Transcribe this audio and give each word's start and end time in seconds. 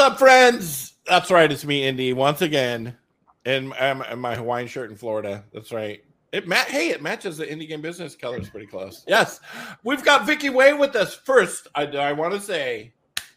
Up, 0.00 0.18
friends? 0.18 0.94
That's 1.06 1.30
right. 1.30 1.50
It's 1.52 1.64
me, 1.64 1.86
Indy, 1.86 2.14
once 2.14 2.40
again, 2.40 2.96
in, 3.44 3.72
in, 3.74 4.18
my 4.18 4.34
Hawaiian 4.34 4.66
shirt 4.66 4.90
in 4.90 4.96
Florida. 4.96 5.44
That's 5.52 5.72
right. 5.72 6.02
It 6.32 6.48
ma- 6.48 6.56
hey, 6.56 6.88
it 6.88 7.02
matches 7.02 7.36
the 7.36 7.44
indie 7.44 7.68
game 7.68 7.82
business 7.82 8.16
colors 8.16 8.48
pretty 8.48 8.66
close. 8.66 9.04
Yes, 9.06 9.40
we've 9.84 10.02
got 10.02 10.26
Vicky 10.26 10.48
Way 10.48 10.72
with 10.72 10.96
us. 10.96 11.14
First, 11.14 11.68
I, 11.74 11.84
I 11.84 12.12
want 12.12 12.32
to 12.32 12.40
say 12.40 12.94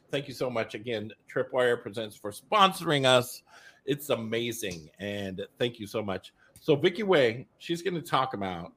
thank 0.09 0.27
you 0.27 0.33
so 0.33 0.49
much 0.49 0.73
again. 0.73 1.11
Tripwire 1.33 1.81
presents 1.81 2.15
for 2.15 2.31
sponsoring 2.31 3.05
us. 3.05 3.41
It's 3.85 4.09
amazing, 4.09 4.89
and 4.99 5.41
thank 5.59 5.79
you 5.79 5.87
so 5.87 6.01
much. 6.01 6.33
So, 6.61 6.75
Vicky 6.77 7.03
Way, 7.03 7.47
she's 7.57 7.81
going 7.81 7.95
to 7.95 8.01
talk 8.01 8.35
about. 8.35 8.71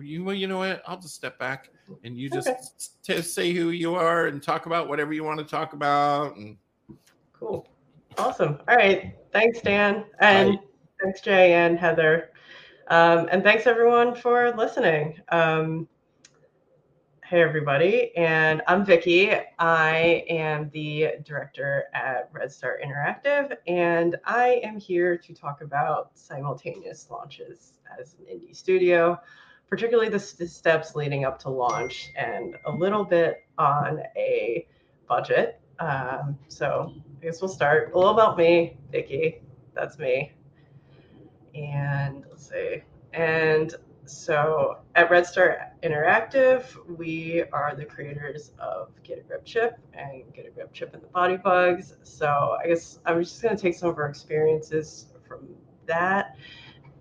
You, 0.00 0.24
well, 0.24 0.34
you 0.34 0.48
know 0.48 0.58
what? 0.58 0.82
I'll 0.84 0.98
just 0.98 1.14
step 1.14 1.38
back 1.38 1.70
and 2.02 2.18
you 2.18 2.28
just 2.28 2.48
okay. 2.48 2.58
t- 3.04 3.22
say 3.22 3.52
who 3.52 3.70
you 3.70 3.94
are 3.94 4.26
and 4.26 4.42
talk 4.42 4.66
about 4.66 4.88
whatever 4.88 5.12
you 5.12 5.22
want 5.22 5.38
to 5.38 5.44
talk 5.44 5.74
about. 5.74 6.34
And 6.34 6.56
Cool. 7.38 7.68
Awesome. 8.18 8.58
All 8.68 8.76
right. 8.76 9.14
Thanks, 9.32 9.60
Dan. 9.60 10.04
And 10.20 10.58
thanks, 11.02 11.20
Jay 11.20 11.54
and 11.54 11.78
Heather. 11.78 12.30
Um, 12.88 13.28
and 13.30 13.42
thanks, 13.42 13.66
everyone, 13.66 14.14
for 14.14 14.54
listening. 14.56 15.18
Um, 15.30 15.88
hey, 17.24 17.42
everybody. 17.42 18.16
And 18.16 18.62
I'm 18.68 18.84
Vicky. 18.84 19.32
I 19.58 20.24
am 20.28 20.70
the 20.72 21.14
director 21.24 21.84
at 21.92 22.30
Red 22.32 22.52
Star 22.52 22.78
Interactive. 22.84 23.56
And 23.66 24.16
I 24.24 24.60
am 24.62 24.78
here 24.78 25.16
to 25.18 25.34
talk 25.34 25.60
about 25.60 26.16
simultaneous 26.16 27.08
launches 27.10 27.72
as 27.98 28.14
an 28.14 28.26
indie 28.26 28.54
studio, 28.54 29.18
particularly 29.68 30.08
the, 30.08 30.34
the 30.38 30.46
steps 30.46 30.94
leading 30.94 31.24
up 31.24 31.38
to 31.40 31.50
launch, 31.50 32.10
and 32.16 32.56
a 32.66 32.70
little 32.70 33.04
bit 33.04 33.44
on 33.58 34.02
a 34.16 34.66
budget 35.08 35.60
um, 35.78 36.38
so 36.48 36.92
I 37.24 37.26
guess 37.28 37.40
we'll 37.40 37.48
start. 37.48 37.90
A 37.94 37.96
little 37.96 38.12
about 38.12 38.36
me, 38.36 38.76
Vicky. 38.92 39.40
That's 39.72 39.98
me. 39.98 40.32
And 41.54 42.22
let's 42.28 42.50
see. 42.50 42.82
And 43.14 43.74
so 44.04 44.80
at 44.94 45.10
Red 45.10 45.24
Star 45.24 45.72
Interactive, 45.82 46.66
we 46.98 47.42
are 47.50 47.74
the 47.74 47.86
creators 47.86 48.52
of 48.58 48.90
Get 49.04 49.20
a 49.20 49.22
Grip 49.22 49.42
Chip 49.46 49.78
and 49.94 50.34
Get 50.34 50.44
a 50.44 50.50
Grip 50.50 50.70
Chip 50.74 50.92
and 50.92 51.02
the 51.02 51.06
Body 51.06 51.38
Bugs. 51.38 51.96
So 52.02 52.58
I 52.62 52.68
guess 52.68 52.98
I'm 53.06 53.22
just 53.22 53.40
going 53.40 53.56
to 53.56 53.62
take 53.62 53.74
some 53.74 53.88
of 53.88 53.96
our 53.96 54.10
experiences 54.10 55.06
from 55.26 55.48
that 55.86 56.36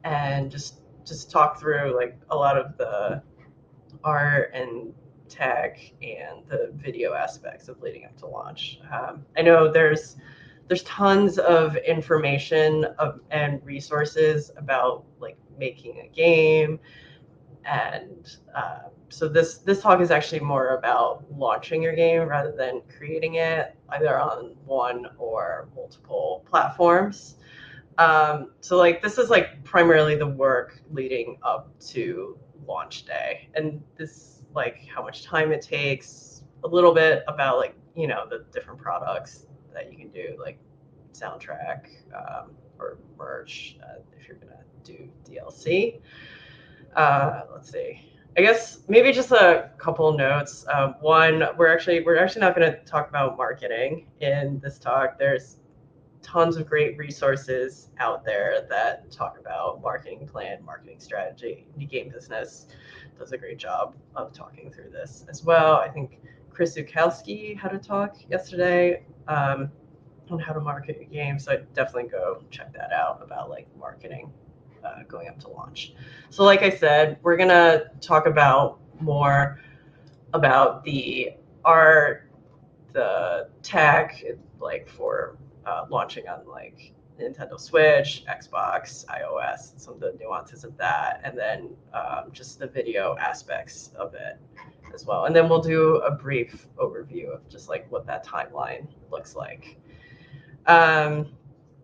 and 0.05 0.49
just 0.49 0.79
just 1.05 1.31
talk 1.31 1.59
through 1.59 1.97
like 1.97 2.17
a 2.29 2.35
lot 2.37 2.57
of 2.57 2.77
the 2.77 3.21
art 4.05 4.51
and 4.53 4.93
tech 5.33 5.79
and 6.01 6.47
the 6.47 6.71
video 6.75 7.13
aspects 7.13 7.67
of 7.67 7.81
leading 7.81 8.05
up 8.05 8.15
to 8.17 8.27
launch. 8.27 8.79
Um, 8.91 9.25
I 9.35 9.41
know 9.41 9.71
there's 9.71 10.17
there's 10.67 10.83
tons 10.83 11.39
of 11.39 11.75
information 11.75 12.85
of, 12.97 13.19
and 13.31 13.63
resources 13.65 14.51
about 14.55 15.03
like 15.19 15.37
making 15.57 15.99
a 15.99 16.07
game, 16.15 16.79
and 17.65 18.37
uh, 18.55 18.89
so 19.09 19.27
this 19.27 19.57
this 19.59 19.81
talk 19.81 19.99
is 20.01 20.11
actually 20.11 20.39
more 20.39 20.75
about 20.75 21.25
launching 21.35 21.81
your 21.81 21.95
game 21.95 22.27
rather 22.27 22.51
than 22.51 22.81
creating 22.97 23.35
it 23.35 23.75
either 23.89 24.19
on 24.19 24.55
one 24.65 25.07
or 25.17 25.69
multiple 25.75 26.45
platforms. 26.49 27.35
Um, 27.97 28.51
so 28.61 28.77
like 28.77 29.01
this 29.01 29.17
is 29.17 29.29
like 29.29 29.63
primarily 29.63 30.15
the 30.15 30.27
work 30.27 30.81
leading 30.91 31.37
up 31.43 31.67
to 31.89 32.37
launch 32.65 33.05
day, 33.05 33.49
and 33.55 33.81
this 33.97 34.32
like 34.55 34.87
how 34.93 35.03
much 35.03 35.23
time 35.23 35.51
it 35.51 35.61
takes, 35.61 36.43
a 36.63 36.67
little 36.67 36.93
bit 36.93 37.23
about 37.27 37.57
like 37.57 37.75
you 37.95 38.07
know 38.07 38.25
the 38.29 38.45
different 38.51 38.79
products 38.79 39.45
that 39.73 39.91
you 39.91 39.97
can 39.97 40.09
do, 40.09 40.37
like 40.39 40.57
soundtrack 41.13 41.87
um, 42.15 42.51
or 42.79 42.97
merch 43.17 43.77
uh, 43.83 43.99
if 44.19 44.27
you're 44.27 44.37
gonna 44.37 44.63
do 44.83 45.09
DLC. 45.25 45.99
Uh, 46.95 47.41
let's 47.51 47.71
see. 47.71 48.09
I 48.35 48.41
guess 48.41 48.79
maybe 48.87 49.11
just 49.11 49.31
a 49.31 49.69
couple 49.77 50.11
notes. 50.17 50.65
Um, 50.73 50.95
one, 51.01 51.43
we're 51.57 51.71
actually 51.71 52.01
we're 52.01 52.17
actually 52.17 52.41
not 52.41 52.55
going 52.55 52.71
to 52.71 52.79
talk 52.79 53.09
about 53.09 53.37
marketing 53.37 54.07
in 54.21 54.59
this 54.63 54.79
talk. 54.79 55.19
There's 55.19 55.57
tons 56.23 56.57
of 56.57 56.67
great 56.67 56.97
resources 56.97 57.89
out 57.99 58.25
there 58.25 58.65
that 58.69 59.11
talk 59.11 59.37
about 59.39 59.81
marketing 59.81 60.27
plan, 60.27 60.63
marketing 60.65 60.99
strategy, 60.99 61.67
indie 61.77 61.89
game 61.89 62.09
business 62.09 62.67
does 63.19 63.31
a 63.31 63.37
great 63.37 63.59
job 63.59 63.95
of 64.15 64.33
talking 64.33 64.71
through 64.71 64.89
this 64.89 65.25
as 65.29 65.43
well. 65.43 65.75
I 65.75 65.89
think 65.89 66.19
Chris 66.49 66.75
Zukowski 66.75 67.57
had 67.57 67.73
a 67.73 67.77
talk 67.77 68.15
yesterday 68.29 69.03
um, 69.27 69.71
on 70.29 70.39
how 70.39 70.53
to 70.53 70.59
market 70.59 70.97
a 71.01 71.05
game, 71.05 71.37
so 71.37 71.51
I'd 71.51 71.71
definitely 71.73 72.09
go 72.09 72.41
check 72.49 72.73
that 72.73 72.91
out 72.91 73.19
about 73.21 73.49
like 73.49 73.67
marketing 73.77 74.31
uh, 74.83 75.03
going 75.07 75.27
up 75.27 75.39
to 75.41 75.49
launch. 75.49 75.93
So, 76.29 76.43
like 76.43 76.61
I 76.61 76.69
said, 76.69 77.17
we're 77.21 77.37
gonna 77.37 77.85
talk 78.01 78.25
about 78.25 78.79
more 78.99 79.59
about 80.33 80.83
the 80.83 81.31
art, 81.65 82.29
the 82.93 83.49
tech, 83.61 84.23
like 84.59 84.87
for 84.87 85.37
uh, 85.65 85.85
launching 85.89 86.27
on 86.27 86.45
like 86.47 86.93
Nintendo 87.19 87.59
Switch, 87.59 88.23
Xbox, 88.27 89.05
iOS, 89.05 89.79
some 89.79 89.95
of 89.95 89.99
the 89.99 90.15
nuances 90.19 90.63
of 90.63 90.75
that, 90.77 91.21
and 91.23 91.37
then 91.37 91.69
um, 91.93 92.31
just 92.31 92.59
the 92.59 92.67
video 92.67 93.15
aspects 93.19 93.91
of 93.95 94.13
it 94.15 94.39
as 94.93 95.05
well. 95.05 95.25
And 95.25 95.35
then 95.35 95.49
we'll 95.49 95.61
do 95.61 95.97
a 95.97 96.11
brief 96.11 96.67
overview 96.77 97.33
of 97.33 97.47
just 97.49 97.69
like 97.69 97.91
what 97.91 98.05
that 98.07 98.25
timeline 98.25 98.87
looks 99.11 99.35
like. 99.35 99.77
Um, 100.65 101.33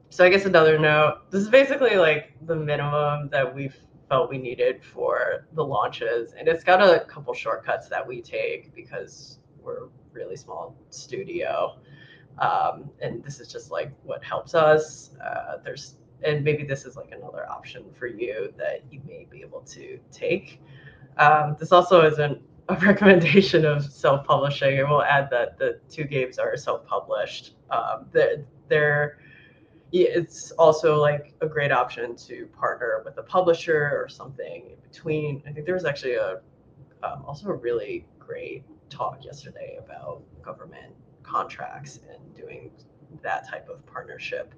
so 0.10 0.26
I 0.26 0.30
guess 0.30 0.46
another 0.46 0.80
note, 0.80 1.30
this 1.30 1.42
is 1.42 1.50
basically 1.50 1.96
like 1.96 2.34
the 2.46 2.56
minimum 2.56 3.30
that 3.30 3.54
we've 3.54 3.76
felt 4.10 4.30
we 4.30 4.40
needed 4.40 4.84
for 4.84 5.46
the 5.54 5.64
launches. 5.64 6.34
And 6.34 6.48
it's 6.48 6.64
got 6.64 6.82
a 6.82 7.06
couple 7.06 7.34
shortcuts 7.34 7.88
that 7.90 8.06
we 8.06 8.22
take 8.22 8.74
because 8.74 9.40
we're 9.62 9.90
really 10.12 10.36
small 10.36 10.76
studio. 10.90 11.78
Um, 12.40 12.90
and 13.02 13.24
this 13.24 13.40
is 13.40 13.48
just 13.48 13.72
like 13.72 13.92
what 14.04 14.24
helps 14.24 14.56
us. 14.56 15.12
Uh, 15.24 15.58
there's 15.64 15.96
and 16.24 16.44
maybe 16.44 16.64
this 16.64 16.86
is 16.86 16.96
like 16.96 17.12
another 17.12 17.50
option 17.50 17.86
for 17.98 18.08
you 18.08 18.54
that 18.58 18.84
you 18.92 19.02
may 19.08 19.26
be 19.30 19.42
able 19.42 19.62
to 19.62 20.00
take. 20.12 20.62
Um, 21.18 21.56
this 21.60 21.72
also 21.72 22.06
isn't 22.06 22.42
a 22.68 22.76
recommendation 22.86 23.66
of 23.66 23.86
self-publishing. 23.86 24.80
I 24.80 24.84
will 24.84 25.04
add 25.04 25.30
that 25.32 25.58
the 25.58 25.80
two 25.90 26.04
games 26.04 26.38
are 26.38 26.56
self-published. 26.58 27.56
Um, 27.72 28.08
they're, 28.12 28.46
they're 28.68 29.20
it's 29.92 30.52
also 30.52 31.00
like 31.00 31.34
a 31.42 31.48
great 31.48 31.72
option 31.72 32.16
to 32.16 32.46
partner 32.48 33.02
with 33.06 33.18
a 33.18 33.24
publisher 33.24 33.92
or 33.94 34.08
something 34.08 34.66
in 34.70 34.76
between. 34.88 35.42
I 35.48 35.52
think 35.52 35.66
there 35.66 35.74
was 35.74 35.86
actually 35.86 36.14
a 36.14 36.42
um, 37.02 37.24
also 37.26 37.50
a 37.50 37.54
really 37.54 38.06
great 38.20 38.64
talk 38.90 39.24
yesterday 39.24 39.80
about 39.84 40.22
government 40.44 40.94
contracts 41.30 42.00
and 42.10 42.36
doing 42.36 42.72
that 43.22 43.48
type 43.48 43.70
of 43.70 43.86
partnership 43.86 44.54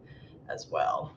as 0.49 0.67
well. 0.71 1.13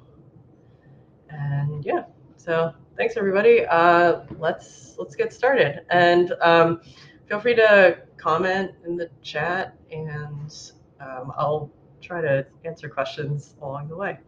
And 1.30 1.84
yeah, 1.84 2.04
So 2.36 2.74
thanks 2.96 3.16
everybody. 3.16 3.64
Uh, 3.66 4.20
let's 4.38 4.94
let's 4.98 5.16
get 5.16 5.32
started, 5.32 5.80
and 5.90 6.32
um, 6.42 6.80
feel 7.26 7.40
free 7.40 7.54
to 7.54 7.98
comment 8.16 8.72
in 8.86 8.96
the 8.96 9.10
chat, 9.22 9.74
and 9.90 10.54
um, 11.00 11.32
I'll 11.36 11.70
try 12.00 12.20
to 12.20 12.46
answer 12.64 12.88
questions 12.88 13.54
along 13.62 13.88
the 13.88 13.96
way. 13.96 14.18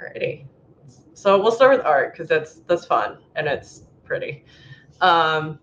Alrighty. 0.00 0.46
So 1.12 1.40
we'll 1.40 1.52
start 1.52 1.76
with 1.76 1.86
art 1.86 2.12
because 2.12 2.28
that's 2.28 2.54
that's 2.66 2.84
fun 2.86 3.18
and 3.36 3.46
it's 3.46 3.82
pretty. 4.04 4.44
Um, 5.00 5.58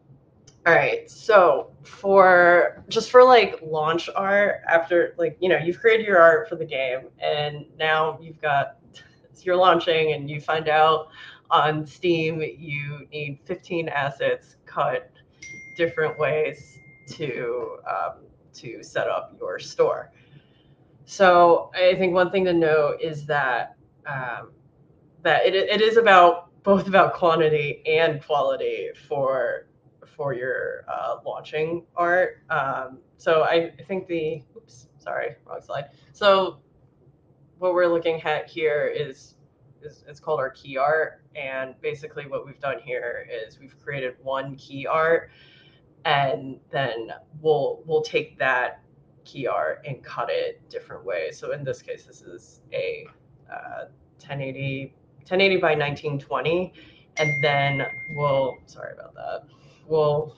all 0.66 0.75
right. 0.75 1.10
So 1.10 1.72
for 1.84 2.84
just 2.88 3.10
for 3.10 3.24
like 3.24 3.60
launch 3.63 4.10
art 4.16 4.62
after 4.69 5.16
like 5.18 5.36
you 5.40 5.50
know 5.50 5.58
you've 5.58 5.80
created 5.80 6.06
your 6.06 6.19
art 6.19 6.48
for 6.48 6.56
the 6.56 6.66
game 6.66 7.08
and 7.19 7.66
now 7.80 8.19
you've 8.22 8.40
got 8.42 8.78
you're 9.42 9.56
launching 9.56 10.13
and 10.13 10.30
you 10.30 10.40
find 10.40 10.69
out 10.69 11.08
on 11.50 11.86
Steam 11.86 12.42
you 12.42 13.08
need 13.12 13.40
15 13.46 13.90
assets 13.90 14.58
cut 14.68 15.12
different 15.75 16.19
ways 16.19 16.78
to 17.10 17.78
um, 17.90 18.25
to 18.54 18.84
set 18.84 19.08
up 19.08 19.36
your 19.40 19.58
store. 19.58 20.12
So 21.06 21.72
I 21.74 21.96
think 21.96 22.13
one 22.13 22.30
thing 22.30 22.46
to 22.46 22.54
note 22.54 23.02
is 23.02 23.25
that 23.25 23.75
um, 24.06 24.52
that 25.24 25.44
it, 25.46 25.56
it 25.56 25.81
is 25.81 25.98
about 25.98 26.50
both 26.62 26.88
about 26.88 27.16
quantity 27.16 27.81
and 27.88 28.24
quality 28.24 28.90
for 29.08 29.66
for 30.22 30.34
your 30.36 30.86
uh, 30.88 31.16
launching 31.26 31.84
art. 31.96 32.44
Um, 32.52 33.00
so 33.18 33.42
I, 33.42 33.74
I 33.80 33.84
think 33.88 34.06
the 34.06 34.44
oops 34.56 34.88
sorry 35.00 35.36
wrong 35.48 35.62
slide. 35.66 35.86
So 36.14 36.60
what 37.58 37.74
we're 37.74 37.88
looking 37.88 38.22
at 38.22 38.48
here 38.48 38.86
is 38.96 39.34
is 39.82 40.04
it's 40.08 40.20
called 40.20 40.40
our 40.40 40.52
key 40.52 40.78
art. 40.78 41.24
And 41.36 41.74
basically 41.82 42.28
what 42.28 42.46
we've 42.46 42.60
done 42.60 42.78
here 42.84 43.28
is 43.32 43.60
we've 43.60 43.76
created 43.84 44.14
one 44.22 44.56
key 44.58 44.86
art. 44.86 45.32
And 46.06 46.60
then 46.70 47.10
we'll 47.42 47.82
we'll 47.88 48.04
take 48.04 48.38
that 48.38 48.84
key 49.26 49.48
art 49.48 49.84
and 49.88 50.04
cut 50.04 50.30
it 50.30 50.62
different 50.70 51.04
ways. 51.04 51.36
So 51.36 51.52
in 51.52 51.64
this 51.64 51.82
case 51.82 52.04
this 52.04 52.22
is 52.22 52.62
a 52.74 53.08
uh, 53.52 53.86
1080 54.20 54.94
1080 55.24 55.58
by 55.58 55.70
1920 55.70 56.74
and 57.18 57.44
then 57.44 57.88
we'll 58.16 58.56
sorry 58.68 58.94
about 58.94 59.16
that 59.16 59.48
we'll 59.92 60.36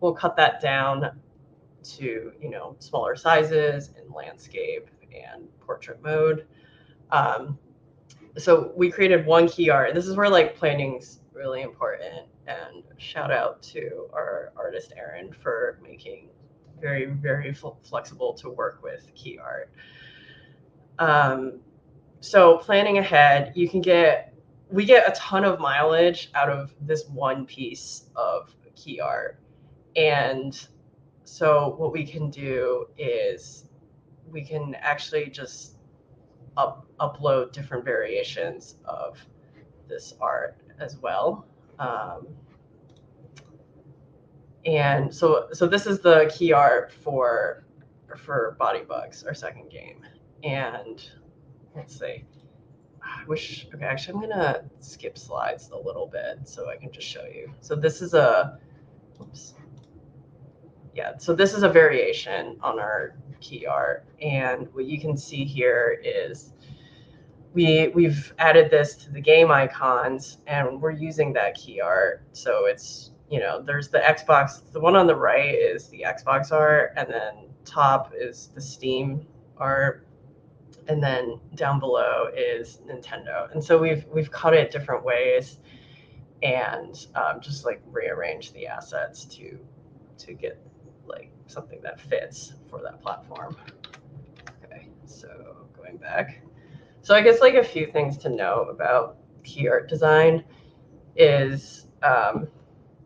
we'll 0.00 0.12
cut 0.12 0.36
that 0.36 0.60
down 0.60 1.18
to 1.82 2.32
you 2.40 2.50
know 2.50 2.76
smaller 2.78 3.16
sizes 3.16 3.90
in 4.00 4.12
landscape 4.12 4.88
and 5.12 5.48
portrait 5.60 6.00
mode. 6.02 6.46
Um, 7.10 7.58
so 8.36 8.72
we 8.76 8.90
created 8.90 9.24
one 9.24 9.48
key 9.48 9.70
art. 9.70 9.94
This 9.94 10.06
is 10.06 10.14
where 10.14 10.28
like 10.28 10.56
planning's 10.56 11.20
really 11.32 11.62
important. 11.62 12.26
And 12.46 12.84
shout 12.98 13.32
out 13.32 13.62
to 13.62 14.08
our 14.12 14.52
artist 14.56 14.92
Aaron 14.96 15.32
for 15.32 15.80
making 15.82 16.28
very 16.80 17.06
very 17.06 17.54
flexible 17.82 18.34
to 18.34 18.50
work 18.50 18.80
with 18.82 19.08
key 19.14 19.38
art. 19.38 19.70
Um, 20.98 21.60
so 22.20 22.58
planning 22.58 22.98
ahead 22.98 23.52
you 23.54 23.68
can 23.68 23.80
get 23.80 24.34
we 24.70 24.84
get 24.84 25.08
a 25.08 25.12
ton 25.12 25.44
of 25.44 25.60
mileage 25.60 26.30
out 26.34 26.50
of 26.50 26.74
this 26.80 27.06
one 27.08 27.46
piece 27.46 28.06
of 28.16 28.54
key 28.76 29.00
art. 29.00 29.40
And 29.96 30.66
so 31.24 31.74
what 31.78 31.92
we 31.92 32.06
can 32.06 32.30
do 32.30 32.86
is 32.98 33.64
we 34.30 34.42
can 34.42 34.76
actually 34.76 35.26
just 35.26 35.76
up, 36.56 36.86
upload 37.00 37.52
different 37.52 37.84
variations 37.84 38.76
of 38.84 39.18
this 39.88 40.14
art 40.20 40.58
as 40.78 40.98
well. 40.98 41.46
Um, 41.78 42.28
and 44.64 45.14
so 45.14 45.48
so 45.52 45.66
this 45.66 45.86
is 45.86 46.00
the 46.00 46.30
key 46.34 46.52
art 46.52 46.92
for 46.92 47.64
for 48.16 48.56
body 48.58 48.82
bugs 48.82 49.22
our 49.24 49.34
second 49.34 49.70
game. 49.70 50.00
And 50.42 51.08
let's 51.74 51.98
see 51.98 52.24
I 53.06 53.24
wish 53.26 53.66
okay 53.74 53.84
actually 53.84 54.14
I'm 54.14 54.30
gonna 54.30 54.64
skip 54.80 55.16
slides 55.16 55.70
a 55.70 55.78
little 55.78 56.06
bit 56.06 56.40
so 56.44 56.68
I 56.68 56.76
can 56.76 56.90
just 56.92 57.06
show 57.06 57.24
you. 57.24 57.52
So 57.60 57.74
this 57.74 58.02
is 58.02 58.14
a 58.14 58.58
oops. 59.20 59.54
Yeah 60.94 61.16
so 61.18 61.34
this 61.34 61.54
is 61.54 61.62
a 61.62 61.68
variation 61.68 62.58
on 62.62 62.78
our 62.78 63.16
key 63.40 63.66
art. 63.66 64.04
And 64.20 64.72
what 64.74 64.86
you 64.86 65.00
can 65.00 65.16
see 65.16 65.44
here 65.44 66.00
is 66.04 66.52
we 67.54 67.88
we've 67.88 68.34
added 68.38 68.70
this 68.70 68.96
to 68.96 69.12
the 69.12 69.20
game 69.20 69.50
icons 69.50 70.38
and 70.46 70.80
we're 70.80 70.90
using 70.90 71.32
that 71.34 71.54
key 71.54 71.80
art. 71.80 72.22
So 72.32 72.66
it's 72.66 73.12
you 73.30 73.40
know 73.40 73.62
there's 73.62 73.88
the 73.88 73.98
xbox 73.98 74.60
the 74.72 74.80
one 74.80 74.94
on 74.94 75.06
the 75.06 75.16
right 75.16 75.54
is 75.54 75.88
the 75.88 76.04
xbox 76.06 76.52
art 76.52 76.92
and 76.96 77.08
then 77.08 77.48
top 77.64 78.12
is 78.16 78.50
the 78.54 78.60
steam 78.60 79.26
art 79.58 80.05
and 80.88 81.02
then 81.02 81.40
down 81.54 81.80
below 81.80 82.28
is 82.36 82.80
Nintendo. 82.86 83.50
And 83.52 83.62
so 83.62 83.78
we've 83.78 84.04
we've 84.12 84.30
cut 84.30 84.54
it 84.54 84.70
different 84.70 85.04
ways, 85.04 85.58
and 86.42 87.06
um, 87.14 87.40
just 87.40 87.64
like 87.64 87.82
rearrange 87.86 88.52
the 88.52 88.66
assets 88.66 89.24
to 89.36 89.58
to 90.18 90.32
get 90.32 90.60
like 91.06 91.30
something 91.46 91.80
that 91.82 92.00
fits 92.00 92.54
for 92.70 92.82
that 92.82 93.00
platform. 93.02 93.56
Okay, 94.64 94.88
so 95.06 95.66
going 95.76 95.96
back, 95.96 96.42
so 97.02 97.14
I 97.14 97.22
guess 97.22 97.40
like 97.40 97.54
a 97.54 97.64
few 97.64 97.86
things 97.86 98.16
to 98.18 98.28
know 98.28 98.66
about 98.70 99.18
key 99.44 99.68
art 99.68 99.88
design 99.88 100.44
is. 101.16 101.86
Um, 102.02 102.48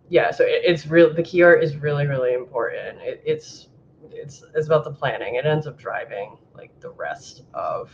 yeah, 0.09 0.33
so 0.33 0.43
it, 0.45 0.63
it's 0.65 0.89
real. 0.89 1.15
The 1.15 1.23
key 1.23 1.43
art 1.43 1.63
is 1.63 1.77
really, 1.77 2.07
really 2.07 2.35
important. 2.35 2.99
It, 3.01 3.23
it's 3.25 3.69
it's 4.13 4.43
it's 4.55 4.67
about 4.67 4.85
the 4.85 4.93
planning. 4.93 5.37
It 5.37 5.47
ends 5.47 5.67
up 5.67 5.79
driving 5.79 6.37
like 6.55 6.79
the 6.81 6.91
rest 6.91 7.43
of 7.55 7.91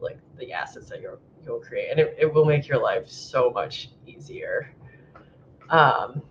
like 0.00 0.18
the 0.38 0.52
assets 0.52 0.88
that 0.90 1.00
you'll 1.00 1.18
you'll 1.44 1.60
create, 1.60 1.90
and 1.90 2.00
it, 2.00 2.16
it 2.18 2.32
will 2.32 2.44
make 2.44 2.68
your 2.68 2.80
life 2.80 3.08
so 3.08 3.50
much 3.50 3.90
easier. 4.06 4.72
Um, 5.70 6.22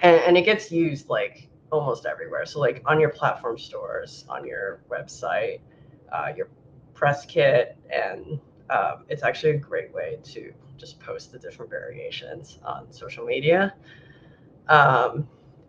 and, 0.00 0.16
and 0.16 0.36
it 0.36 0.44
gets 0.44 0.70
used 0.70 1.08
like 1.08 1.48
almost 1.70 2.06
everywhere. 2.06 2.46
So 2.46 2.60
like 2.60 2.82
on 2.86 3.00
your 3.00 3.10
platform 3.10 3.58
stores, 3.58 4.24
on 4.28 4.46
your 4.46 4.80
website, 4.90 5.60
uh, 6.12 6.32
your 6.36 6.48
press 6.94 7.24
kit, 7.24 7.76
and 7.90 8.40
um, 8.70 9.04
it's 9.08 9.22
actually 9.22 9.52
a 9.52 9.58
great 9.58 9.92
way 9.92 10.18
to 10.24 10.52
just 10.76 11.00
post 11.00 11.32
the 11.32 11.38
different 11.38 11.70
variations 11.70 12.58
on 12.64 12.92
social 12.92 13.24
media. 13.24 13.74
Um, 14.68 15.28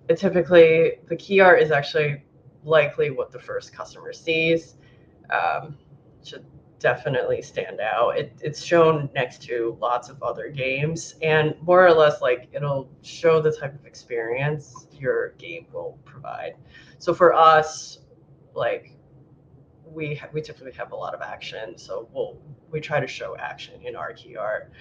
it 0.10 0.18
typically 0.18 1.00
the 1.08 1.16
key 1.16 1.40
art 1.40 1.62
is 1.62 1.72
actually 1.72 2.24
likely 2.68 3.10
what 3.10 3.32
the 3.32 3.40
first 3.40 3.74
customer 3.74 4.14
sees. 4.14 4.76
Um, 5.30 5.78
should 6.24 6.46
definitely 6.80 7.42
stand 7.42 7.80
out. 7.80 8.18
It, 8.18 8.34
it's 8.42 8.62
shown 8.64 9.10
next 9.16 9.42
to 9.44 9.78
lots 9.82 10.10
of 10.10 10.22
other 10.22 10.50
games, 10.50 11.16
and 11.22 11.56
more 11.62 11.86
or 11.86 11.94
less, 11.94 12.22
like 12.22 12.50
it'll 12.52 12.90
show 13.02 13.42
the 13.42 13.52
type 13.52 13.74
of 13.74 13.86
experience 13.86 14.88
your 14.92 15.30
game 15.34 15.68
will 15.72 15.98
provide. 16.06 16.56
So 17.00 17.14
for 17.14 17.34
us, 17.34 18.00
like 18.54 18.96
we 19.86 20.22
we 20.34 20.42
typically 20.42 20.74
have 20.74 20.92
a 20.92 20.96
lot 20.96 21.14
of 21.14 21.22
action, 21.22 21.78
so 21.78 22.08
we'll 22.14 22.38
we 22.70 22.80
try 22.80 23.00
to 23.00 23.08
show 23.08 23.36
action 23.38 23.82
in 23.84 23.96
our 23.96 24.14
key 24.14 24.36
art. 24.36 24.72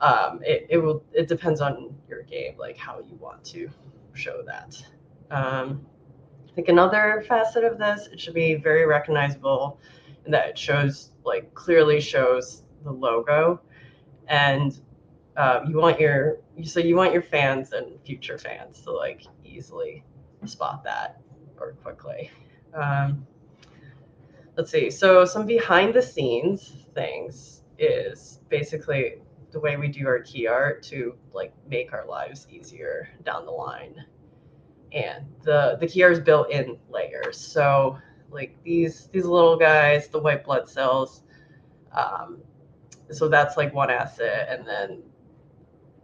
Um, 0.00 0.40
it, 0.42 0.66
it 0.70 0.78
will 0.78 1.04
it 1.12 1.28
depends 1.28 1.60
on 1.60 1.94
your 2.08 2.22
game, 2.22 2.56
like 2.58 2.76
how 2.76 3.00
you 3.00 3.16
want 3.16 3.44
to 3.46 3.68
show 4.14 4.42
that. 4.46 4.76
Um, 5.30 5.86
think 6.56 6.68
another 6.68 7.22
facet 7.28 7.64
of 7.64 7.76
this, 7.76 8.08
it 8.10 8.18
should 8.18 8.32
be 8.32 8.54
very 8.54 8.86
recognizable 8.86 9.78
in 10.24 10.32
that 10.32 10.48
it 10.48 10.58
shows 10.58 11.12
like 11.22 11.52
clearly 11.54 12.00
shows 12.00 12.62
the 12.82 12.90
logo 12.90 13.60
and 14.28 14.80
um, 15.36 15.66
you 15.68 15.76
want 15.76 16.00
your 16.00 16.38
so 16.64 16.80
you 16.80 16.96
want 16.96 17.12
your 17.12 17.22
fans 17.22 17.72
and 17.72 18.00
future 18.06 18.38
fans 18.38 18.80
to 18.80 18.90
like 18.90 19.26
easily 19.44 20.02
spot 20.46 20.82
that 20.84 21.20
or 21.60 21.72
quickly. 21.82 22.30
Um, 22.72 23.26
let's 24.56 24.70
see. 24.70 24.88
So 24.90 25.26
some 25.26 25.46
behind 25.46 25.92
the 25.92 26.02
scenes 26.02 26.86
things 26.94 27.60
is 27.78 28.40
basically 28.48 29.16
the 29.52 29.60
way 29.60 29.76
we 29.76 29.88
do 29.88 30.06
our 30.06 30.20
key 30.20 30.46
art 30.46 30.82
to 30.84 31.16
like 31.34 31.52
make 31.68 31.92
our 31.92 32.06
lives 32.06 32.46
easier 32.50 33.10
down 33.24 33.44
the 33.44 33.52
line 33.52 34.06
and 34.92 35.26
the 35.42 35.76
the 35.80 35.86
key 35.86 36.02
art 36.02 36.12
is 36.12 36.20
built 36.20 36.50
in 36.50 36.76
layers. 36.90 37.38
So 37.38 37.98
like 38.30 38.56
these 38.64 39.08
these 39.12 39.24
little 39.24 39.56
guys, 39.56 40.08
the 40.08 40.18
white 40.18 40.44
blood 40.44 40.68
cells. 40.68 41.22
Um, 41.92 42.38
so 43.10 43.28
that's 43.28 43.56
like 43.56 43.72
one 43.72 43.90
asset, 43.90 44.48
and 44.50 44.66
then 44.66 45.02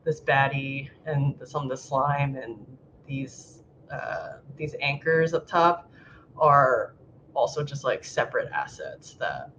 this 0.05 0.21
baddie 0.21 0.91
and 1.07 1.35
some 1.45 1.65
of 1.65 1.69
the 1.69 1.77
slime 1.77 2.37
and 2.37 2.65
these 3.07 3.63
uh, 3.93 4.39
these 4.57 4.75
anchors 4.81 5.35
up 5.35 5.47
top 5.47 5.91
are 6.39 6.95
also 7.35 7.63
just 7.63 7.85
like 7.85 8.05
separate 8.05 8.51
assets 8.53 9.15
that 9.15 9.51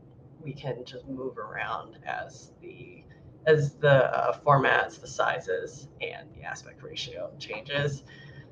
we 0.42 0.53
can 0.53 0.84
just 0.86 1.08
move 1.08 1.38
around 1.38 1.98
as 2.06 2.51
the 2.62 3.03
as 3.46 3.75
the 3.75 4.06
uh, 4.18 4.38
formats, 4.39 5.00
the 5.01 5.08
sizes, 5.08 5.89
and 6.01 6.30
the 6.36 6.44
aspect 6.44 6.82
ratio 6.82 7.30
changes. 7.39 8.03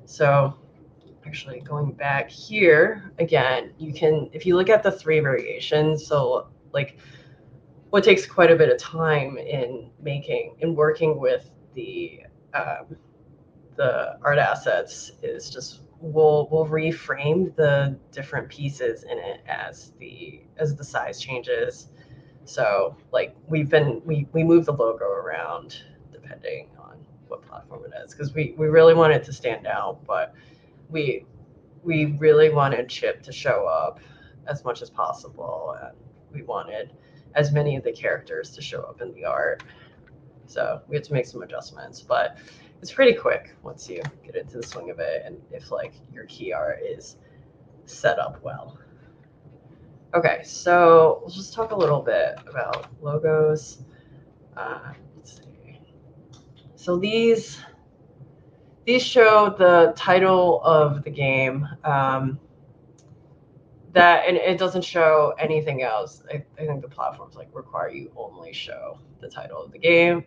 So 0.04 0.54
actually 1.26 1.60
going 1.60 1.92
back 1.92 2.30
here 2.30 3.12
again, 3.18 3.72
you 3.78 3.92
can, 3.92 4.28
if 4.32 4.44
you 4.44 4.56
look 4.56 4.68
at 4.68 4.82
the 4.82 4.90
three 4.90 5.20
variations, 5.20 6.06
so 6.06 6.48
like 6.72 6.98
what 7.90 8.04
takes 8.04 8.26
quite 8.26 8.50
a 8.50 8.56
bit 8.56 8.70
of 8.70 8.78
time 8.78 9.36
in 9.36 9.90
making 10.00 10.56
and 10.62 10.76
working 10.76 11.20
with 11.20 11.50
the 11.74 12.20
um, 12.54 12.96
the 13.76 14.18
art 14.22 14.38
assets 14.38 15.12
is 15.22 15.50
just 15.50 15.80
we'll 16.00 16.48
we'll 16.50 16.66
reframe 16.66 17.54
the 17.56 17.98
different 18.10 18.48
pieces 18.48 19.04
in 19.04 19.18
it 19.18 19.40
as 19.46 19.92
the 19.98 20.42
as 20.58 20.74
the 20.74 20.84
size 20.84 21.20
changes. 21.20 21.88
So 22.44 22.96
like 23.12 23.34
we've 23.48 23.68
been 23.68 24.02
we 24.04 24.26
we 24.32 24.42
move 24.42 24.66
the 24.66 24.72
logo 24.72 25.06
around 25.06 25.82
depending 26.12 26.68
what 27.32 27.42
platform 27.42 27.82
it 27.84 27.92
is 28.04 28.12
because 28.12 28.34
we 28.34 28.54
we 28.58 28.68
really 28.68 28.94
want 28.94 29.12
it 29.12 29.24
to 29.24 29.32
stand 29.32 29.66
out, 29.66 30.04
but 30.06 30.34
we 30.90 31.24
we 31.82 32.04
really 32.18 32.50
wanted 32.50 32.88
Chip 32.88 33.22
to 33.22 33.32
show 33.32 33.66
up 33.66 33.98
as 34.46 34.64
much 34.64 34.82
as 34.82 34.90
possible, 34.90 35.76
and 35.82 35.96
we 36.32 36.42
wanted 36.42 36.92
as 37.34 37.50
many 37.50 37.76
of 37.76 37.82
the 37.82 37.92
characters 37.92 38.50
to 38.50 38.60
show 38.60 38.82
up 38.82 39.00
in 39.00 39.12
the 39.14 39.24
art. 39.24 39.62
So 40.46 40.82
we 40.88 40.96
had 40.96 41.04
to 41.04 41.12
make 41.14 41.26
some 41.26 41.42
adjustments, 41.42 42.02
but 42.02 42.36
it's 42.82 42.92
pretty 42.92 43.14
quick 43.14 43.54
once 43.62 43.88
you 43.88 44.02
get 44.24 44.36
into 44.36 44.58
the 44.58 44.66
swing 44.66 44.90
of 44.90 44.98
it, 44.98 45.22
and 45.24 45.40
if 45.50 45.70
like 45.70 45.94
your 46.12 46.26
key 46.26 46.52
art 46.52 46.80
is 46.82 47.16
set 47.86 48.18
up 48.18 48.42
well. 48.42 48.78
Okay, 50.14 50.42
so 50.44 51.20
we'll 51.22 51.30
just 51.30 51.54
talk 51.54 51.70
a 51.70 51.76
little 51.76 52.02
bit 52.02 52.38
about 52.46 52.86
logos. 53.00 53.78
Uh, 54.54 54.92
let's 55.16 55.36
see. 55.38 55.51
So 56.82 56.96
these 56.96 57.60
these 58.86 59.04
show 59.04 59.54
the 59.56 59.92
title 59.96 60.60
of 60.64 61.04
the 61.04 61.10
game. 61.10 61.68
Um, 61.84 62.40
that 63.92 64.26
and 64.26 64.36
it 64.36 64.58
doesn't 64.58 64.82
show 64.82 65.32
anything 65.38 65.84
else. 65.84 66.24
I, 66.28 66.44
I, 66.58 66.66
think 66.66 66.82
the 66.82 66.88
platforms 66.88 67.36
like 67.36 67.50
require 67.52 67.88
you 67.90 68.10
only 68.16 68.52
show 68.52 68.98
the 69.20 69.28
title 69.28 69.62
of 69.62 69.70
the 69.70 69.78
game. 69.78 70.24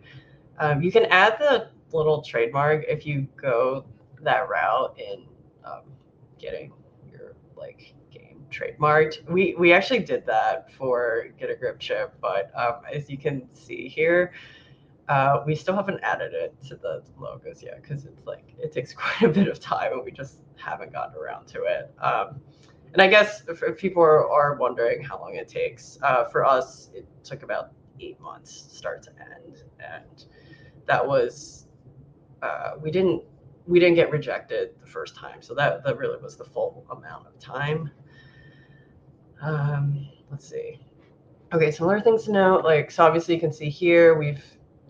Um, 0.58 0.80
you 0.80 0.90
can 0.90 1.04
add 1.06 1.36
the 1.38 1.68
little 1.92 2.22
trademark 2.22 2.86
if 2.88 3.04
you 3.04 3.28
go 3.36 3.84
that 4.22 4.48
route 4.48 4.98
in 4.98 5.26
um, 5.62 5.82
getting 6.38 6.72
your 7.12 7.34
like 7.54 7.92
game 8.10 8.46
trademarked. 8.50 9.28
We 9.28 9.54
we 9.58 9.74
actually 9.74 9.98
did 10.00 10.24
that 10.24 10.72
for 10.72 11.26
Get 11.38 11.50
a 11.50 11.54
Grip 11.54 11.78
Chip, 11.78 12.14
but 12.22 12.50
um, 12.58 12.76
as 12.90 13.10
you 13.10 13.18
can 13.18 13.46
see 13.52 13.88
here, 13.88 14.32
uh, 15.08 15.42
we 15.46 15.54
still 15.54 15.74
haven't 15.74 16.00
added 16.02 16.32
it 16.34 16.54
to 16.64 16.76
the 16.76 17.02
logos 17.18 17.62
yet 17.62 17.80
because 17.82 18.04
it's 18.04 18.26
like 18.26 18.54
it 18.58 18.72
takes 18.72 18.92
quite 18.94 19.22
a 19.22 19.32
bit 19.32 19.48
of 19.48 19.60
time 19.60 19.92
and 19.92 20.04
we 20.04 20.10
just 20.10 20.40
haven't 20.56 20.92
gotten 20.92 21.16
around 21.16 21.46
to 21.46 21.62
it. 21.64 21.92
Um, 22.00 22.40
and 22.92 23.02
I 23.02 23.08
guess 23.08 23.42
if, 23.48 23.62
if 23.62 23.76
people 23.76 24.02
are, 24.02 24.28
are, 24.30 24.54
wondering 24.54 25.02
how 25.02 25.20
long 25.20 25.34
it 25.34 25.48
takes, 25.48 25.98
uh, 26.02 26.24
for 26.24 26.44
us 26.44 26.90
it 26.94 27.06
took 27.24 27.42
about 27.42 27.72
eight 28.00 28.18
months 28.20 28.66
start 28.70 29.02
to 29.04 29.10
end, 29.20 29.64
and 29.80 30.24
that 30.86 31.06
was 31.06 31.66
uh, 32.42 32.72
we 32.80 32.90
didn't 32.90 33.22
we 33.66 33.80
didn't 33.80 33.96
get 33.96 34.10
rejected 34.10 34.70
the 34.80 34.86
first 34.86 35.14
time, 35.16 35.42
so 35.42 35.54
that 35.54 35.84
that 35.84 35.98
really 35.98 36.20
was 36.22 36.36
the 36.36 36.44
full 36.44 36.86
amount 36.90 37.26
of 37.26 37.38
time. 37.38 37.90
Um, 39.42 40.08
let's 40.30 40.48
see. 40.48 40.80
Okay, 41.52 41.70
some 41.70 41.88
other 41.88 42.00
things 42.00 42.24
to 42.24 42.32
note, 42.32 42.64
like, 42.64 42.90
so 42.90 43.04
obviously 43.04 43.34
you 43.34 43.40
can 43.40 43.52
see 43.52 43.68
here, 43.68 44.18
we've, 44.18 44.42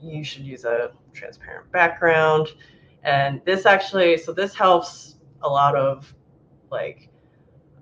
you 0.07 0.25
should 0.25 0.45
use 0.45 0.65
a 0.65 0.93
transparent 1.13 1.71
background. 1.73 2.49
And 3.03 3.41
this 3.45 3.67
actually, 3.67 4.17
so 4.19 4.33
this 4.33 4.55
helps 4.55 5.17
a 5.43 5.49
lot 5.49 5.77
of 5.77 6.13
like 6.71 7.11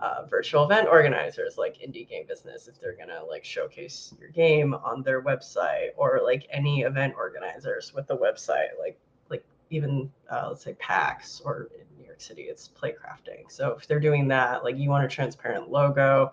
uh, 0.00 0.26
virtual 0.28 0.64
event 0.64 0.88
organizers 0.88 1.56
like 1.56 1.78
indie 1.78 2.08
game 2.08 2.26
business 2.26 2.68
if 2.68 2.78
they're 2.80 2.96
gonna 2.96 3.24
like 3.28 3.44
showcase 3.44 4.12
your 4.20 4.28
game 4.30 4.74
on 4.74 5.02
their 5.02 5.22
website 5.22 5.90
or 5.96 6.20
like 6.22 6.46
any 6.50 6.82
event 6.82 7.14
organizers 7.16 7.94
with 7.94 8.06
the 8.06 8.16
website 8.16 8.68
like 8.78 8.98
like 9.30 9.44
even 9.70 10.10
uh, 10.30 10.48
let's 10.48 10.62
say 10.64 10.74
PAX 10.74 11.40
or 11.44 11.68
in 11.74 11.86
New 11.98 12.04
York 12.04 12.20
City 12.20 12.42
it's 12.42 12.68
playcrafting 12.68 13.48
so 13.48 13.70
if 13.78 13.86
they're 13.86 14.00
doing 14.00 14.28
that 14.28 14.62
like 14.62 14.76
you 14.76 14.90
want 14.90 15.04
a 15.04 15.08
transparent 15.08 15.70
logo 15.70 16.32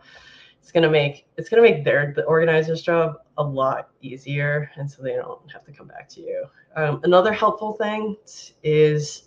it's 0.61 0.71
gonna 0.71 0.89
make 0.89 1.25
it's 1.37 1.49
gonna 1.49 1.61
make 1.61 1.83
their 1.83 2.13
the 2.15 2.23
organizer's 2.23 2.81
job 2.81 3.17
a 3.37 3.43
lot 3.43 3.89
easier, 4.01 4.69
and 4.75 4.89
so 4.89 5.01
they 5.01 5.13
don't 5.15 5.51
have 5.51 5.65
to 5.65 5.71
come 5.71 5.87
back 5.87 6.07
to 6.09 6.21
you. 6.21 6.45
Um, 6.75 7.01
another 7.03 7.33
helpful 7.33 7.73
thing 7.73 8.15
is 8.63 9.23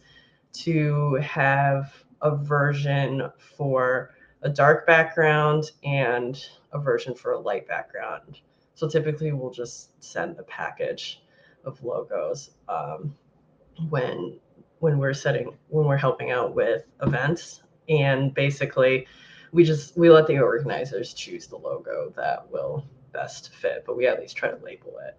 to 0.54 1.14
have 1.16 1.92
a 2.22 2.34
version 2.34 3.30
for 3.56 4.10
a 4.42 4.48
dark 4.48 4.86
background 4.86 5.72
and 5.82 6.46
a 6.72 6.78
version 6.78 7.14
for 7.14 7.32
a 7.32 7.38
light 7.38 7.66
background. 7.66 8.40
So 8.74 8.88
typically, 8.88 9.32
we'll 9.32 9.50
just 9.50 10.02
send 10.02 10.36
the 10.36 10.42
package 10.44 11.22
of 11.64 11.82
logos 11.82 12.50
um, 12.68 13.14
when 13.88 14.38
when 14.78 14.98
we're 14.98 15.14
setting 15.14 15.56
when 15.68 15.86
we're 15.86 15.96
helping 15.96 16.30
out 16.30 16.54
with 16.54 16.84
events, 17.02 17.62
and 17.88 18.32
basically 18.34 19.06
we 19.54 19.62
just 19.62 19.96
we 19.96 20.10
let 20.10 20.26
the 20.26 20.40
organizers 20.40 21.14
choose 21.14 21.46
the 21.46 21.56
logo 21.56 22.12
that 22.16 22.50
will 22.50 22.84
best 23.12 23.54
fit, 23.54 23.84
but 23.86 23.96
we 23.96 24.04
at 24.06 24.18
least 24.18 24.36
try 24.36 24.50
to 24.50 24.64
label 24.64 24.98
it. 25.06 25.16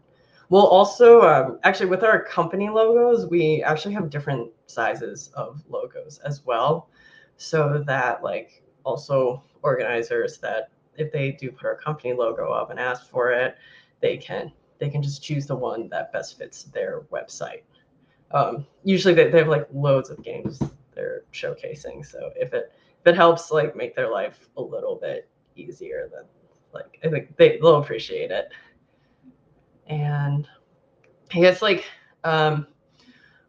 We'll 0.49 0.67
also 0.67 1.21
um, 1.21 1.59
actually 1.63 1.85
with 1.85 2.03
our 2.03 2.21
company 2.21 2.69
logos, 2.69 3.27
we 3.27 3.63
actually 3.63 3.93
have 3.93 4.09
different 4.09 4.51
sizes 4.67 5.31
of 5.35 5.63
logos 5.69 6.19
as 6.19 6.45
well, 6.45 6.89
so 7.37 7.81
that 7.87 8.23
like 8.23 8.61
also 8.83 9.41
organizers 9.63 10.37
that 10.39 10.69
if 10.97 11.13
they 11.13 11.31
do 11.31 11.49
put 11.49 11.65
our 11.65 11.77
company 11.77 12.13
logo 12.13 12.51
up 12.51 12.71
and 12.71 12.79
ask 12.79 13.09
for 13.09 13.31
it, 13.31 13.55
they 14.01 14.17
can 14.17 14.51
they 14.79 14.89
can 14.89 15.01
just 15.01 15.23
choose 15.23 15.47
the 15.47 15.55
one 15.55 15.87
that 15.87 16.11
best 16.11 16.37
fits 16.37 16.63
their 16.63 17.03
website. 17.09 17.61
Um, 18.31 18.67
usually 18.83 19.13
they, 19.13 19.29
they 19.29 19.37
have 19.37 19.47
like 19.47 19.67
loads 19.73 20.09
of 20.09 20.21
games 20.21 20.61
they're 20.93 21.23
showcasing, 21.31 22.05
so 22.05 22.31
if 22.35 22.53
it 22.53 22.73
it 23.05 23.15
helps 23.15 23.51
like 23.51 23.75
make 23.75 23.95
their 23.95 24.11
life 24.11 24.49
a 24.57 24.61
little 24.61 24.95
bit 24.95 25.29
easier 25.55 26.09
than 26.13 26.23
like 26.73 26.99
i 27.03 27.09
think 27.09 27.35
they, 27.37 27.57
they'll 27.57 27.77
appreciate 27.77 28.31
it. 28.31 28.49
And 29.87 30.47
i 31.33 31.39
guess 31.39 31.61
like 31.61 31.85
um 32.23 32.67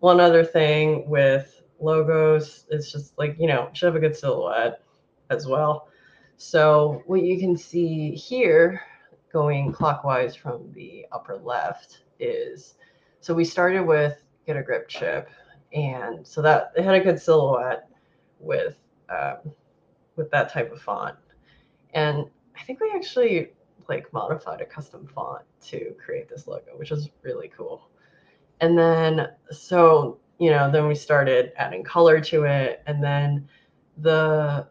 one 0.00 0.20
other 0.20 0.44
thing 0.44 1.08
with 1.08 1.62
logos 1.80 2.66
is 2.70 2.92
just 2.92 3.16
like 3.18 3.36
you 3.38 3.46
know 3.46 3.70
should 3.72 3.86
have 3.86 3.96
a 3.96 4.00
good 4.00 4.16
silhouette 4.16 4.82
as 5.30 5.46
well. 5.46 5.88
So 6.36 7.02
what 7.06 7.22
you 7.22 7.38
can 7.38 7.56
see 7.56 8.12
here 8.12 8.80
going 9.32 9.72
clockwise 9.72 10.36
from 10.36 10.70
the 10.72 11.06
upper 11.12 11.36
left 11.36 12.02
is 12.20 12.74
so 13.20 13.34
we 13.34 13.44
started 13.44 13.82
with 13.82 14.22
get 14.46 14.56
a 14.56 14.62
grip 14.62 14.88
chip 14.88 15.28
and 15.72 16.26
so 16.26 16.40
that 16.42 16.72
it 16.76 16.84
had 16.84 16.94
a 16.94 17.00
good 17.00 17.20
silhouette 17.20 17.88
with 18.38 18.76
um, 19.08 19.52
with 20.16 20.30
that 20.30 20.52
type 20.52 20.72
of 20.72 20.80
font. 20.80 21.16
And 21.94 22.26
I 22.56 22.62
think 22.62 22.80
we 22.80 22.92
actually 22.94 23.50
like 23.88 24.12
modified 24.12 24.60
a 24.60 24.66
custom 24.66 25.06
font 25.14 25.42
to 25.66 25.94
create 26.04 26.28
this 26.28 26.46
logo, 26.46 26.72
which 26.76 26.90
is 26.90 27.08
really 27.22 27.50
cool. 27.56 27.88
And 28.60 28.76
then 28.78 29.28
so 29.50 30.18
you 30.38 30.50
know 30.50 30.70
then 30.70 30.86
we 30.88 30.94
started 30.94 31.52
adding 31.56 31.84
color 31.84 32.20
to 32.20 32.44
it, 32.44 32.82
and 32.86 33.02
then 33.02 33.48
the 33.98 34.66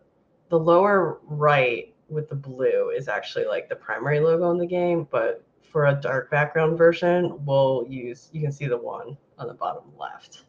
the 0.49 0.59
lower 0.59 1.19
right 1.23 1.93
with 2.09 2.29
the 2.29 2.35
blue 2.35 2.89
is 2.95 3.07
actually 3.07 3.45
like 3.45 3.67
the 3.69 3.75
primary 3.75 4.19
logo 4.19 4.51
in 4.51 4.57
the 4.57 4.65
game, 4.65 5.07
but 5.09 5.43
for 5.71 5.87
a 5.87 5.95
dark 5.95 6.29
background 6.29 6.77
version, 6.77 7.43
we'll 7.45 7.85
use 7.89 8.29
you 8.31 8.41
can 8.41 8.51
see 8.51 8.67
the 8.67 8.77
one 8.77 9.17
on 9.37 9.47
the 9.47 9.53
bottom 9.53 9.83
left. 9.97 10.45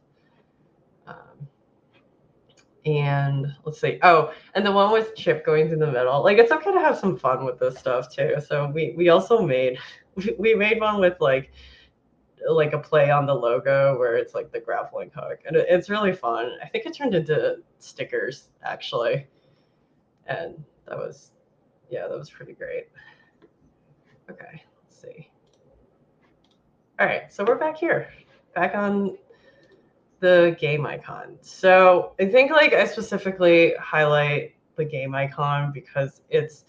Um, 1.07 1.49
and 2.87 3.47
let's 3.65 3.81
see 3.81 3.99
oh 4.03 4.33
and 4.55 4.65
the 4.65 4.71
one 4.71 4.93
with 4.93 5.15
chip 5.17 5.45
going 5.45 5.69
through 5.69 5.79
the 5.79 5.87
middle 5.87 6.23
like 6.23 6.39
it's 6.39 6.53
okay 6.53 6.73
to 6.73 6.81
have 6.81 6.97
some 6.97 7.19
fun 7.19 7.45
with 7.45 7.59
this 7.59 7.77
stuff 7.77 8.15
too 8.15 8.37
so 8.47 8.71
we 8.71 8.95
we 8.97 9.09
also 9.09 9.43
made 9.43 9.77
we 10.39 10.55
made 10.55 10.81
one 10.81 11.01
with 11.01 11.21
like 11.21 11.51
like 12.49 12.73
a 12.73 12.79
play 12.79 13.11
on 13.11 13.27
the 13.27 13.35
logo 13.35 13.99
where 13.99 14.17
it's 14.17 14.35
like 14.35 14.53
the 14.53 14.61
grappling 14.61 15.11
hook 15.15 15.41
and 15.47 15.57
it's 15.57 15.89
really 15.89 16.13
fun. 16.13 16.53
I 16.63 16.69
think 16.69 16.87
it 16.87 16.95
turned 16.95 17.15
into 17.15 17.59
stickers 17.79 18.49
actually. 18.63 19.27
And 20.27 20.63
that 20.87 20.99
was 20.99 21.33
yeah 21.91 22.07
that 22.09 22.17
was 22.17 22.31
pretty 22.31 22.53
great. 22.53 22.89
Okay 24.31 24.63
let's 24.85 25.01
see. 25.01 25.31
All 26.99 27.07
right 27.07 27.33
so 27.33 27.45
we're 27.45 27.59
back 27.59 27.77
here 27.77 28.09
back 28.55 28.75
on 28.75 29.17
the 30.21 30.57
game 30.59 30.87
icon. 30.87 31.37
So 31.41 32.13
I 32.21 32.27
think 32.27 32.51
like 32.51 32.73
I 32.73 32.87
specifically 32.87 33.75
highlight 33.81 34.55
the 34.77 34.85
game 34.85 35.15
icon 35.15 35.73
because 35.73 36.23
it's 36.29 36.65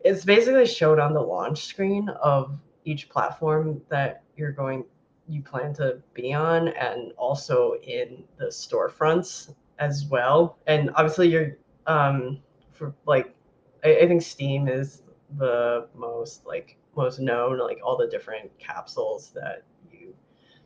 it's 0.00 0.24
basically 0.24 0.66
showed 0.66 0.98
on 0.98 1.14
the 1.14 1.20
launch 1.20 1.64
screen 1.64 2.08
of 2.22 2.58
each 2.84 3.08
platform 3.08 3.80
that 3.88 4.22
you're 4.36 4.52
going 4.52 4.84
you 5.26 5.42
plan 5.42 5.72
to 5.74 5.98
be 6.12 6.34
on 6.34 6.68
and 6.68 7.12
also 7.12 7.74
in 7.82 8.24
the 8.36 8.46
storefronts 8.46 9.54
as 9.78 10.04
well 10.04 10.58
and 10.66 10.90
obviously 10.96 11.28
you're 11.28 11.56
um 11.86 12.38
for 12.72 12.94
like 13.06 13.34
I, 13.82 13.96
I 14.00 14.06
think 14.06 14.22
steam 14.22 14.68
is 14.68 15.02
the 15.38 15.88
most 15.94 16.44
like 16.44 16.76
most 16.94 17.18
known 17.18 17.58
like 17.58 17.80
all 17.82 17.96
the 17.96 18.06
different 18.06 18.56
capsules 18.58 19.30
that 19.34 19.62
you 19.90 20.14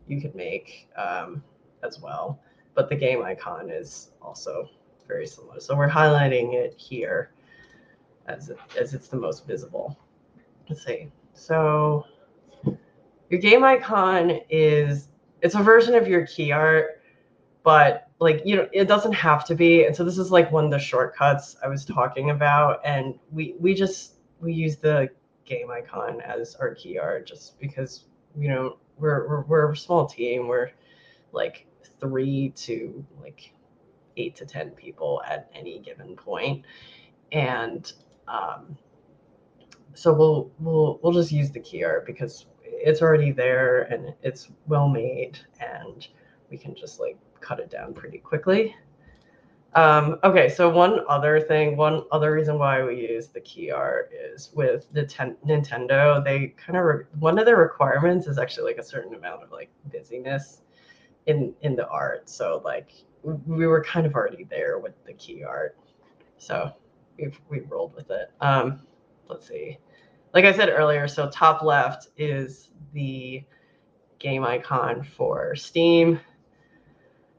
you 0.08 0.20
could 0.20 0.34
make 0.34 0.88
um 0.96 1.42
as 1.82 2.00
well 2.00 2.40
but 2.75 2.88
the 2.88 2.97
game 2.97 3.23
icon 3.23 3.70
is 3.70 4.11
also 4.23 4.68
very 5.06 5.26
similar 5.26 5.61
so 5.61 5.76
we're 5.76 5.88
highlighting 5.88 6.54
it 6.54 6.75
here 6.76 7.30
as 8.26 8.50
it, 8.50 8.58
as 8.78 8.94
it's 8.94 9.08
the 9.08 9.16
most 9.16 9.47
visible 9.47 9.99
let's 10.68 10.85
see 10.85 11.08
so 11.32 12.04
your 13.30 13.40
game 13.40 13.64
icon 13.64 14.40
is 14.50 15.08
it's 15.42 15.54
a 15.54 15.62
version 15.62 15.94
of 15.94 16.08
your 16.08 16.26
key 16.26 16.52
art, 16.52 17.02
but 17.62 18.08
like 18.18 18.42
you 18.44 18.56
know, 18.56 18.68
it 18.73 18.88
doesn't 18.88 19.12
have 19.12 19.44
to 19.47 19.54
be. 19.54 19.85
And 19.85 19.94
so 19.94 20.04
this 20.04 20.18
is 20.18 20.30
like 20.30 20.50
one 20.50 20.64
of 20.64 20.70
the 20.70 20.78
shortcuts 20.78 21.56
I 21.62 21.68
was 21.68 21.85
talking 21.85 22.30
about. 22.30 22.80
And 22.85 23.18
we 23.30 23.54
we 23.58 23.75
just 23.75 24.14
we 24.40 24.52
use 24.52 24.76
the 24.76 25.08
game 25.44 25.70
icon 25.70 26.20
as 26.20 26.54
our 26.56 26.75
key 26.75 26.99
art 26.99 27.26
just 27.26 27.58
because 27.61 28.04
you 28.37 28.49
know 28.49 28.78
we're 28.99 29.28
we're, 29.28 29.42
we're 29.42 29.73
a 29.73 29.76
small 29.76 30.06
team. 30.06 30.49
We're 30.49 30.70
like 31.32 31.66
three 32.00 32.50
to 32.57 33.05
like 33.21 33.52
eight 34.17 34.37
to 34.37 34.47
ten 34.47 34.71
people 34.71 35.23
at 35.26 35.50
any 35.55 35.78
given 35.81 36.17
point, 36.17 36.64
and 37.33 37.93
um, 38.26 38.76
so 39.95 40.12
we'll 40.12 40.50
we'll 40.59 41.00
we'll 41.02 41.12
just 41.12 41.33
use 41.33 41.50
the 41.50 41.61
key 41.61 41.85
art 41.85 42.07
because 42.07 42.47
it's 42.62 43.02
already 43.02 43.33
there 43.33 43.83
and 43.83 44.14
it's 44.23 44.50
well 44.67 44.88
made 44.88 45.38
and 45.61 46.09
we 46.50 46.57
can 46.57 46.75
just 46.75 47.00
like 47.00 47.19
cut 47.40 47.59
it 47.59 47.71
down 47.71 47.95
pretty 47.95 48.19
quickly. 48.19 48.75
Um, 49.75 50.19
okay, 50.25 50.49
so 50.49 50.71
one 50.71 51.00
other 51.09 51.40
thing, 51.40 51.76
one 51.76 52.02
other 52.11 52.33
reason 52.33 52.59
why 52.59 52.83
we 52.83 53.09
use 53.09 53.28
the 53.28 53.40
key 53.40 53.71
art 53.71 54.11
is 54.12 54.50
with 54.55 54.87
the 54.93 55.05
ten- 55.05 55.37
Nintendo, 55.47 56.25
they 56.25 56.55
kind 56.57 56.78
of 56.78 56.85
re- 56.85 57.05
one 57.19 57.38
of 57.38 57.45
their 57.45 57.57
requirements 57.57 58.26
is 58.26 58.38
actually 58.38 58.64
like 58.73 58.78
a 58.78 58.83
certain 58.85 59.14
amount 59.14 59.43
of 59.43 59.52
like 59.52 59.71
busyness 59.93 60.62
in 61.28 61.54
in 61.62 61.76
the 61.76 61.88
art. 61.88 62.28
So 62.28 62.61
like 62.64 62.90
we 63.23 63.66
were 63.66 63.85
kind 63.85 64.06
of 64.06 64.14
already 64.14 64.44
there 64.44 64.80
with 64.80 64.94
the 65.04 65.12
key 65.12 65.44
art, 65.44 65.78
so 66.38 66.73
we've 67.16 67.40
we 67.49 67.61
rolled 67.61 67.94
with 67.94 68.11
it. 68.11 68.32
Um, 68.40 68.80
let's 69.28 69.47
see 69.47 69.78
like 70.35 70.44
I 70.44 70.52
said 70.52 70.68
earlier, 70.68 71.08
so 71.08 71.28
top 71.30 71.62
left 71.62 72.08
is 72.16 72.70
the 72.92 73.42
game 74.18 74.44
icon 74.44 75.02
for 75.02 75.54
Steam. 75.56 76.20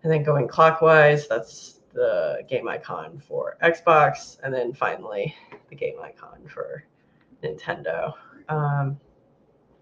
And 0.03 0.12
then 0.12 0.24
going 0.24 0.48
clockwise, 0.48 1.27
that's 1.27 1.81
the 1.93 2.43
game 2.50 2.67
icon 2.67 3.22
for 3.27 3.58
Xbox. 3.62 4.38
And 4.43 4.53
then 4.53 4.74
finally, 4.74 5.36
the 5.69 5.75
game 5.75 5.96
icon 6.01 6.48
for 6.48 6.84
Nintendo. 7.43 8.13
Um, 8.48 9.00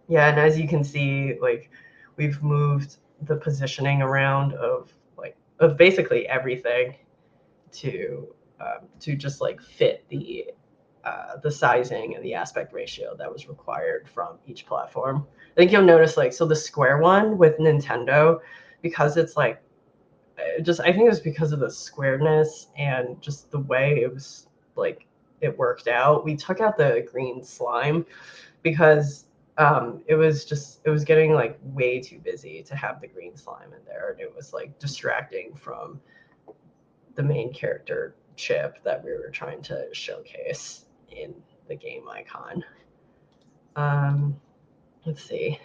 yeah, 0.07 0.29
and 0.29 0.39
as 0.39 0.59
you 0.59 0.67
can 0.67 0.83
see, 0.83 1.37
like 1.41 1.69
we've 2.15 2.41
moved 2.41 2.97
the 3.23 3.35
positioning 3.35 4.01
around 4.01 4.53
of 4.53 4.93
like 5.17 5.35
of 5.59 5.77
basically 5.77 6.27
everything 6.27 6.95
to 7.71 8.27
um, 8.59 8.87
to 8.99 9.15
just 9.15 9.41
like 9.41 9.61
fit 9.61 10.05
the 10.09 10.45
uh, 11.03 11.37
the 11.41 11.51
sizing 11.51 12.15
and 12.15 12.23
the 12.23 12.33
aspect 12.33 12.73
ratio 12.73 13.15
that 13.17 13.31
was 13.31 13.47
required 13.47 14.07
from 14.13 14.37
each 14.45 14.65
platform. 14.65 15.25
I 15.51 15.55
think 15.55 15.71
you'll 15.71 15.83
notice 15.83 16.17
like 16.17 16.33
so 16.33 16.45
the 16.45 16.55
square 16.55 16.97
one 16.97 17.37
with 17.37 17.57
Nintendo 17.57 18.39
because 18.81 19.17
it's 19.17 19.37
like 19.37 19.61
just 20.61 20.79
I 20.79 20.91
think 20.91 21.05
it 21.05 21.09
was 21.09 21.19
because 21.19 21.51
of 21.51 21.59
the 21.59 21.71
squareness 21.71 22.67
and 22.77 23.21
just 23.21 23.49
the 23.51 23.59
way 23.59 24.01
it 24.01 24.13
was 24.13 24.47
like 24.75 25.05
it 25.41 25.57
worked 25.57 25.87
out. 25.87 26.25
We 26.25 26.35
took 26.35 26.61
out 26.61 26.77
the 26.77 27.07
green 27.11 27.43
slime 27.43 28.05
because 28.63 29.25
um, 29.57 30.03
it 30.07 30.15
was 30.15 30.45
just 30.45 30.81
it 30.85 30.89
was 30.89 31.03
getting 31.03 31.33
like 31.33 31.59
way 31.63 31.99
too 31.99 32.19
busy 32.19 32.63
to 32.63 32.75
have 32.75 33.01
the 33.01 33.07
green 33.07 33.35
slime 33.35 33.73
in 33.73 33.83
there 33.85 34.11
and 34.11 34.19
it 34.19 34.33
was 34.35 34.53
like 34.53 34.77
distracting 34.79 35.55
from 35.55 35.99
the 37.15 37.23
main 37.23 37.51
character 37.51 38.15
chip 38.35 38.81
that 38.83 39.03
we 39.03 39.11
were 39.11 39.31
trying 39.31 39.61
to 39.63 39.87
showcase 39.91 40.85
in 41.09 41.33
the 41.67 41.75
game 41.75 42.03
icon. 42.09 42.63
Um, 43.75 44.39
let's 45.05 45.23
see. 45.23 45.59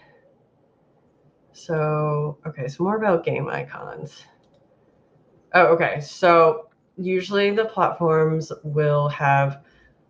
So, 1.51 2.39
okay, 2.47 2.67
so 2.67 2.83
more 2.83 2.97
about 2.97 3.23
game 3.23 3.47
icons. 3.47 4.23
Oh, 5.53 5.67
okay. 5.67 6.01
So 6.01 6.69
usually 6.97 7.51
the 7.51 7.65
platforms 7.65 8.51
will 8.63 9.07
have 9.09 9.61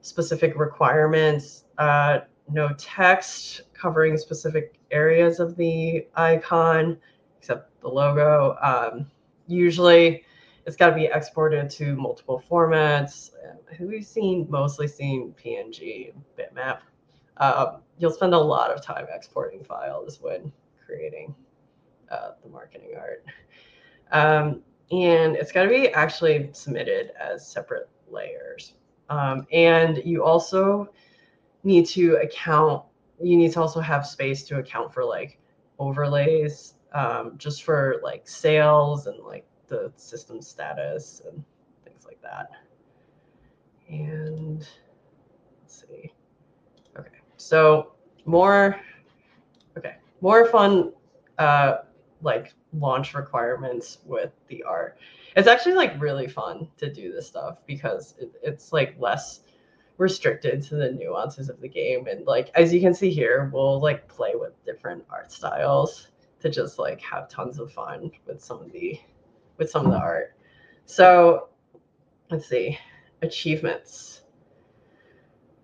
specific 0.01 0.57
requirements, 0.57 1.65
uh, 1.77 2.19
no 2.49 2.69
text 2.77 3.61
covering 3.73 4.17
specific 4.17 4.75
areas 4.91 5.39
of 5.39 5.55
the 5.55 6.07
icon, 6.15 6.97
except 7.37 7.79
the 7.81 7.87
logo. 7.87 8.57
Um, 8.61 9.09
usually 9.47 10.23
it's 10.65 10.75
got 10.75 10.89
to 10.89 10.95
be 10.95 11.05
exported 11.05 11.69
to 11.71 11.95
multiple 11.95 12.41
formats. 12.49 13.31
We've 13.79 14.05
seen 14.05 14.47
mostly 14.49 14.87
seen 14.87 15.33
PNG 15.43 16.13
bitmap. 16.37 16.79
Um, 17.37 17.81
you'll 17.97 18.11
spend 18.11 18.33
a 18.33 18.39
lot 18.39 18.71
of 18.71 18.81
time 18.81 19.07
exporting 19.13 19.63
files 19.63 20.19
when 20.21 20.51
creating 20.85 21.35
uh, 22.09 22.31
the 22.43 22.49
marketing 22.49 22.91
art. 22.97 23.25
Um, 24.11 24.61
and 24.91 25.35
it's 25.35 25.51
got 25.51 25.63
to 25.63 25.69
be 25.69 25.89
actually 25.89 26.49
submitted 26.53 27.11
as 27.19 27.45
separate 27.45 27.89
layers. 28.09 28.75
Um, 29.09 29.47
and 29.51 29.97
you 30.05 30.23
also 30.23 30.89
need 31.63 31.85
to 31.87 32.15
account, 32.17 32.83
you 33.21 33.37
need 33.37 33.51
to 33.53 33.61
also 33.61 33.79
have 33.79 34.05
space 34.05 34.43
to 34.43 34.57
account 34.57 34.93
for 34.93 35.03
like 35.05 35.39
overlays 35.79 36.75
um, 36.93 37.33
just 37.37 37.63
for 37.63 37.99
like 38.03 38.27
sales 38.27 39.07
and 39.07 39.19
like 39.23 39.45
the 39.67 39.91
system 39.95 40.41
status 40.41 41.21
and 41.25 41.43
things 41.83 42.05
like 42.05 42.21
that. 42.21 42.49
And 43.89 44.67
let's 45.61 45.85
see. 45.89 46.11
Okay, 46.97 47.19
so 47.37 47.93
more, 48.25 48.79
okay, 49.77 49.95
more 50.21 50.45
fun, 50.45 50.93
uh, 51.37 51.77
like 52.21 52.53
launch 52.73 53.13
requirements 53.13 53.99
with 54.05 54.31
the 54.47 54.63
art. 54.63 54.97
It's 55.35 55.47
actually 55.47 55.73
like 55.73 55.99
really 55.99 56.27
fun 56.27 56.67
to 56.77 56.91
do 56.91 57.11
this 57.11 57.27
stuff 57.27 57.57
because 57.65 58.15
it, 58.19 58.31
it's 58.41 58.71
like 58.71 58.95
less 58.99 59.41
restricted 59.97 60.61
to 60.63 60.75
the 60.75 60.91
nuances 60.91 61.49
of 61.49 61.61
the 61.61 61.67
game. 61.67 62.07
And 62.07 62.25
like, 62.25 62.49
as 62.55 62.73
you 62.73 62.81
can 62.81 62.93
see 62.93 63.11
here, 63.11 63.49
we'll 63.53 63.79
like 63.79 64.07
play 64.07 64.33
with 64.35 64.63
different 64.65 65.03
art 65.09 65.31
styles 65.31 66.07
to 66.39 66.49
just 66.49 66.79
like 66.79 66.99
have 67.01 67.29
tons 67.29 67.59
of 67.59 67.71
fun 67.71 68.11
with 68.25 68.43
some 68.43 68.61
of 68.61 68.71
the 68.71 68.99
with 69.57 69.69
some 69.69 69.85
of 69.85 69.91
the 69.91 69.97
art. 69.97 70.35
So 70.85 71.49
let's 72.29 72.47
see, 72.47 72.77
achievements. 73.21 74.21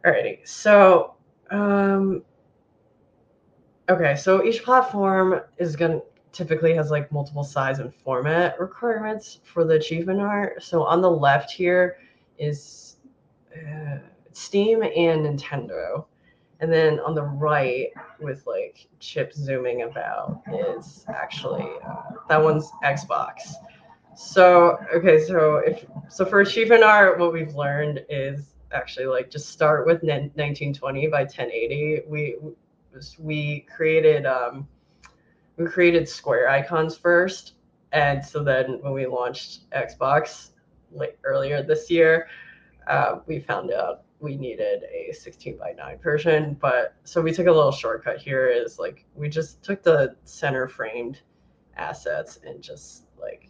Alrighty, 0.05 0.47
so 0.47 1.15
um, 1.51 2.23
okay, 3.89 4.15
so 4.15 4.45
each 4.45 4.63
platform 4.63 5.41
is 5.57 5.75
gonna 5.75 5.99
typically 6.31 6.73
has 6.75 6.91
like 6.91 7.11
multiple 7.11 7.43
size 7.43 7.79
and 7.79 7.93
format 7.93 8.59
requirements 8.59 9.39
for 9.43 9.65
the 9.65 9.73
achievement 9.73 10.21
art. 10.21 10.63
So 10.63 10.83
on 10.83 11.01
the 11.01 11.11
left 11.11 11.51
here 11.51 11.97
is 12.37 12.97
uh, 13.53 13.97
Steam 14.39 14.81
and 14.83 15.25
Nintendo. 15.25 16.05
And 16.61 16.71
then 16.71 16.99
on 17.01 17.13
the 17.13 17.23
right, 17.23 17.89
with 18.19 18.45
like 18.45 18.87
chip 18.99 19.33
zooming 19.33 19.83
about, 19.83 20.41
is 20.51 21.05
actually 21.07 21.67
uh, 21.85 22.11
that 22.27 22.41
one's 22.41 22.69
Xbox. 22.83 23.53
So 24.15 24.77
okay, 24.93 25.23
so 25.23 25.57
if 25.57 25.85
so 26.09 26.25
for 26.25 26.41
achievement 26.41 26.83
art, 26.83 27.19
what 27.19 27.31
we've 27.31 27.55
learned 27.55 28.03
is 28.09 28.55
actually 28.73 29.05
like 29.05 29.29
just 29.29 29.49
start 29.49 29.85
with 29.85 30.03
1920 30.03 31.07
by 31.07 31.21
1080. 31.21 32.01
We 32.07 32.35
we 33.19 33.65
created 33.73 34.25
um, 34.25 34.67
we 35.55 35.65
created 35.65 36.09
square 36.09 36.49
icons 36.49 36.97
first, 36.97 37.53
and 37.93 38.25
so 38.25 38.43
then 38.43 38.79
when 38.81 38.91
we 38.91 39.05
launched 39.05 39.69
Xbox 39.71 40.49
like 40.91 41.17
earlier 41.23 41.63
this 41.63 41.89
year, 41.89 42.27
uh, 42.87 43.19
we 43.25 43.39
found 43.39 43.71
out 43.71 44.03
we 44.19 44.35
needed 44.35 44.83
a 44.83 45.13
16 45.13 45.57
by 45.57 45.73
9 45.77 45.99
version. 45.99 46.57
But 46.59 46.95
so 47.03 47.21
we 47.21 47.31
took 47.31 47.47
a 47.47 47.51
little 47.51 47.71
shortcut 47.71 48.17
here 48.17 48.47
is 48.47 48.79
like 48.79 49.05
we 49.15 49.29
just 49.29 49.63
took 49.63 49.83
the 49.83 50.15
center 50.25 50.67
framed 50.67 51.21
assets 51.77 52.39
and 52.45 52.61
just 52.61 53.05
like 53.19 53.49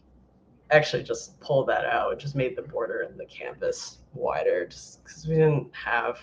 actually 0.71 1.03
just 1.03 1.39
pulled 1.39 1.67
that 1.67 1.85
out. 1.85 2.19
just 2.19 2.35
made 2.35 2.55
the 2.55 2.61
border 2.61 3.01
and 3.01 3.19
the 3.19 3.25
canvas 3.25 3.99
wider, 4.13 4.67
just 4.67 5.03
because 5.03 5.27
we 5.27 5.35
didn't 5.35 5.73
have 5.73 6.19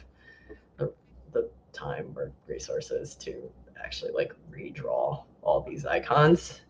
the, 0.77 0.93
the 1.33 1.49
time 1.73 2.13
or 2.17 2.33
resources 2.47 3.15
to 3.17 3.51
actually 3.83 4.13
like 4.13 4.33
redraw 4.51 5.23
all 5.43 5.61
these 5.69 5.85
icons. 5.85 6.61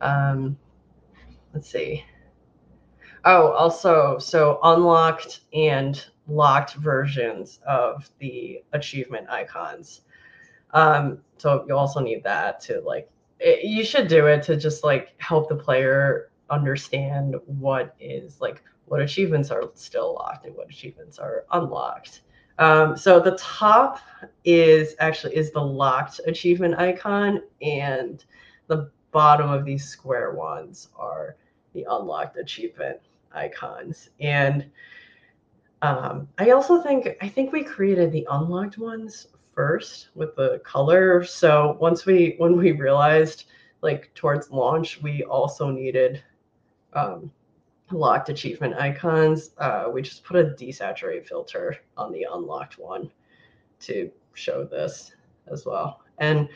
Um, 0.00 0.56
let's 1.54 1.70
see. 1.70 2.04
Oh, 3.24 3.52
also, 3.52 4.18
so 4.18 4.58
unlocked 4.62 5.40
and 5.52 6.04
locked 6.28 6.74
versions 6.74 7.60
of 7.66 8.08
the 8.18 8.62
achievement 8.72 9.28
icons. 9.28 10.02
Um, 10.72 11.18
so 11.38 11.64
you 11.68 11.76
also 11.76 12.00
need 12.00 12.22
that 12.24 12.60
to 12.62 12.80
like, 12.80 13.10
it, 13.40 13.64
you 13.64 13.84
should 13.84 14.08
do 14.08 14.26
it 14.26 14.42
to 14.44 14.56
just 14.56 14.84
like 14.84 15.12
help 15.18 15.48
the 15.48 15.56
player 15.56 16.30
understand 16.50 17.36
what 17.46 17.94
is 17.98 18.40
like 18.40 18.62
what 18.86 19.00
achievements 19.00 19.50
are 19.50 19.70
still 19.74 20.14
locked 20.14 20.44
and 20.44 20.54
what 20.54 20.68
achievements 20.68 21.18
are 21.18 21.44
unlocked. 21.52 22.20
Um, 22.58 22.96
so 22.96 23.18
the 23.18 23.36
top 23.38 24.00
is 24.44 24.94
actually 25.00 25.34
is 25.36 25.50
the 25.50 25.62
locked 25.62 26.20
achievement 26.26 26.74
icon, 26.78 27.42
and 27.62 28.24
the 28.66 28.90
bottom 29.10 29.50
of 29.50 29.64
these 29.64 29.84
square 29.84 30.32
ones 30.32 30.88
are 30.96 31.36
the 31.72 31.86
unlocked 31.88 32.36
achievement 32.36 32.98
icons. 33.32 34.10
And 34.20 34.66
um, 35.82 36.28
I 36.38 36.50
also 36.50 36.80
think 36.80 37.08
I 37.20 37.28
think 37.28 37.52
we 37.52 37.64
created 37.64 38.12
the 38.12 38.26
unlocked 38.30 38.78
ones 38.78 39.26
first 39.54 40.08
with 40.14 40.34
the 40.36 40.60
color. 40.64 41.24
So 41.24 41.76
once 41.80 42.06
we 42.06 42.36
when 42.38 42.56
we 42.56 42.70
realized 42.70 43.46
like 43.82 44.14
towards 44.14 44.50
launch, 44.50 45.02
we 45.02 45.24
also 45.24 45.70
needed 45.70 46.22
um, 46.92 47.32
locked 47.90 48.28
achievement 48.28 48.74
icons. 48.74 49.50
Uh, 49.58 49.88
we 49.92 50.02
just 50.02 50.22
put 50.24 50.36
a 50.36 50.50
desaturate 50.50 51.26
filter 51.26 51.76
on 51.96 52.12
the 52.12 52.28
unlocked 52.32 52.78
one 52.78 53.10
to 53.80 54.08
show 54.34 54.64
this 54.64 55.12
as 55.50 55.66
well. 55.66 56.02
And 56.18 56.48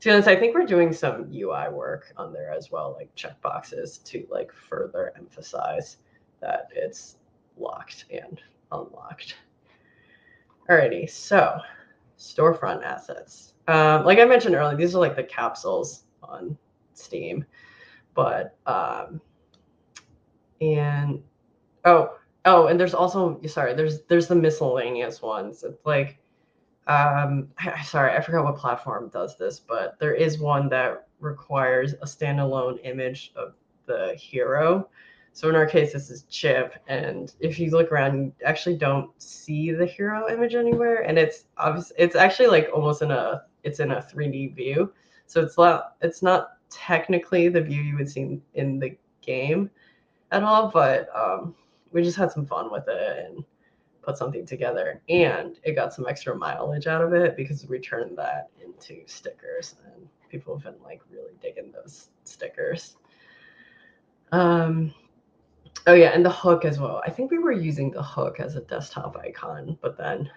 to 0.00 0.08
be 0.08 0.10
honest, 0.10 0.28
I 0.28 0.36
think 0.36 0.54
we're 0.54 0.64
doing 0.64 0.94
some 0.94 1.30
UI 1.30 1.68
work 1.70 2.14
on 2.16 2.32
there 2.32 2.50
as 2.50 2.70
well, 2.70 2.96
like 2.98 3.14
checkboxes 3.14 4.02
to 4.04 4.26
like 4.30 4.50
further 4.52 5.12
emphasize 5.16 5.98
that 6.40 6.68
it's 6.74 7.16
locked 7.58 8.06
and 8.10 8.40
unlocked. 8.72 9.36
Alrighty, 10.68 11.08
so 11.08 11.60
storefront 12.18 12.84
assets. 12.84 13.54
Um, 13.66 14.04
like 14.04 14.18
I 14.18 14.24
mentioned 14.24 14.54
earlier, 14.54 14.76
these 14.76 14.94
are 14.94 15.00
like 15.00 15.16
the 15.16 15.24
capsules 15.24 16.04
on 16.22 16.56
Steam, 16.94 17.44
but 18.14 18.56
um, 18.66 19.20
and 20.60 21.22
oh 21.84 22.14
oh, 22.44 22.66
and 22.66 22.78
there's 22.78 22.94
also 22.94 23.40
sorry, 23.46 23.74
there's 23.74 24.02
there's 24.02 24.28
the 24.28 24.34
miscellaneous 24.34 25.22
ones. 25.22 25.62
It's 25.62 25.84
like 25.84 26.18
um, 26.86 27.48
I, 27.58 27.82
sorry, 27.82 28.16
I 28.16 28.20
forgot 28.20 28.44
what 28.44 28.56
platform 28.56 29.10
does 29.12 29.36
this, 29.38 29.60
but 29.60 29.98
there 29.98 30.14
is 30.14 30.38
one 30.38 30.68
that 30.70 31.06
requires 31.20 31.94
a 31.94 32.06
standalone 32.06 32.78
image 32.84 33.32
of 33.36 33.54
the 33.86 34.14
hero 34.18 34.88
so 35.32 35.48
in 35.48 35.54
our 35.54 35.66
case, 35.66 35.92
this 35.92 36.10
is 36.10 36.24
Chip, 36.24 36.74
and 36.88 37.32
if 37.40 37.58
you 37.58 37.70
look 37.70 37.92
around, 37.92 38.18
you 38.18 38.32
actually 38.44 38.76
don't 38.76 39.10
see 39.22 39.70
the 39.70 39.86
hero 39.86 40.28
image 40.28 40.54
anywhere, 40.54 41.02
and 41.02 41.18
it's 41.18 41.44
obvious. 41.56 41.92
It's 41.96 42.16
actually 42.16 42.48
like 42.48 42.68
almost 42.74 43.02
in 43.02 43.10
a 43.10 43.44
it's 43.62 43.80
in 43.80 43.92
a 43.92 44.02
3D 44.02 44.54
view, 44.54 44.92
so 45.26 45.40
it's 45.40 45.56
not 45.56 45.96
it's 46.02 46.22
not 46.22 46.58
technically 46.68 47.48
the 47.48 47.60
view 47.60 47.80
you 47.82 47.96
would 47.96 48.10
see 48.10 48.40
in 48.54 48.78
the 48.78 48.96
game 49.22 49.70
at 50.32 50.42
all, 50.42 50.68
but 50.68 51.08
um, 51.16 51.54
we 51.92 52.02
just 52.02 52.16
had 52.16 52.32
some 52.32 52.46
fun 52.46 52.70
with 52.70 52.88
it 52.88 53.26
and 53.26 53.44
put 54.02 54.18
something 54.18 54.44
together, 54.44 55.00
and 55.08 55.58
it 55.62 55.74
got 55.74 55.94
some 55.94 56.06
extra 56.08 56.34
mileage 56.34 56.86
out 56.86 57.02
of 57.02 57.12
it 57.12 57.36
because 57.36 57.66
we 57.68 57.78
turned 57.78 58.18
that 58.18 58.48
into 58.64 59.02
stickers, 59.06 59.76
and 59.86 60.08
people 60.28 60.54
have 60.54 60.64
been 60.64 60.82
like 60.82 61.02
really 61.10 61.34
digging 61.40 61.72
those 61.72 62.08
stickers. 62.24 62.96
Um, 64.32 64.94
Oh 65.86 65.94
yeah, 65.94 66.10
and 66.10 66.24
the 66.24 66.30
hook 66.30 66.64
as 66.64 66.78
well. 66.78 67.00
I 67.06 67.10
think 67.10 67.30
we 67.30 67.38
were 67.38 67.52
using 67.52 67.90
the 67.90 68.02
hook 68.02 68.38
as 68.38 68.56
a 68.56 68.60
desktop 68.60 69.16
icon, 69.16 69.78
but 69.80 69.96
then 69.96 70.30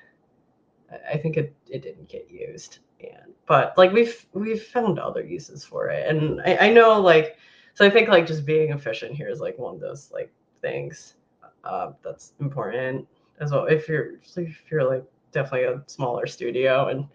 I 1.11 1.17
think 1.17 1.37
it, 1.37 1.55
it 1.69 1.81
didn't 1.81 2.09
get 2.09 2.29
used. 2.29 2.79
And 3.01 3.33
but 3.45 3.77
like 3.77 3.91
we've 3.91 4.25
we've 4.33 4.63
found 4.63 4.99
other 4.99 5.23
uses 5.23 5.65
for 5.65 5.89
it. 5.89 6.07
And 6.07 6.41
I, 6.41 6.67
I 6.67 6.73
know 6.73 6.99
like 6.99 7.37
so 7.73 7.85
I 7.85 7.89
think 7.89 8.09
like 8.09 8.25
just 8.25 8.45
being 8.45 8.71
efficient 8.71 9.15
here 9.15 9.29
is 9.29 9.39
like 9.39 9.57
one 9.57 9.75
of 9.75 9.81
those 9.81 10.11
like 10.11 10.31
things 10.61 11.15
uh, 11.63 11.91
that's 12.03 12.33
important 12.39 13.07
as 13.39 13.51
well. 13.51 13.65
If 13.65 13.87
you're 13.87 14.15
if 14.37 14.71
you're 14.71 14.87
like 14.87 15.03
definitely 15.31 15.67
a 15.67 15.83
smaller 15.87 16.27
studio 16.27 16.87
and 16.87 17.05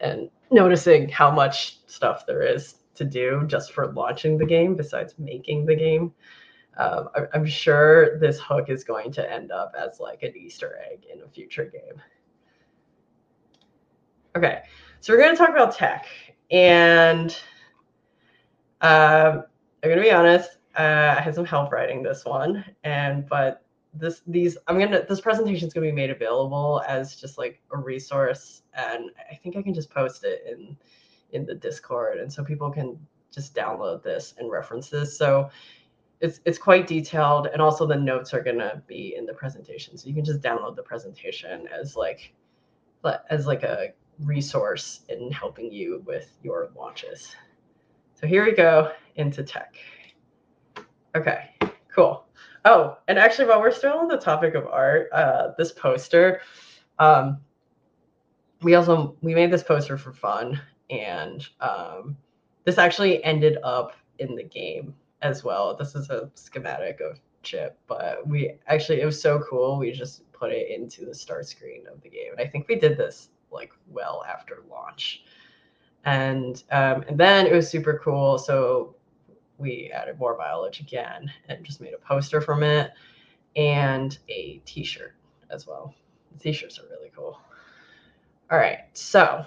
and 0.00 0.30
noticing 0.50 1.08
how 1.08 1.30
much 1.30 1.78
stuff 1.86 2.26
there 2.26 2.42
is 2.42 2.76
to 2.94 3.04
do 3.04 3.44
just 3.46 3.72
for 3.72 3.92
launching 3.92 4.36
the 4.36 4.46
game 4.46 4.74
besides 4.74 5.14
making 5.18 5.64
the 5.64 5.76
game 5.76 6.12
um, 6.78 7.08
I'm 7.34 7.46
sure 7.46 8.18
this 8.18 8.40
hook 8.40 8.68
is 8.68 8.84
going 8.84 9.12
to 9.12 9.32
end 9.32 9.52
up 9.52 9.74
as 9.78 10.00
like 10.00 10.22
an 10.22 10.34
Easter 10.36 10.78
egg 10.90 11.04
in 11.12 11.22
a 11.22 11.28
future 11.28 11.64
game. 11.64 12.00
Okay, 14.34 14.62
so 15.00 15.12
we're 15.12 15.18
going 15.18 15.32
to 15.32 15.36
talk 15.36 15.50
about 15.50 15.76
tech, 15.76 16.06
and 16.50 17.36
um, 18.80 19.44
I'm 19.82 19.90
going 19.90 19.96
to 19.96 20.02
be 20.02 20.10
honest. 20.10 20.58
Uh, 20.78 21.14
I 21.18 21.20
had 21.20 21.34
some 21.34 21.44
help 21.44 21.70
writing 21.70 22.02
this 22.02 22.24
one, 22.24 22.64
and 22.82 23.28
but 23.28 23.62
this 23.94 24.22
these 24.26 24.56
I'm 24.66 24.78
gonna 24.78 25.04
this 25.06 25.20
presentation 25.20 25.68
is 25.68 25.74
going 25.74 25.86
to 25.86 25.92
be 25.92 25.94
made 25.94 26.08
available 26.08 26.82
as 26.88 27.16
just 27.16 27.36
like 27.36 27.60
a 27.72 27.78
resource, 27.78 28.62
and 28.72 29.10
I 29.30 29.34
think 29.34 29.56
I 29.56 29.62
can 29.62 29.74
just 29.74 29.90
post 29.90 30.24
it 30.24 30.44
in 30.50 30.76
in 31.32 31.44
the 31.44 31.54
Discord, 31.54 32.18
and 32.18 32.32
so 32.32 32.42
people 32.42 32.70
can 32.70 32.98
just 33.30 33.54
download 33.54 34.02
this 34.02 34.34
and 34.38 34.50
reference 34.50 34.88
this. 34.88 35.16
So 35.16 35.50
it's 36.22 36.40
it's 36.44 36.56
quite 36.56 36.86
detailed 36.86 37.48
and 37.48 37.60
also 37.60 37.84
the 37.84 37.96
notes 37.96 38.32
are 38.32 38.42
to 38.58 38.80
be 38.86 39.14
in 39.18 39.26
the 39.26 39.34
presentation 39.34 39.98
so 39.98 40.08
you 40.08 40.14
can 40.14 40.24
just 40.24 40.40
download 40.40 40.76
the 40.76 40.82
presentation 40.82 41.68
as 41.68 41.96
like 41.96 42.32
as 43.28 43.46
like 43.46 43.64
a 43.64 43.88
resource 44.20 45.00
in 45.08 45.32
helping 45.32 45.70
you 45.70 46.02
with 46.06 46.38
your 46.42 46.70
launches 46.76 47.34
so 48.14 48.26
here 48.28 48.44
we 48.44 48.52
go 48.52 48.92
into 49.16 49.42
tech. 49.42 49.74
Okay 51.16 51.50
cool. 51.92 52.24
Oh 52.64 52.98
and 53.08 53.18
actually 53.18 53.48
while 53.48 53.60
we're 53.60 53.72
still 53.72 53.98
on 53.98 54.06
the 54.06 54.16
topic 54.16 54.54
of 54.54 54.66
art 54.68 55.08
uh, 55.12 55.48
this 55.58 55.72
poster 55.72 56.40
um, 57.00 57.38
we 58.62 58.76
also 58.76 59.16
we 59.22 59.34
made 59.34 59.50
this 59.50 59.64
poster 59.64 59.98
for 59.98 60.12
fun 60.12 60.60
and 60.88 61.48
um, 61.60 62.16
this 62.64 62.78
actually 62.78 63.22
ended 63.24 63.58
up 63.64 63.96
in 64.20 64.36
the 64.36 64.44
game 64.44 64.94
as 65.22 65.44
well. 65.44 65.76
This 65.76 65.94
is 65.94 66.10
a 66.10 66.30
schematic 66.34 67.00
of 67.00 67.18
chip, 67.42 67.78
but 67.86 68.26
we 68.26 68.54
actually 68.66 69.00
it 69.00 69.06
was 69.06 69.20
so 69.20 69.42
cool. 69.48 69.78
We 69.78 69.92
just 69.92 70.30
put 70.32 70.52
it 70.52 70.70
into 70.70 71.04
the 71.04 71.14
start 71.14 71.46
screen 71.46 71.84
of 71.92 72.02
the 72.02 72.10
game, 72.10 72.32
and 72.32 72.40
I 72.40 72.50
think 72.50 72.68
we 72.68 72.76
did 72.76 72.98
this 72.98 73.28
like 73.50 73.72
well 73.88 74.24
after 74.28 74.62
launch. 74.70 75.24
And 76.04 76.62
um, 76.70 77.04
and 77.08 77.18
then 77.18 77.46
it 77.46 77.52
was 77.52 77.70
super 77.70 78.00
cool. 78.02 78.36
So 78.38 78.96
we 79.58 79.90
added 79.94 80.18
more 80.18 80.36
mileage 80.36 80.80
again 80.80 81.30
and 81.48 81.64
just 81.64 81.80
made 81.80 81.94
a 81.94 81.98
poster 81.98 82.40
from 82.40 82.64
it 82.64 82.90
and 83.54 84.18
a 84.28 84.60
T-shirt 84.64 85.14
as 85.50 85.66
well. 85.66 85.94
The 86.32 86.38
T-shirts 86.38 86.78
are 86.78 86.88
really 86.90 87.12
cool. 87.14 87.38
All 88.50 88.58
right, 88.58 88.80
so 88.92 89.46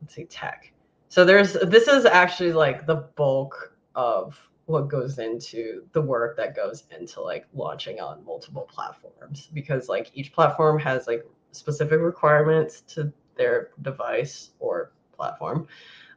let's 0.00 0.14
see 0.14 0.24
tech. 0.24 0.72
So 1.08 1.24
there's 1.24 1.54
this 1.54 1.88
is 1.88 2.04
actually 2.04 2.52
like 2.52 2.86
the 2.86 2.96
bulk 3.16 3.73
of 3.94 4.38
what 4.66 4.88
goes 4.88 5.18
into 5.18 5.84
the 5.92 6.00
work 6.00 6.36
that 6.36 6.56
goes 6.56 6.84
into 6.98 7.20
like 7.20 7.46
launching 7.52 8.00
on 8.00 8.24
multiple 8.24 8.62
platforms 8.62 9.50
because 9.52 9.88
like 9.88 10.10
each 10.14 10.32
platform 10.32 10.78
has 10.78 11.06
like 11.06 11.24
specific 11.52 12.00
requirements 12.00 12.80
to 12.80 13.12
their 13.36 13.70
device 13.82 14.50
or 14.58 14.92
platform 15.14 15.68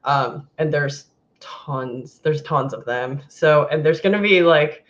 um, 0.06 0.48
and 0.58 0.74
there's 0.74 1.06
tons 1.40 2.20
there's 2.24 2.42
tons 2.42 2.74
of 2.74 2.86
them. 2.86 3.22
So 3.28 3.68
and 3.68 3.86
there's 3.86 4.02
going 4.02 4.13
to 4.13 4.22
be 4.22 4.42
like 4.42 4.86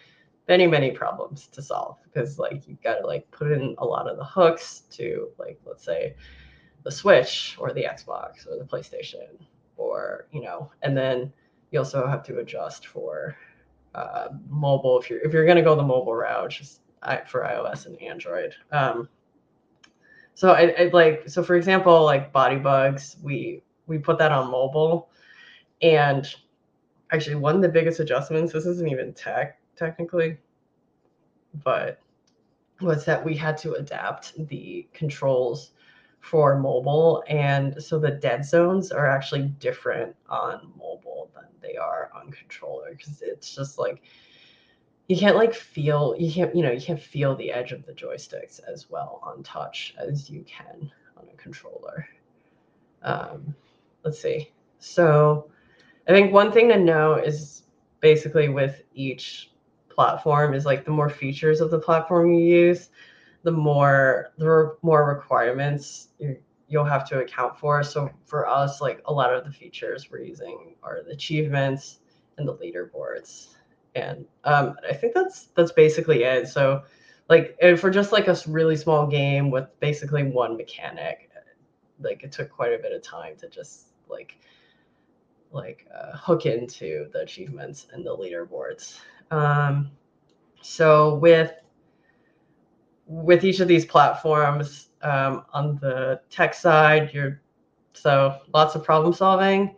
many 0.48 0.68
many 0.68 0.92
problems 0.92 1.48
to 1.48 1.62
solve 1.62 1.98
because 2.04 2.40
like 2.40 2.68
you've 2.68 2.82
got 2.82 3.00
to 3.00 3.06
like 3.06 3.30
put 3.32 3.52
in 3.52 3.76
a 3.80 3.86
lot 3.86 4.10
of 4.10 4.18
the 4.18 4.24
hooks 4.24 4.84
to 4.92 5.30
like 5.38 5.60
let's 5.66 5.84
say 5.84 6.16
the 6.84 6.92
switch 6.92 7.58
or 7.60 7.74
the 7.74 7.84
xbox 7.84 8.48
or 8.48 8.58
the 8.58 8.64
playstation 8.64 9.28
or 9.76 10.28
you 10.32 10.42
know 10.42 10.72
and 10.84 10.96
then 10.96 11.34
you 11.72 11.80
also 11.80 12.08
have 12.08 12.24
to 12.24 12.40
adjust 12.40 12.88
for 12.88 13.36
uh, 13.96 14.30
mobile. 14.50 15.00
If 15.00 15.10
you're 15.10 15.20
if 15.20 15.34
you're 15.34 15.46
going 15.46 15.58
to 15.58 15.64
go 15.64 15.76
the 15.76 15.84
mobile 15.84 16.16
route 16.16 16.52
just 16.52 16.82
for 17.28 17.42
ios 17.42 17.86
and 17.86 18.02
android. 18.02 18.54
Um, 18.72 19.10
so 20.34 20.52
I, 20.52 20.74
I, 20.78 20.90
like 20.94 21.28
so 21.28 21.44
for 21.44 21.56
example 21.56 22.04
like 22.04 22.32
body 22.32 22.58
bugs 22.58 23.18
we 23.24 23.64
we 23.88 23.98
put 23.98 24.18
that 24.20 24.32
on 24.32 24.52
mobile. 24.52 25.10
And 25.82 26.28
actually 27.12 27.36
one 27.36 27.56
of 27.56 27.62
the 27.62 27.70
biggest 27.70 28.00
adjustments 28.00 28.54
this 28.54 28.66
isn't 28.66 28.90
even 28.90 29.14
tech 29.14 29.60
technically 29.76 30.38
but 31.64 32.00
was 32.82 33.06
that 33.06 33.24
we 33.24 33.36
had 33.36 33.58
to 33.58 33.74
adapt 33.74 34.34
the 34.48 34.88
controls 34.94 35.72
for 36.20 36.60
mobile. 36.60 37.24
And 37.28 37.82
so 37.82 38.00
the 38.00 38.12
dead 38.12 38.46
zones 38.46 38.92
are 38.92 39.08
actually 39.08 39.44
different 39.60 40.16
on 40.30 40.72
mobile 40.78 41.32
than 41.34 41.46
they 41.62 41.78
are 41.78 42.10
on 42.14 42.32
controller 42.32 42.92
because 42.92 43.22
it's 43.22 43.56
just 43.56 43.78
like 43.78 44.02
you 45.08 45.16
can't 45.16 45.36
like 45.36 45.54
feel 45.54 46.16
you 46.18 46.32
can't 46.32 46.56
you 46.56 46.62
know 46.62 46.72
you 46.72 46.82
can't 46.82 47.02
feel 47.02 47.36
the 47.36 47.52
edge 47.52 47.72
of 47.72 47.86
the 47.86 47.94
joysticks 47.94 48.60
as 48.72 48.90
well 48.90 49.20
on 49.24 49.42
touch 49.44 49.96
as 49.98 50.30
you 50.30 50.44
can 50.44 50.92
on 51.18 51.26
a 51.32 51.38
controller 51.38 52.08
um, 53.04 53.56
let's 54.04 54.22
see 54.22 54.52
so 54.80 55.50
i 56.08 56.12
think 56.12 56.34
one 56.34 56.52
thing 56.52 56.68
to 56.70 56.78
know 56.78 57.16
is 57.16 57.64
basically 58.00 58.50
with 58.50 58.84
each 58.94 59.52
platform 59.90 60.54
is 60.54 60.66
like 60.66 60.86
the 60.86 60.92
more 60.92 61.10
features 61.10 61.62
of 61.62 61.72
the 61.72 61.80
platform 61.80 62.32
you 62.32 62.44
use 62.44 62.90
the 63.44 63.52
more 63.52 64.32
the 64.38 64.76
more 64.82 65.06
requirements 65.06 66.10
you, 66.20 66.38
you'll 66.68 66.84
have 66.84 67.08
to 67.08 67.20
account 67.20 67.58
for 67.58 67.84
so 67.84 68.10
for 68.26 68.48
us 68.48 68.82
like 68.82 69.02
a 69.06 69.14
lot 69.14 69.34
of 69.34 69.46
the 69.46 69.52
features 69.52 70.10
we're 70.12 70.20
using 70.20 70.76
are 70.84 71.02
the 71.04 71.12
achievements 71.12 72.00
and 72.38 72.48
the 72.48 72.56
leaderboards 72.56 73.48
and 73.98 74.26
um, 74.44 74.76
I 74.88 74.94
think 74.94 75.14
that's 75.14 75.48
that's 75.56 75.72
basically 75.72 76.24
it. 76.24 76.48
So, 76.48 76.84
like, 77.30 77.58
for 77.78 77.90
just 77.90 78.12
like 78.12 78.28
a 78.28 78.38
really 78.48 78.78
small 78.78 79.08
game 79.08 79.50
with 79.52 79.68
basically 79.80 80.24
one 80.24 80.56
mechanic, 80.56 81.30
like 82.00 82.24
it 82.24 82.32
took 82.32 82.50
quite 82.50 82.74
a 82.74 82.78
bit 82.78 82.94
of 82.94 83.02
time 83.02 83.36
to 83.38 83.50
just 83.50 83.88
like 84.10 84.38
like 85.52 85.88
uh, 85.94 86.16
hook 86.16 86.46
into 86.46 87.10
the 87.12 87.22
achievements 87.22 87.88
and 87.92 88.06
the 88.06 88.16
leaderboards. 88.16 89.00
Um, 89.32 89.92
so 90.62 91.16
with 91.16 91.52
with 93.08 93.44
each 93.44 93.60
of 93.60 93.68
these 93.68 93.86
platforms 93.86 94.90
um, 95.02 95.44
on 95.54 95.78
the 95.82 96.22
tech 96.30 96.54
side, 96.54 97.12
you're 97.14 97.42
so 97.94 98.38
lots 98.54 98.76
of 98.76 98.84
problem 98.84 99.14
solving 99.14 99.76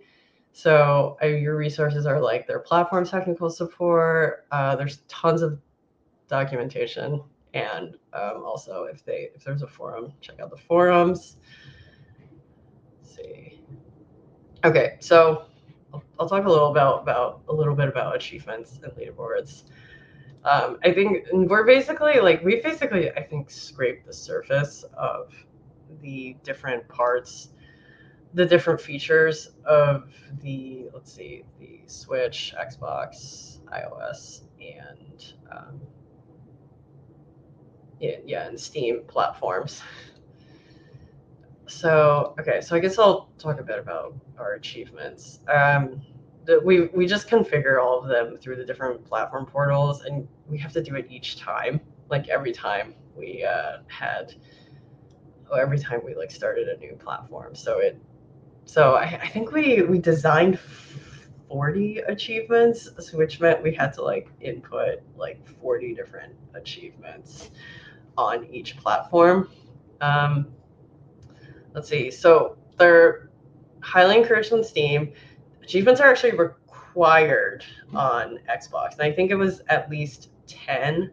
so 0.60 1.18
uh, 1.24 1.28
your 1.28 1.56
resources 1.56 2.06
are 2.06 2.20
like 2.20 2.48
their 2.48 2.60
platform 2.60 3.06
technical 3.06 3.50
support. 3.50 4.46
Uh, 4.52 4.76
there's 4.76 4.98
tons 5.08 5.42
of 5.42 5.60
documentation, 6.28 7.22
and 7.54 7.96
um, 8.14 8.44
also 8.46 8.84
if 8.84 9.06
they 9.06 9.30
if 9.36 9.44
there's 9.44 9.62
a 9.62 9.68
forum, 9.68 10.12
check 10.22 10.40
out 10.40 10.50
the 10.50 10.58
forums. 10.58 11.38
Let's 13.02 13.16
see. 13.16 13.62
Okay, 14.66 14.98
so 15.00 15.46
I'll, 15.94 16.04
I'll, 16.20 16.28
talk 16.28 16.46
a 16.46 16.50
little 16.50 16.72
about 16.72 17.04
about 17.04 17.42
a 17.48 17.54
little 17.54 17.76
bit 17.76 17.88
about 17.88 18.16
achievements 18.16 18.80
and 18.84 18.92
leaderboards. 18.94 19.64
Um, 20.46 20.78
I 20.84 20.94
think 20.94 21.26
we're 21.34 21.66
basically 21.66 22.20
like 22.20 22.44
we 22.44 22.62
basically 22.62 23.12
I 23.12 23.24
think 23.24 23.52
scraped 23.52 24.06
the 24.06 24.14
surface 24.14 24.86
of 24.98 25.34
the 26.02 26.38
different 26.44 26.88
parts 26.88 27.50
the 28.34 28.46
different 28.46 28.80
features 28.80 29.50
of 29.66 30.14
the 30.42 30.88
let's 30.94 31.12
see 31.12 31.44
the 31.60 31.82
switch 31.88 32.54
xbox 32.60 33.60
ios 33.74 34.42
and 34.62 35.34
um, 35.52 35.82
yeah, 38.00 38.18
yeah 38.26 38.48
and 38.48 38.60
steam 38.60 39.02
platforms. 39.08 39.82
So 41.68 42.34
okay 42.40 42.62
so 42.62 42.76
i 42.76 42.80
guess 42.80 42.98
i'll 42.98 43.30
talk 43.38 43.60
a 43.60 43.64
bit 43.64 43.80
about 43.80 44.16
our 44.38 44.54
achievements. 44.54 45.40
Um, 45.48 46.02
we 46.64 46.88
we 46.88 47.06
just 47.06 47.28
configure 47.28 47.82
all 47.82 48.00
of 48.00 48.08
them 48.08 48.38
through 48.38 48.56
the 48.56 48.66
different 48.66 49.04
platform 49.06 49.46
portals 49.46 50.04
and 50.04 50.28
we 50.48 50.58
have 50.58 50.74
to 50.74 50.82
do 50.82 50.96
it 50.96 51.06
each 51.10 51.38
time 51.38 51.80
like 52.10 52.28
every 52.30 52.52
time 52.52 52.94
we 53.16 53.44
uh, 53.44 53.78
had 53.88 54.34
oh, 55.52 55.56
every 55.56 55.78
time 55.78 56.02
we 56.04 56.16
like 56.16 56.32
started 56.32 56.68
a 56.68 56.78
new 56.78 56.94
platform 56.96 57.54
so 57.56 57.80
it 57.80 58.02
so 58.66 58.96
I, 58.96 59.20
I 59.24 59.28
think 59.28 59.52
we 59.52 59.82
we 59.82 60.00
designed 60.00 60.60
40 61.50 62.00
achievements, 62.00 62.90
which 63.12 63.40
meant 63.40 63.64
we 63.64 63.74
had 63.74 63.92
to 63.94 64.04
like 64.04 64.30
input 64.40 65.00
like 65.18 65.46
40 65.60 65.96
different 65.96 66.36
achievements 66.54 67.50
on 68.18 68.46
each 68.52 68.78
platform. 68.78 69.50
Um, 70.00 70.48
let's 71.74 71.90
see. 71.90 72.12
So 72.12 72.58
they're 72.78 73.30
highly 73.82 74.18
encouraged 74.18 74.54
on 74.54 74.64
Steam. 74.64 75.12
Achievements 75.70 76.02
are 76.02 76.10
actually 76.10 76.32
required 76.32 77.64
on 77.94 78.40
Xbox, 78.50 78.94
and 78.94 79.04
I 79.04 79.12
think 79.12 79.30
it 79.30 79.36
was 79.36 79.62
at 79.70 79.88
least 79.88 80.32
10. 80.48 81.12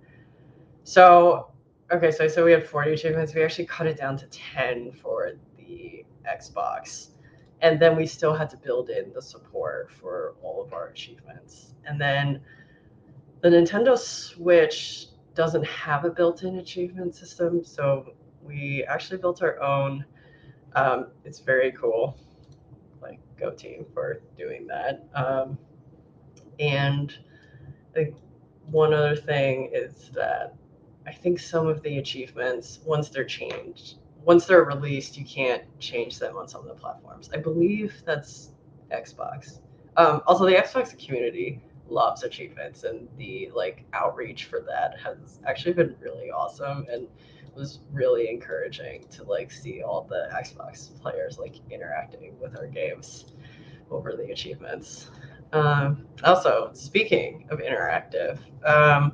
So 0.85 1.51
okay, 1.93 2.11
so 2.11 2.27
so 2.27 2.43
we 2.43 2.53
had 2.53 2.67
40 2.67 2.93
achievements. 2.93 3.35
We 3.35 3.43
actually 3.43 3.67
cut 3.67 3.87
it 3.87 3.99
down 3.99 4.17
to 4.17 4.27
10 4.27 4.93
for 4.93 5.33
the 5.59 6.07
Xbox 6.27 7.11
and 7.61 7.79
then 7.79 7.97
we 7.97 8.07
still 8.07 8.35
had 8.35 8.49
to 8.51 8.57
build 8.57 8.91
in 8.91 9.13
the 9.13 9.21
support 9.21 9.91
for 9.91 10.35
all 10.43 10.63
of 10.63 10.73
our 10.73 10.89
achievements 10.89 11.75
and 11.87 12.01
then 12.01 12.41
the 13.41 13.49
nintendo 13.49 13.97
switch 13.97 15.09
doesn't 15.35 15.65
have 15.67 16.05
a 16.05 16.11
built-in 16.11 16.57
achievement 16.59 17.15
system 17.15 17.65
so 17.65 18.13
we 18.43 18.85
actually 18.89 19.19
built 19.19 19.43
our 19.43 19.61
own 19.61 20.05
um, 20.75 21.09
it's 21.25 21.41
very 21.41 21.73
cool 21.73 22.19
like 23.09 23.21
go 23.39 23.51
team 23.51 23.87
for 23.95 24.21
doing 24.37 24.67
that 24.67 25.05
um, 25.15 25.59
and 26.59 27.19
like 27.95 28.15
one 28.71 28.93
other 28.93 29.17
thing 29.17 29.71
is 29.73 30.11
that 30.15 30.55
i 31.07 31.13
think 31.13 31.39
some 31.39 31.67
of 31.67 31.83
the 31.83 31.99
achievements 31.99 32.81
once 32.85 33.09
they're 33.09 33.25
changed 33.25 33.97
once 34.27 34.45
they're 34.45 34.65
released, 34.65 35.17
you 35.17 35.25
can't 35.25 35.63
change 35.79 36.19
them 36.19 36.37
on 36.37 36.49
some 36.49 36.61
of 36.63 36.67
the 36.67 36.75
platforms. 36.75 37.31
I 37.33 37.37
believe 37.39 37.95
that's 38.05 38.51
Xbox. 38.91 39.61
Um, 39.97 40.21
also, 40.27 40.45
the 40.45 40.57
Xbox 40.57 40.99
community 40.99 41.63
loves 41.89 42.25
achievements, 42.25 42.83
and 42.83 43.09
the 43.17 43.51
like 43.55 43.85
outreach 43.93 44.47
for 44.47 44.61
that 44.63 44.99
has 44.99 45.39
actually 45.47 45.75
been 45.75 45.95
really 46.01 46.33
awesome 46.33 46.87
and 46.91 47.07
was 47.57 47.81
really 47.93 48.29
encouraging 48.29 49.05
to 49.11 49.25
like 49.25 49.51
see 49.51 49.83
all 49.83 50.07
the 50.09 50.29
Xbox 50.33 50.99
players 51.01 51.39
like 51.39 51.57
interacting 51.71 52.39
with 52.41 52.57
our 52.57 52.67
games 52.67 53.27
over 53.91 54.13
the 54.13 54.31
achievements. 54.31 55.11
Um, 55.53 56.07
also, 56.25 56.71
speaking 56.75 57.47
of 57.51 57.61
interactive, 57.61 58.39
um, 58.65 59.13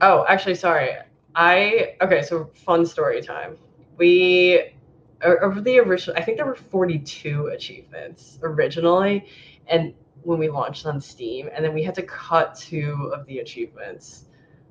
oh, 0.00 0.24
actually, 0.28 0.54
sorry, 0.54 0.90
I 1.34 1.96
okay, 2.00 2.22
so 2.22 2.50
fun 2.54 2.86
story 2.86 3.22
time. 3.22 3.56
We 3.96 4.74
over 5.22 5.60
the 5.60 5.80
original, 5.80 6.16
I 6.16 6.22
think 6.22 6.36
there 6.36 6.46
were 6.46 6.54
42 6.54 7.48
achievements 7.48 8.38
originally, 8.42 9.26
and 9.66 9.94
when 10.22 10.38
we 10.38 10.48
launched 10.48 10.86
on 10.86 11.00
Steam, 11.00 11.48
and 11.52 11.64
then 11.64 11.74
we 11.74 11.82
had 11.82 11.94
to 11.96 12.02
cut 12.02 12.54
two 12.54 13.10
of 13.14 13.26
the 13.26 13.38
achievements 13.38 14.27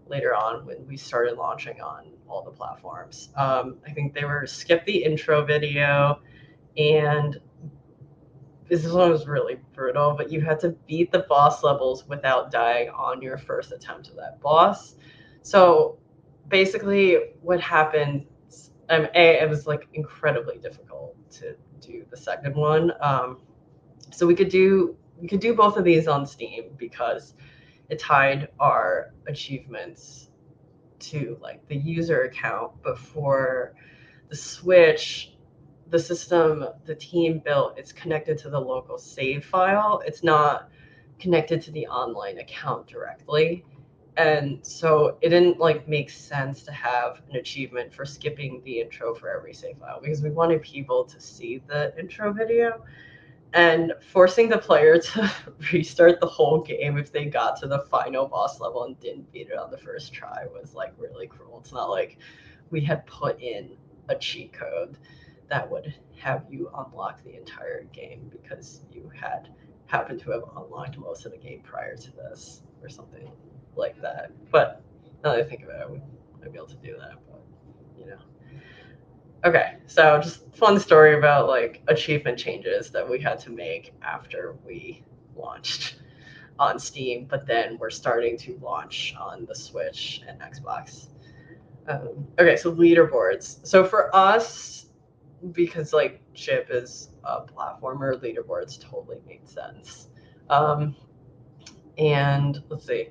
later 0.10 0.34
on 0.34 0.66
when 0.66 0.86
we 0.88 0.98
started 0.98 1.38
launching 1.38 1.82
on 1.82 2.06
all 2.28 2.44
the 2.44 2.52
platforms. 2.52 3.30
Um, 3.36 3.78
I 3.86 3.92
think 3.92 4.14
they 4.14 4.26
were 4.26 4.46
skip 4.46 4.86
the 4.86 5.04
intro 5.04 5.46
video, 5.46 6.22
and 6.78 7.38
this 8.70 8.86
one 8.86 9.10
was 9.10 9.28
really 9.28 9.58
brutal, 9.74 10.14
but 10.18 10.32
you 10.32 10.42
had 10.42 10.60
to 10.62 10.70
beat 10.88 11.12
the 11.12 11.26
boss 11.30 11.64
levels 11.64 12.08
without 12.08 12.52
dying 12.52 12.90
on 12.90 13.22
your 13.22 13.38
first 13.38 13.72
attempt 13.72 14.10
of 14.10 14.16
that 14.18 14.42
boss. 14.42 14.96
So 15.42 15.98
basically 16.50 17.18
what 17.42 17.60
happened 17.60 18.26
um, 18.90 19.08
a 19.16 19.42
it 19.42 19.50
was 19.50 19.68
like 19.68 19.88
incredibly 19.94 20.58
difficult 20.58 21.16
to 21.32 21.56
do 21.82 22.06
the 22.10 22.18
second 22.18 22.56
one 22.56 22.92
um, 23.02 23.40
so 24.12 24.26
we 24.26 24.36
could 24.36 24.50
do 24.50 24.96
we 25.20 25.28
could 25.28 25.40
do 25.40 25.54
both 25.54 25.78
of 25.78 25.84
these 25.84 26.08
on 26.08 26.26
steam 26.26 26.66
because 26.78 27.34
it 27.90 28.00
tied 28.00 28.50
our 28.60 29.14
achievements 29.28 30.30
to 31.00 31.38
like 31.42 31.66
the 31.68 31.76
user 31.76 32.24
account 32.24 32.72
but 32.82 32.98
for 32.98 33.74
the 34.30 34.36
switch 34.36 35.34
the 35.90 36.00
system 36.00 36.66
the 36.86 36.96
team 36.96 37.40
built 37.40 37.78
it's 37.78 37.92
connected 37.92 38.38
to 38.38 38.50
the 38.50 38.60
local 38.60 38.98
save 38.98 39.46
file. 39.46 40.02
It's 40.06 40.24
not 40.24 40.70
connected 41.20 41.62
to 41.64 41.72
the 41.72 41.88
online 41.88 42.40
account 42.40 42.88
directly. 42.88 43.66
And 44.18 44.66
so 44.66 45.18
it 45.22 45.30
didn't 45.30 45.60
like 45.60 45.88
make 45.88 46.10
sense 46.10 46.64
to 46.64 46.72
have 46.72 47.22
an 47.30 47.36
achievement 47.36 47.94
for 47.94 48.04
skipping 48.04 48.62
the 48.66 48.82
intro 48.82 49.14
for 49.14 49.30
every 49.30 49.54
save 49.54 49.78
file 49.78 50.00
because 50.02 50.24
we 50.24 50.32
wanted 50.32 50.62
people 50.64 51.04
to 51.06 51.22
see 51.22 51.62
the 51.68 51.98
intro 52.00 52.34
video 52.34 52.84
and 53.54 53.94
forcing 54.12 54.50
the 54.50 54.58
player 54.58 55.00
to 55.00 55.32
restart 55.74 56.20
the 56.20 56.28
whole 56.28 56.62
game 56.62 56.98
if 56.98 57.12
they 57.12 57.26
got 57.26 57.58
to 57.60 57.68
the 57.68 57.80
final 57.90 58.28
boss 58.28 58.60
level 58.60 58.84
and 58.84 59.00
didn't 59.00 59.32
beat 59.32 59.50
it 59.50 59.58
on 59.58 59.72
the 59.72 59.78
first 59.78 60.14
try 60.14 60.46
was 60.54 60.74
like 60.74 60.94
really 60.98 61.28
cruel 61.28 61.60
it's 61.62 61.72
not 61.72 61.90
like 61.90 62.18
we 62.70 62.82
had 62.82 63.06
put 63.06 63.40
in 63.42 63.72
a 64.10 64.16
cheat 64.16 64.52
code 64.54 64.98
that 65.50 65.70
would 65.70 65.94
have 66.18 66.44
you 66.50 66.70
unlock 66.78 67.24
the 67.24 67.36
entire 67.38 67.84
game 67.94 68.30
because 68.32 68.82
you 68.92 69.10
had 69.16 69.50
happened 69.86 70.20
to 70.20 70.32
have 70.32 70.44
unlocked 70.58 70.98
most 70.98 71.26
of 71.26 71.32
the 71.32 71.38
game 71.38 71.62
prior 71.64 71.96
to 71.96 72.12
this 72.12 72.62
or 72.82 72.90
something 72.90 73.30
like 73.76 74.00
that. 74.02 74.32
But 74.52 74.82
now 75.24 75.32
that 75.32 75.40
I 75.40 75.44
think 75.44 75.64
about 75.64 75.76
it, 75.76 75.84
I 75.84 75.86
would 75.88 76.02
I'd 76.44 76.52
be 76.52 76.58
able 76.58 76.68
to 76.68 76.76
do 76.76 76.96
that. 77.00 77.16
But 77.30 77.42
you 77.98 78.08
know. 78.08 78.18
Okay, 79.48 79.78
so 79.88 80.20
just 80.22 80.54
fun 80.56 80.80
story 80.80 81.18
about 81.18 81.48
like 81.48 81.82
achievement 81.88 82.38
changes 82.38 82.90
that 82.92 83.10
we 83.10 83.20
had 83.20 83.40
to 83.40 83.50
make 83.50 83.94
after 84.02 84.58
we 84.66 85.04
launched 85.36 86.02
on 86.60 86.80
Steam, 86.80 87.26
but 87.30 87.48
then 87.48 87.78
we're 87.78 87.90
starting 87.90 88.38
to 88.38 88.60
launch 88.62 89.16
on 89.20 89.46
the 89.46 89.56
Switch 89.56 90.22
and 90.28 90.40
Xbox. 90.42 91.08
Um, 91.88 92.28
okay, 92.38 92.58
so 92.58 92.74
leaderboards. 92.74 93.66
So 93.66 93.86
for 93.86 94.14
us, 94.14 94.88
because 95.54 95.94
like 95.94 96.22
Chip 96.34 96.68
is 96.70 97.10
a 97.24 97.42
platformer, 97.44 98.22
leaderboards 98.22 98.80
totally 98.82 99.20
made 99.26 99.48
sense. 99.48 100.10
Um, 100.50 100.96
and 101.98 102.62
let's 102.70 102.86
see. 102.86 103.10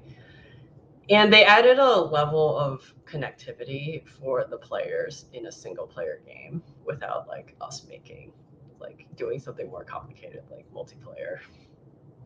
And 1.09 1.33
they 1.33 1.45
added 1.45 1.79
a 1.79 2.01
level 2.01 2.59
of 2.59 2.93
connectivity 3.07 4.07
for 4.07 4.45
the 4.49 4.57
players 4.57 5.27
in 5.33 5.47
a 5.47 5.53
single 5.53 5.87
player 5.87 6.21
game 6.27 6.63
without 6.85 7.29
like 7.29 7.55
us 7.61 7.87
making 7.89 8.33
like 8.81 9.07
doing 9.17 9.39
something 9.39 9.71
more 9.71 9.85
complicated 9.85 10.43
like 10.51 10.67
multiplayer 10.75 11.39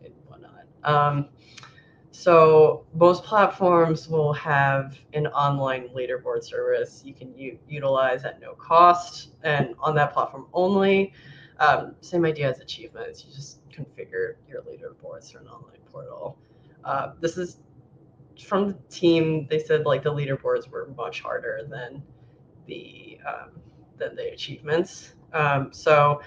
and 0.04 0.12
whatnot. 0.26 0.64
Um, 0.84 1.28
so 2.12 2.84
most 2.94 3.22
platforms 3.22 4.08
will 4.08 4.32
have 4.32 4.98
an 5.12 5.28
online 5.28 5.88
leaderboard 5.88 6.42
service 6.42 7.02
you 7.04 7.14
can 7.14 7.36
u- 7.36 7.58
utilize 7.68 8.24
at 8.24 8.40
no 8.40 8.54
cost 8.54 9.30
and 9.42 9.74
on 9.78 9.94
that 9.94 10.12
platform 10.12 10.46
only. 10.52 11.12
Um, 11.58 11.94
same 12.00 12.24
idea 12.24 12.48
as 12.48 12.60
achievements. 12.60 13.24
You 13.24 13.34
just 13.34 13.60
configure 13.70 14.36
your 14.48 14.62
leaderboards 14.62 15.30
through 15.30 15.42
an 15.42 15.48
online 15.48 15.80
portal. 15.92 16.38
Uh, 16.84 17.12
this 17.20 17.36
is 17.36 17.58
from 18.40 18.68
the 18.68 18.78
team. 18.88 19.46
They 19.48 19.58
said 19.58 19.86
like 19.86 20.02
the 20.02 20.12
leaderboards 20.12 20.68
were 20.68 20.92
much 20.96 21.20
harder 21.20 21.62
than 21.68 22.02
the 22.66 23.18
um, 23.26 23.50
than 23.98 24.16
the 24.16 24.32
achievements. 24.32 25.14
Um, 25.32 25.72
so 25.72 26.20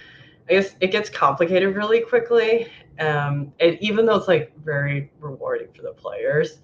I 0.50 0.54
guess 0.54 0.76
it 0.80 0.92
gets 0.92 1.10
complicated 1.10 1.76
really 1.76 2.02
quickly. 2.02 2.68
Um, 3.00 3.54
and 3.60 3.78
even 3.82 4.06
though 4.06 4.16
it's 4.16 4.28
like 4.28 4.52
very 4.64 5.12
rewarding 5.20 5.68
for 5.76 5.82
the 5.82 5.94
players, 5.94 6.60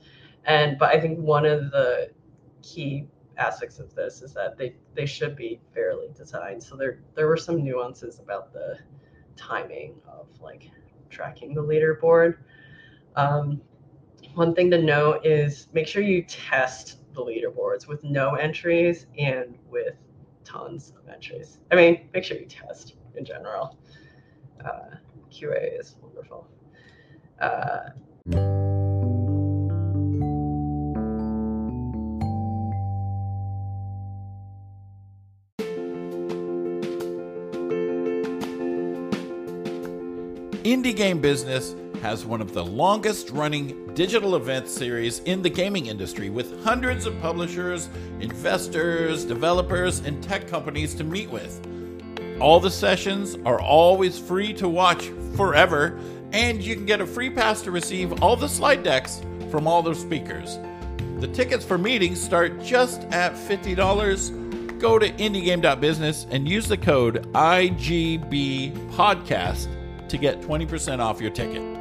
and 0.45 0.77
but 0.77 0.89
I 0.93 0.99
think 0.99 1.19
one 1.19 1.45
of 1.45 1.71
the 1.71 2.11
key 2.61 3.07
aspects 3.37 3.79
of 3.79 3.93
this 3.95 4.21
is 4.21 4.33
that 4.33 4.57
they 4.57 4.75
they 4.95 5.05
should 5.05 5.35
be 5.35 5.59
fairly 5.73 6.09
designed. 6.15 6.61
So 6.61 6.75
there 6.75 6.99
there 7.15 7.27
were 7.27 7.37
some 7.37 7.63
nuances 7.63 8.19
about 8.19 8.53
the 8.53 8.77
timing 9.35 9.95
of 10.07 10.27
like 10.41 10.69
tracking 11.09 11.53
the 11.53 11.63
leaderboard. 11.63 12.37
Um, 13.15 13.61
one 14.39 14.55
thing 14.55 14.71
to 14.71 14.81
note 14.81 15.25
is 15.25 15.67
make 15.73 15.85
sure 15.85 16.01
you 16.01 16.23
test 16.23 16.99
the 17.13 17.19
leaderboards 17.19 17.87
with 17.87 18.01
no 18.05 18.35
entries 18.35 19.05
and 19.17 19.53
with 19.69 19.95
tons 20.45 20.93
of 20.97 21.13
entries. 21.13 21.57
I 21.69 21.75
mean, 21.75 22.07
make 22.13 22.23
sure 22.23 22.37
you 22.37 22.45
test 22.45 22.93
in 23.15 23.25
general. 23.25 23.77
Uh, 24.63 24.95
QA 25.29 25.77
is 25.77 25.97
wonderful. 26.01 26.47
Uh, 27.41 27.89
Indie 40.63 40.95
Game 40.95 41.19
Business 41.19 41.75
has 42.01 42.25
one 42.25 42.41
of 42.41 42.53
the 42.53 42.63
longest 42.63 43.29
running 43.29 43.93
digital 43.93 44.35
event 44.35 44.67
series 44.67 45.19
in 45.19 45.41
the 45.41 45.49
gaming 45.49 45.87
industry 45.87 46.29
with 46.29 46.63
hundreds 46.63 47.05
of 47.05 47.19
publishers, 47.21 47.89
investors, 48.19 49.25
developers, 49.25 49.99
and 49.99 50.23
tech 50.23 50.47
companies 50.47 50.95
to 50.95 51.03
meet 51.03 51.29
with. 51.29 51.59
All 52.39 52.59
the 52.59 52.71
sessions 52.71 53.35
are 53.45 53.59
always 53.59 54.17
free 54.17 54.53
to 54.53 54.69
watch 54.69 55.11
forever, 55.35 55.99
and 56.31 56.63
you 56.63 56.75
can 56.75 56.85
get 56.85 57.01
a 57.01 57.05
free 57.05 57.29
pass 57.29 57.61
to 57.63 57.71
receive 57.71 58.23
all 58.23 58.35
the 58.35 58.47
slide 58.47 58.83
decks 58.83 59.21
from 59.51 59.67
all 59.67 59.81
the 59.81 59.93
speakers. 59.93 60.57
The 61.19 61.27
tickets 61.27 61.65
for 61.65 61.77
meetings 61.77 62.21
start 62.21 62.63
just 62.63 63.01
at 63.11 63.33
$50. 63.33 64.79
Go 64.79 64.97
to 64.97 65.09
indiegame.business 65.11 66.27
and 66.29 66.47
use 66.47 66.69
the 66.69 66.77
code 66.77 67.27
IGBPodcast 67.33 68.07
to 70.07 70.17
get 70.17 70.41
20% 70.41 70.99
off 70.99 71.19
your 71.21 71.31
ticket. 71.31 71.78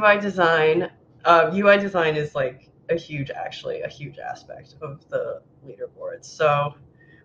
UI 0.00 0.20
design. 0.20 0.90
Uh, 1.24 1.50
UI 1.54 1.78
design 1.78 2.16
is 2.16 2.34
like 2.34 2.68
a 2.88 2.96
huge, 2.96 3.30
actually, 3.30 3.82
a 3.82 3.88
huge 3.88 4.18
aspect 4.18 4.74
of 4.80 5.08
the 5.08 5.42
leaderboards. 5.66 6.24
So 6.24 6.74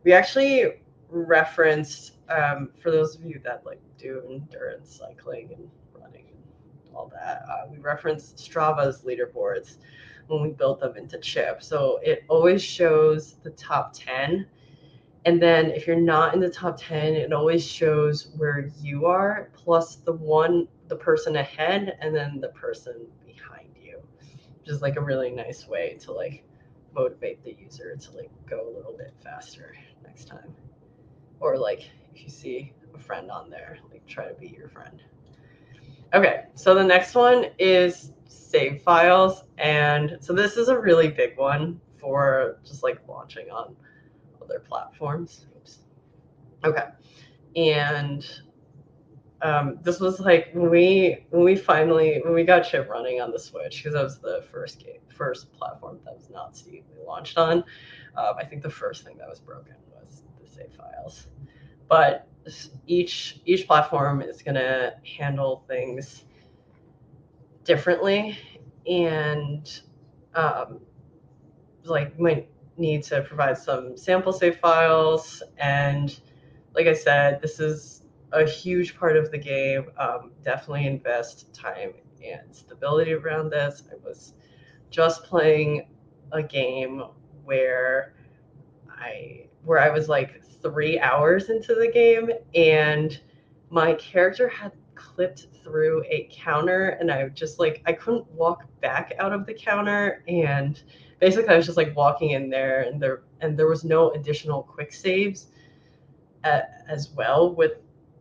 we 0.04 0.14
actually 0.14 0.82
referenced 1.10 2.14
um, 2.30 2.70
for 2.82 2.92
those 2.92 3.16
of 3.16 3.24
you 3.24 3.40
that 3.44 3.66
like 3.66 3.80
do 3.98 4.22
endurance 4.30 4.96
cycling 4.96 5.52
and 5.56 5.70
running 5.94 6.26
and 6.28 6.96
all 6.96 7.12
that. 7.14 7.44
Uh, 7.50 7.68
we 7.72 7.78
referenced 7.78 8.38
Strava's 8.38 9.02
leaderboards 9.02 9.78
when 10.28 10.42
we 10.42 10.50
built 10.50 10.80
them 10.80 10.98
into 10.98 11.20
Chip. 11.20 11.64
So 11.64 12.00
it 12.04 12.24
always 12.28 12.62
shows 12.62 13.36
the 13.44 13.52
top 13.52 13.94
ten. 13.94 14.48
And 15.26 15.42
then 15.42 15.72
if 15.72 15.88
you're 15.88 15.96
not 16.00 16.36
in 16.36 16.40
the 16.40 16.50
top 16.50 16.78
10, 16.80 17.16
it 17.16 17.34
always 17.34 17.66
shows 17.66 18.28
where 18.38 18.70
you 18.80 19.08
are 19.08 19.50
plus 19.56 19.96
the 19.96 20.14
one 20.14 20.68
the 20.88 20.96
person 20.96 21.38
ahead 21.38 21.98
and 22.02 22.16
then 22.16 22.40
the 22.40 22.50
person 22.50 23.08
behind 23.26 23.70
you. 23.82 24.00
Which 24.60 24.70
is 24.70 24.82
like 24.82 24.96
a 24.96 25.02
really 25.02 25.32
nice 25.32 25.68
way 25.68 25.98
to 26.02 26.12
like 26.12 26.44
motivate 26.94 27.44
the 27.44 27.56
user 27.60 27.96
to 27.96 28.12
like 28.12 28.32
go 28.50 28.68
a 28.68 28.72
little 28.76 28.96
bit 28.98 29.14
faster 29.24 29.76
next 30.04 30.26
time. 30.26 30.54
Or 31.40 31.58
like 31.58 31.90
if 32.14 32.24
you 32.24 32.30
see 32.30 32.74
a 32.94 33.00
friend 33.00 33.30
on 33.30 33.50
there 33.50 33.78
like 33.92 34.06
try 34.08 34.28
to 34.28 34.34
be 34.36 34.48
your 34.48 34.70
friend. 34.70 35.02
Okay 36.14 36.46
so 36.56 36.74
the 36.74 36.84
next 36.84 37.16
one 37.16 37.46
is 37.60 38.12
save 38.28 38.82
files 38.82 39.44
and 39.58 40.18
so 40.22 40.34
this 40.34 40.58
is 40.58 40.70
a 40.70 40.80
really 40.80 41.10
big 41.10 41.38
one 41.38 41.80
for 42.00 42.60
just 42.64 42.84
like 42.84 43.00
launching 43.08 43.50
on 43.50 43.76
other 44.42 44.60
platforms. 44.60 45.48
Oops. 45.58 45.80
okay 46.64 46.86
and 47.56 48.42
um, 49.42 49.78
this 49.82 50.00
was 50.00 50.20
like 50.20 50.50
when 50.54 50.70
we 50.70 51.26
when 51.30 51.44
we 51.44 51.56
finally 51.56 52.22
when 52.24 52.34
we 52.34 52.44
got 52.44 52.62
chip 52.62 52.90
running 52.90 53.22
on 53.22 53.32
the 53.32 53.40
switch 53.40 53.78
because 53.78 53.94
that 53.94 54.04
was 54.04 54.20
the 54.20 54.44
first 54.52 54.80
game 54.80 55.00
first 55.10 55.52
platform 55.54 56.00
that 56.06 56.16
was 56.16 56.30
not 56.30 56.56
steam 56.56 56.84
we 56.98 57.06
launched 57.06 57.38
on. 57.38 57.64
Um, 58.18 58.36
i 58.38 58.46
think 58.46 58.62
the 58.64 58.70
first 58.70 59.04
thing 59.04 59.18
that 59.18 59.30
was 59.30 59.40
broken 59.40 59.76
was 59.94 60.24
the 60.42 60.50
save 60.50 60.74
files. 60.74 61.28
But 61.88 62.28
each 62.88 63.42
each 63.46 63.68
platform 63.68 64.22
is 64.22 64.42
to 64.56 64.94
handle 65.18 65.64
things 65.68 66.26
differently 67.64 68.38
and 68.88 69.82
um, 70.36 70.80
like 71.84 72.18
might 72.20 72.48
need 72.78 73.04
to 73.04 73.22
provide 73.24 73.58
some 73.58 73.98
sample 73.98 74.34
save 74.34 74.58
files 74.60 75.42
and 75.58 76.20
like 76.74 76.88
i 76.88 76.94
said 76.94 77.42
this 77.42 77.60
is 77.60 78.05
a 78.36 78.46
huge 78.46 78.98
part 78.98 79.18
of 79.18 79.32
the 79.32 79.38
game. 79.38 79.86
Um, 79.98 80.32
definitely 80.44 80.88
invest 80.88 81.54
time 81.54 81.94
and 82.24 82.56
stability 82.56 83.14
around 83.14 83.50
this. 83.50 83.84
I 83.92 83.96
was 84.06 84.34
just 84.90 85.24
playing 85.24 85.88
a 86.32 86.44
game 86.44 87.04
where 87.44 88.14
I 88.90 89.48
where 89.64 89.80
I 89.80 89.90
was 89.90 90.10
like 90.10 90.44
three 90.62 91.00
hours 91.00 91.50
into 91.50 91.76
the 91.76 91.88
game 91.88 92.30
and 92.54 93.20
my 93.70 93.94
character 93.94 94.48
had 94.48 94.72
clipped 94.96 95.48
through 95.64 96.04
a 96.10 96.30
counter 96.32 96.90
and 97.00 97.12
I 97.12 97.28
just 97.30 97.60
like 97.60 97.82
I 97.86 97.94
couldn't 97.94 98.30
walk 98.32 98.66
back 98.82 99.14
out 99.20 99.34
of 99.34 99.46
the 99.46 99.54
counter 99.54 100.24
and 100.28 100.82
basically 101.20 101.50
I 101.50 101.58
was 101.58 101.66
just 101.66 101.78
like 101.78 101.96
walking 101.96 102.32
in 102.32 102.50
there 102.50 102.82
and 102.82 103.02
there 103.02 103.24
and 103.42 103.58
there 103.58 103.68
was 103.68 103.84
no 103.84 104.12
additional 104.12 104.64
quick 104.64 104.94
saves 104.94 105.48
at, 106.44 106.64
uh, 106.64 106.92
as 106.92 107.10
well 107.10 107.54
with 107.54 107.74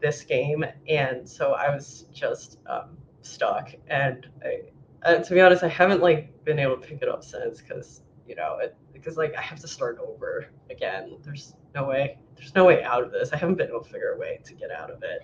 this 0.05 0.23
game, 0.23 0.65
and 0.89 1.29
so 1.29 1.53
I 1.53 1.75
was 1.75 2.07
just 2.13 2.59
um, 2.67 2.99
stuck. 3.23 3.71
And 3.89 4.27
I, 4.45 5.09
uh, 5.09 5.23
to 5.23 5.35
be 5.35 5.41
honest, 5.41 5.63
I 5.63 5.69
haven't 5.69 6.03
like 6.03 6.45
been 6.45 6.59
able 6.59 6.77
to 6.77 6.87
pick 6.87 7.01
it 7.03 7.09
up 7.09 7.25
since 7.25 7.61
because 7.61 8.03
you 8.29 8.35
know 8.35 8.59
it 8.61 8.77
because 8.93 9.17
like 9.17 9.35
I 9.35 9.41
have 9.41 9.61
to 9.61 9.69
start 9.69 9.99
over 9.99 10.47
again. 10.71 11.17
There's 11.23 11.55
no 11.75 11.85
way. 11.85 12.19
There's 12.37 12.55
no 12.55 12.65
way 12.65 12.83
out 12.83 13.03
of 13.03 13.13
this. 13.13 13.33
I 13.33 13.37
haven't 13.37 13.57
been 13.57 13.69
able 13.69 13.83
to 13.83 13.91
figure 13.91 14.13
a 14.13 14.19
way 14.19 14.41
to 14.45 14.55
get 14.55 14.71
out 14.71 14.91
of 14.91 15.03
it 15.03 15.23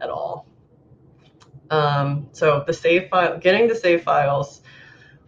at 0.00 0.08
all. 0.08 0.46
Um, 1.70 2.28
so 2.32 2.62
the 2.66 2.72
save 2.72 3.08
file, 3.08 3.38
getting 3.38 3.66
the 3.66 3.74
save 3.74 4.02
files 4.02 4.62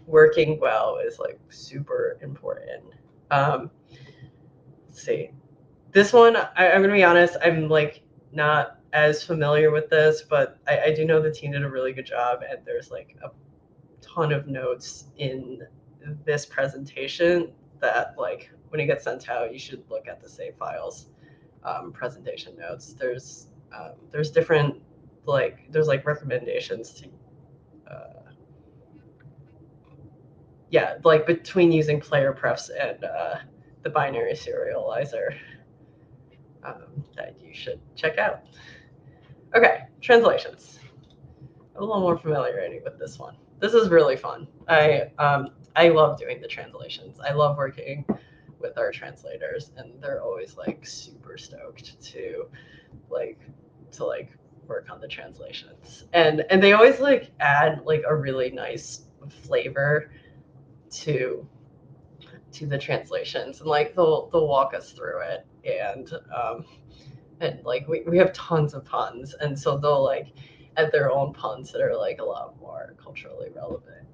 working 0.06 0.60
well 0.60 0.98
is 1.04 1.18
like 1.18 1.40
super 1.48 2.18
important. 2.20 2.84
Um, 3.30 3.70
let's 4.86 5.02
see 5.02 5.30
this 5.94 6.12
one, 6.12 6.36
I, 6.36 6.72
I'm 6.72 6.82
gonna 6.82 6.92
be 6.92 7.04
honest, 7.04 7.36
I'm 7.42 7.68
like 7.68 8.02
not 8.32 8.78
as 8.94 9.24
familiar 9.24 9.72
with 9.72 9.90
this, 9.90 10.22
but 10.22 10.58
I, 10.68 10.80
I 10.80 10.94
do 10.94 11.04
know 11.04 11.20
the 11.20 11.30
team 11.30 11.50
did 11.50 11.64
a 11.64 11.68
really 11.68 11.92
good 11.92 12.06
job, 12.06 12.42
and 12.48 12.60
there's 12.64 12.90
like 12.92 13.16
a 13.22 13.30
ton 14.00 14.32
of 14.32 14.46
notes 14.46 15.06
in 15.18 15.66
this 16.24 16.46
presentation 16.46 17.52
that 17.80 18.14
like 18.16 18.50
when 18.68 18.80
it 18.80 18.86
gets 18.86 19.04
sent 19.04 19.28
out, 19.28 19.52
you 19.52 19.58
should 19.58 19.82
look 19.90 20.06
at 20.06 20.22
the 20.22 20.28
save 20.28 20.54
files 20.56 21.08
um, 21.64 21.92
presentation 21.92 22.56
notes. 22.56 22.94
There's 22.94 23.48
um, 23.76 23.94
there's 24.12 24.30
different 24.30 24.76
like 25.26 25.70
there's 25.72 25.88
like 25.88 26.06
recommendations 26.06 26.92
to 26.92 27.08
uh, 27.92 28.30
yeah 30.70 30.98
like 31.02 31.26
between 31.26 31.72
using 31.72 32.00
player 32.00 32.32
prefs 32.32 32.70
and 32.70 33.02
uh, 33.02 33.36
the 33.82 33.90
binary 33.90 34.34
serializer 34.34 35.36
um, 36.62 37.04
that 37.16 37.34
you 37.40 37.52
should 37.52 37.80
check 37.96 38.18
out. 38.18 38.44
Okay, 39.54 39.84
translations. 40.00 40.78
I'm 41.76 41.82
a 41.82 41.86
little 41.86 42.00
more 42.00 42.18
familiarity 42.18 42.80
with 42.84 42.98
this 42.98 43.18
one. 43.18 43.36
This 43.60 43.74
is 43.74 43.88
really 43.88 44.16
fun. 44.16 44.48
I 44.68 45.10
um, 45.18 45.50
I 45.76 45.88
love 45.88 46.18
doing 46.18 46.40
the 46.40 46.48
translations. 46.48 47.18
I 47.20 47.32
love 47.32 47.56
working 47.56 48.04
with 48.60 48.78
our 48.78 48.90
translators, 48.90 49.72
and 49.76 50.02
they're 50.02 50.22
always 50.22 50.56
like 50.56 50.86
super 50.86 51.36
stoked 51.36 52.00
to 52.02 52.46
like 53.10 53.38
to 53.92 54.04
like 54.04 54.36
work 54.66 54.88
on 54.90 55.00
the 55.00 55.08
translations 55.08 56.04
and 56.12 56.44
and 56.50 56.62
they 56.62 56.72
always 56.72 56.98
like 57.00 57.30
add 57.40 57.82
like 57.84 58.02
a 58.08 58.14
really 58.14 58.50
nice 58.50 59.02
flavor 59.42 60.10
to 60.90 61.46
to 62.52 62.66
the 62.66 62.78
translations 62.78 63.60
and 63.60 63.68
like 63.68 63.94
they'll 63.94 64.28
they'll 64.30 64.48
walk 64.48 64.74
us 64.74 64.92
through 64.92 65.20
it 65.20 65.46
and 65.64 66.12
um 66.34 66.64
and 67.40 67.64
like 67.64 67.86
we, 67.88 68.02
we 68.06 68.18
have 68.18 68.32
tons 68.32 68.74
of 68.74 68.84
puns 68.84 69.34
and 69.40 69.58
so 69.58 69.76
they'll 69.76 70.02
like 70.02 70.28
add 70.76 70.90
their 70.92 71.10
own 71.10 71.32
puns 71.32 71.70
that 71.72 71.80
are 71.80 71.96
like 71.96 72.20
a 72.20 72.24
lot 72.24 72.54
more 72.60 72.94
culturally 73.02 73.48
relevant 73.54 74.06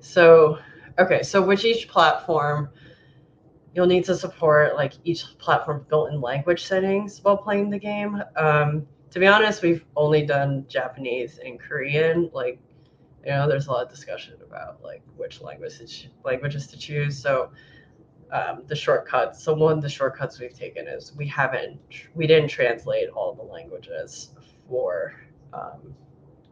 so 0.00 0.58
okay 0.98 1.22
so 1.22 1.40
with 1.40 1.64
each 1.64 1.88
platform 1.88 2.68
you'll 3.74 3.86
need 3.86 4.04
to 4.04 4.16
support 4.16 4.74
like 4.74 4.94
each 5.04 5.24
platform 5.38 5.84
built-in 5.88 6.20
language 6.20 6.64
settings 6.64 7.22
while 7.22 7.36
playing 7.36 7.70
the 7.70 7.78
game 7.78 8.22
um, 8.36 8.86
to 9.10 9.18
be 9.18 9.26
honest, 9.26 9.62
we've 9.62 9.84
only 9.96 10.24
done 10.24 10.64
Japanese 10.68 11.38
and 11.44 11.58
Korean. 11.58 12.30
Like, 12.32 12.58
you 13.24 13.30
know, 13.30 13.48
there's 13.48 13.66
a 13.66 13.70
lot 13.70 13.84
of 13.84 13.90
discussion 13.90 14.34
about 14.42 14.82
like 14.82 15.02
which 15.16 15.40
languages 15.40 16.08
languages 16.24 16.66
to 16.68 16.78
choose. 16.78 17.18
So 17.18 17.50
um, 18.32 18.62
the 18.66 18.76
shortcuts. 18.76 19.42
So 19.42 19.54
one 19.54 19.78
of 19.78 19.82
the 19.82 19.88
shortcuts 19.88 20.38
we've 20.38 20.56
taken 20.56 20.86
is 20.86 21.14
we 21.16 21.26
haven't 21.26 21.78
we 22.14 22.26
didn't 22.26 22.48
translate 22.48 23.08
all 23.10 23.34
the 23.34 23.42
languages 23.42 24.30
for 24.68 25.14
um, 25.52 25.94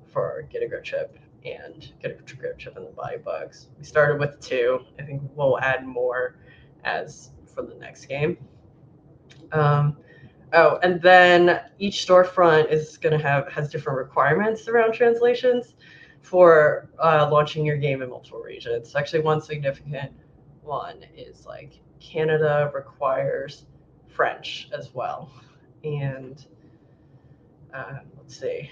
for 0.06 0.46
Get 0.50 0.62
a 0.62 0.68
Grip 0.68 0.84
Chip 0.84 1.18
and 1.44 1.92
Get 2.02 2.12
a 2.12 2.34
Grip 2.34 2.58
Chip 2.58 2.76
and 2.76 2.86
the 2.86 2.92
Body 2.92 3.18
Bugs. 3.18 3.68
We 3.78 3.84
started 3.84 4.18
with 4.18 4.40
two. 4.40 4.80
I 4.98 5.02
think 5.02 5.22
we'll 5.34 5.58
add 5.60 5.86
more 5.86 6.36
as 6.84 7.30
for 7.54 7.62
the 7.62 7.74
next 7.74 8.06
game. 8.06 8.38
Um, 9.52 9.96
Oh, 10.52 10.78
and 10.82 11.02
then 11.02 11.60
each 11.78 12.06
storefront 12.06 12.70
is 12.70 12.96
going 12.96 13.18
to 13.18 13.22
have 13.22 13.48
has 13.48 13.68
different 13.68 13.98
requirements 13.98 14.68
around 14.68 14.92
translations 14.92 15.74
for 16.22 16.88
uh, 17.02 17.28
launching 17.30 17.64
your 17.64 17.76
game 17.76 18.00
in 18.00 18.10
multiple 18.10 18.40
regions. 18.40 18.94
Actually, 18.94 19.20
one 19.20 19.40
significant 19.40 20.12
one 20.66 21.04
is 21.16 21.46
like 21.46 21.80
Canada 22.00 22.70
requires 22.74 23.66
French 24.08 24.68
as 24.76 24.94
well, 24.94 25.30
and 25.84 26.46
uh, 27.74 27.98
let's 28.16 28.38
see. 28.38 28.70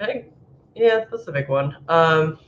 I 0.00 0.06
think 0.06 0.26
yeah, 0.74 1.04
that's 1.10 1.26
a 1.26 1.32
big 1.32 1.48
one. 1.48 1.76
Um, 1.88 2.38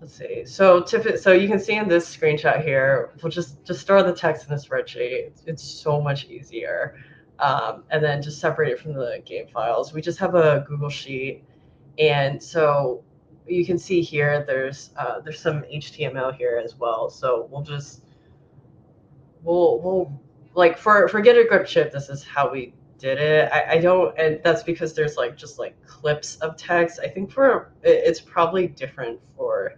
let's 0.00 0.16
see. 0.16 0.44
So 0.44 0.82
typically, 0.82 1.18
so 1.18 1.32
you 1.32 1.48
can 1.48 1.58
see 1.58 1.74
in 1.74 1.88
this 1.88 2.14
screenshot 2.14 2.64
here, 2.64 3.10
we'll 3.22 3.30
just 3.30 3.62
just 3.64 3.80
store 3.80 4.02
the 4.02 4.14
text 4.14 4.48
in 4.48 4.54
the 4.54 4.60
spreadsheet. 4.60 5.26
It's, 5.26 5.42
it's 5.46 5.62
so 5.62 6.00
much 6.00 6.26
easier. 6.26 6.96
Um, 7.40 7.84
and 7.90 8.02
then 8.02 8.22
just 8.22 8.40
separate 8.40 8.70
it 8.70 8.78
from 8.78 8.94
the 8.94 9.20
game 9.24 9.48
files. 9.48 9.92
We 9.92 10.00
just 10.00 10.18
have 10.20 10.34
a 10.34 10.64
Google 10.68 10.88
Sheet, 10.88 11.42
and 11.98 12.42
so 12.42 13.03
you 13.46 13.64
can 13.64 13.78
see 13.78 14.00
here 14.00 14.44
there's 14.46 14.90
uh, 14.96 15.20
there's 15.20 15.40
some 15.40 15.62
HTML 15.62 16.34
here 16.34 16.60
as 16.64 16.76
well. 16.76 17.10
So 17.10 17.48
we'll 17.50 17.62
just 17.62 18.02
we'll 19.42 19.80
we'll 19.80 20.20
like 20.54 20.78
for 20.78 21.08
for 21.08 21.20
get 21.20 21.36
a 21.36 21.44
grip 21.44 21.66
chip. 21.66 21.92
This 21.92 22.08
is 22.08 22.24
how 22.24 22.50
we 22.50 22.74
did 22.98 23.18
it. 23.18 23.52
I, 23.52 23.72
I 23.72 23.80
don't, 23.80 24.18
and 24.18 24.40
that's 24.42 24.62
because 24.62 24.94
there's 24.94 25.16
like 25.16 25.36
just 25.36 25.58
like 25.58 25.74
clips 25.86 26.36
of 26.36 26.56
text. 26.56 27.00
I 27.02 27.08
think 27.08 27.30
for 27.30 27.72
it's 27.82 28.20
probably 28.20 28.66
different 28.66 29.20
for 29.36 29.74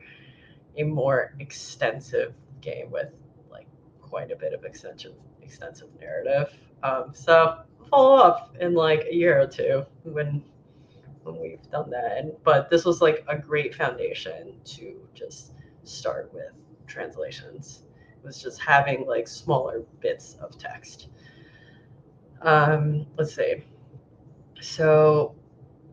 a 0.77 0.83
more 0.85 1.35
extensive 1.41 2.35
game 2.61 2.91
with 2.91 3.09
like 3.51 3.67
quite 4.01 4.31
a 4.31 4.37
bit 4.37 4.53
of 4.53 4.65
extensive 4.65 5.15
extensive 5.43 5.89
narrative. 6.01 6.55
Um, 6.83 7.13
so 7.15 7.63
follow 7.91 8.17
up 8.17 8.55
in 8.61 8.75
like 8.75 9.07
a 9.11 9.15
year 9.15 9.41
or 9.41 9.47
two 9.47 9.85
when 10.05 10.43
when 11.27 11.41
we've 11.41 11.71
done 11.71 11.91
that. 11.91 12.19
And, 12.19 12.33
but 12.45 12.71
this 12.71 12.85
was 12.85 13.01
like 13.01 13.25
a 13.29 13.37
great 13.37 13.75
foundation 13.75 14.55
to 14.65 14.97
just 15.15 15.53
start 15.85 16.31
with 16.33 16.53
translations. 16.87 17.83
It 18.23 18.27
was 18.27 18.41
just 18.41 18.61
having 18.61 19.07
like 19.07 19.29
smaller 19.29 19.83
bits 20.01 20.37
of 20.41 20.57
text. 20.59 21.09
Um, 22.43 23.07
let's 23.17 23.35
see. 23.35 23.65
So 24.61 25.35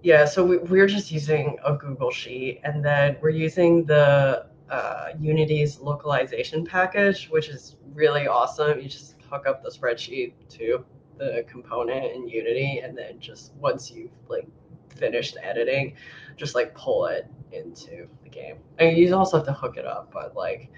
yeah, 0.04 0.26
so 0.26 0.46
we, 0.46 0.58
we're 0.58 0.88
just 0.88 1.12
using 1.12 1.58
a 1.66 1.74
Google 1.74 2.12
Sheet, 2.12 2.60
and 2.64 2.84
then 2.84 3.18
we're 3.22 3.30
using 3.30 3.86
the 3.86 4.48
uh, 4.70 5.10
Unity's 5.20 5.80
localization 5.80 6.66
package, 6.66 7.30
which 7.30 7.48
is 7.48 7.78
really 7.94 8.28
awesome. 8.28 8.80
You 8.82 8.90
just 8.90 9.16
hook 9.30 9.48
up 9.48 9.64
the 9.64 9.70
spreadsheet 9.70 10.34
to 10.50 10.86
the 11.18 11.46
component 11.48 12.12
in 12.12 12.28
Unity, 12.28 12.80
and 12.84 12.98
then 12.98 13.20
just 13.20 13.54
once 13.56 13.92
you've 13.92 14.12
like 14.28 14.48
finished 14.90 15.38
editing, 15.42 15.96
just 16.38 16.56
like 16.56 16.74
pull 16.76 17.06
it 17.06 17.28
into 17.52 18.08
the 18.24 18.30
game. 18.30 18.58
I 18.80 18.86
mean, 18.86 18.98
you 18.98 19.16
also 19.16 19.38
have 19.38 19.46
to 19.48 19.54
hook 19.54 19.78
it 19.78 19.86
up, 19.86 20.12
but 20.12 20.36
like 20.36 20.70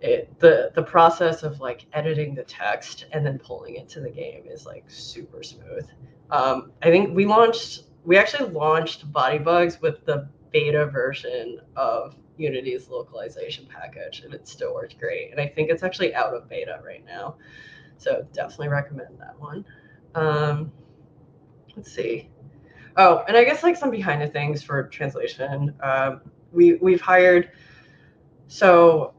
it 0.00 0.38
the 0.40 0.72
the 0.74 0.82
process 0.82 1.42
of 1.42 1.60
like 1.60 1.86
editing 1.92 2.34
the 2.34 2.42
text 2.44 3.06
and 3.12 3.24
then 3.24 3.38
pulling 3.38 3.76
it 3.76 3.88
to 3.90 4.00
the 4.00 4.10
game 4.10 4.44
is 4.46 4.66
like 4.66 4.84
super 4.88 5.42
smooth. 5.42 5.88
Um, 6.30 6.72
I 6.82 6.90
think 6.90 7.14
we 7.14 7.24
launched 7.24 7.84
we 8.04 8.16
actually 8.16 8.50
launched 8.50 9.10
Body 9.12 9.38
Bugs 9.38 9.80
with 9.80 10.04
the 10.04 10.28
beta 10.50 10.86
version 10.86 11.60
of 11.76 12.16
Unity's 12.36 12.88
localization 12.88 13.66
package, 13.66 14.22
and 14.24 14.34
it 14.34 14.48
still 14.48 14.74
worked 14.74 14.98
great. 14.98 15.30
And 15.30 15.40
I 15.40 15.46
think 15.46 15.70
it's 15.70 15.84
actually 15.84 16.14
out 16.14 16.34
of 16.34 16.48
beta 16.48 16.80
right 16.84 17.04
now, 17.04 17.36
so 17.96 18.26
definitely 18.32 18.68
recommend 18.68 19.20
that 19.20 19.38
one. 19.38 19.64
Um, 20.14 20.72
let's 21.76 21.92
see. 21.92 22.28
Oh, 22.96 23.24
and 23.26 23.36
I 23.36 23.44
guess 23.44 23.62
like 23.62 23.76
some 23.76 23.90
behind 23.90 24.20
the 24.20 24.26
things 24.26 24.62
for 24.62 24.84
translation. 24.88 25.74
Um, 25.82 26.20
we 26.52 26.74
we've 26.74 27.00
hired 27.00 27.50
so 28.48 29.14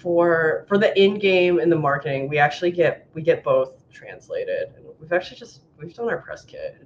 for 0.00 0.64
for 0.68 0.78
the 0.78 0.98
in 1.00 1.18
game 1.18 1.58
and 1.58 1.70
the 1.70 1.76
marketing, 1.76 2.28
we 2.28 2.38
actually 2.38 2.70
get 2.70 3.08
we 3.14 3.22
get 3.22 3.42
both 3.42 3.88
translated, 3.92 4.72
and 4.76 4.86
we've 5.00 5.12
actually 5.12 5.38
just 5.38 5.62
we've 5.78 5.94
done 5.94 6.08
our 6.08 6.18
press 6.18 6.44
kit 6.44 6.84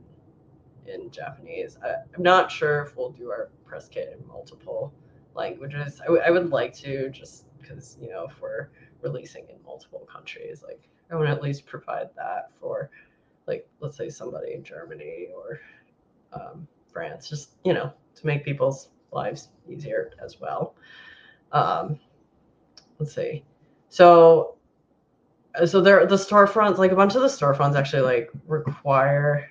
in 0.87 1.11
Japanese. 1.11 1.79
I, 1.83 1.95
am 2.17 2.23
not 2.23 2.51
sure 2.51 2.83
if 2.83 2.97
we'll 2.97 3.11
do 3.11 3.31
our 3.31 3.51
press 3.65 3.89
kit 3.89 4.17
in 4.19 4.27
multiple 4.27 4.93
languages. 5.35 6.01
I, 6.01 6.05
w- 6.05 6.23
I 6.25 6.31
would 6.31 6.51
like 6.51 6.75
to 6.77 7.11
just 7.11 7.45
because 7.61 7.97
you 8.01 8.09
know 8.09 8.27
if 8.31 8.41
we're 8.41 8.69
releasing 9.03 9.45
in 9.49 9.57
multiple 9.65 10.07
countries, 10.11 10.63
like 10.67 10.89
I 11.11 11.15
want 11.15 11.29
to 11.29 11.33
at 11.33 11.43
least 11.43 11.67
provide 11.67 12.09
that 12.17 12.51
for 12.61 12.91
like 13.47 13.69
let's 13.81 13.97
say 13.97 14.09
somebody 14.09 14.55
in 14.55 14.65
Germany 14.65 15.29
or 15.35 15.61
um, 16.37 16.69
France, 16.93 17.29
just 17.29 17.51
you 17.65 17.73
know 17.73 17.93
to 18.17 18.27
make 18.27 18.45
people's 18.45 18.89
lives 19.13 19.49
easier 19.69 20.13
as 20.23 20.41
well. 20.41 20.75
Um, 21.53 21.99
let's 22.99 23.15
see. 23.15 23.45
So 23.89 24.57
so 25.65 25.81
there 25.81 26.07
the 26.07 26.17
storefronts 26.17 26.79
like 26.79 26.93
a 26.93 26.97
bunch 26.97 27.15
of 27.15 27.23
the 27.23 27.29
storefronts 27.29 27.77
actually 27.77 28.03
like 28.03 28.31
require 28.47 29.49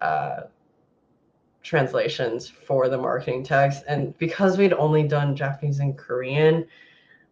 uh, 0.00 0.42
translations 1.62 2.48
for 2.48 2.88
the 2.88 2.96
marketing 2.96 3.44
text. 3.44 3.84
And 3.86 4.16
because 4.18 4.56
we'd 4.58 4.72
only 4.72 5.02
done 5.06 5.36
Japanese 5.36 5.80
and 5.80 5.96
Korean, 5.96 6.66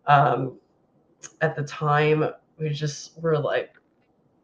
um, 0.07 0.59
at 1.41 1.57
the 1.57 1.65
time, 1.65 2.31
we 2.59 2.69
just 2.71 3.21
were 3.21 3.39
like, 3.39 3.75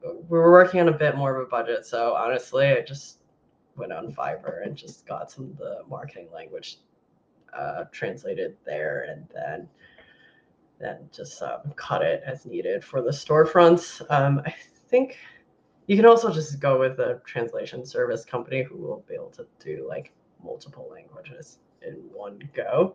we 0.03 0.39
were 0.39 0.53
working 0.53 0.81
on 0.81 0.89
a 0.89 0.93
bit 0.93 1.17
more 1.17 1.37
of 1.37 1.47
a 1.47 1.49
budget. 1.49 1.87
So 1.87 2.15
honestly, 2.15 2.67
I 2.67 2.83
just 2.83 3.19
went 3.77 3.93
on 3.93 4.13
Fiverr 4.13 4.65
and 4.67 4.77
just 4.77 5.07
got 5.07 5.31
some 5.31 5.45
of 5.45 5.57
the 5.57 5.83
marketing 5.89 6.29
language 6.33 6.79
uh, 7.57 7.85
translated 7.93 8.57
there. 8.65 9.07
And 9.11 9.27
then 9.35 9.69
then 10.81 11.09
just 11.13 11.41
um, 11.43 11.73
cut 11.77 12.03
it 12.03 12.23
as 12.27 12.45
needed 12.45 12.85
for 12.85 13.01
the 13.01 13.11
storefronts. 13.11 14.03
Um, 14.11 14.43
I 14.45 14.55
think 14.89 15.17
you 15.87 15.97
can 15.97 16.07
also 16.07 16.33
just 16.33 16.59
go 16.59 16.79
with 16.79 16.99
a 16.99 17.21
translation 17.25 17.87
service 17.87 18.25
company 18.25 18.63
who 18.63 18.77
will 18.77 19.05
be 19.09 19.15
able 19.15 19.31
to 19.31 19.47
do 19.65 19.87
like 19.89 20.13
multiple 20.43 20.89
languages 20.91 21.59
in 21.83 21.95
one 22.13 22.39
go. 22.55 22.95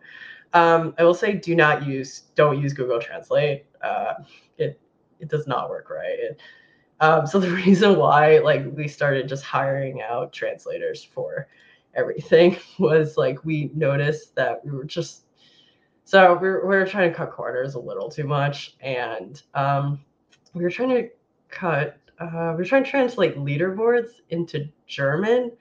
Um, 0.53 0.93
I 0.97 1.03
will 1.03 1.13
say, 1.13 1.33
do 1.33 1.55
not 1.55 1.85
use, 1.85 2.23
don't 2.35 2.61
use 2.61 2.73
Google 2.73 2.99
Translate. 2.99 3.65
Uh, 3.81 4.15
it 4.57 4.79
it 5.19 5.29
does 5.29 5.47
not 5.47 5.69
work 5.69 5.89
right. 5.89 6.17
It, 6.17 6.41
um, 6.99 7.25
so 7.27 7.39
the 7.39 7.51
reason 7.51 7.97
why 7.97 8.39
like 8.39 8.65
we 8.75 8.87
started 8.87 9.27
just 9.27 9.43
hiring 9.43 10.01
out 10.01 10.33
translators 10.33 11.03
for 11.03 11.47
everything 11.95 12.57
was 12.79 13.17
like 13.17 13.43
we 13.45 13.71
noticed 13.73 14.35
that 14.35 14.63
we 14.65 14.71
were 14.71 14.85
just 14.85 15.23
so 16.09 16.33
we 16.33 16.49
were, 16.49 16.61
we 16.61 16.75
were 16.75 16.87
trying 16.87 17.11
to 17.11 17.15
cut 17.15 17.31
corners 17.31 17.75
a 17.75 17.79
little 17.79 18.09
too 18.09 18.23
much, 18.23 18.75
and 18.81 19.39
um, 19.53 20.03
we 20.55 20.63
were 20.63 20.71
trying 20.71 20.89
to 20.89 21.09
cut. 21.49 21.99
Uh, 22.17 22.53
we 22.53 22.63
were 22.63 22.65
trying 22.65 22.83
to 22.83 22.89
translate 22.89 23.37
leaderboards 23.37 24.13
into 24.31 24.67
German. 24.87 25.51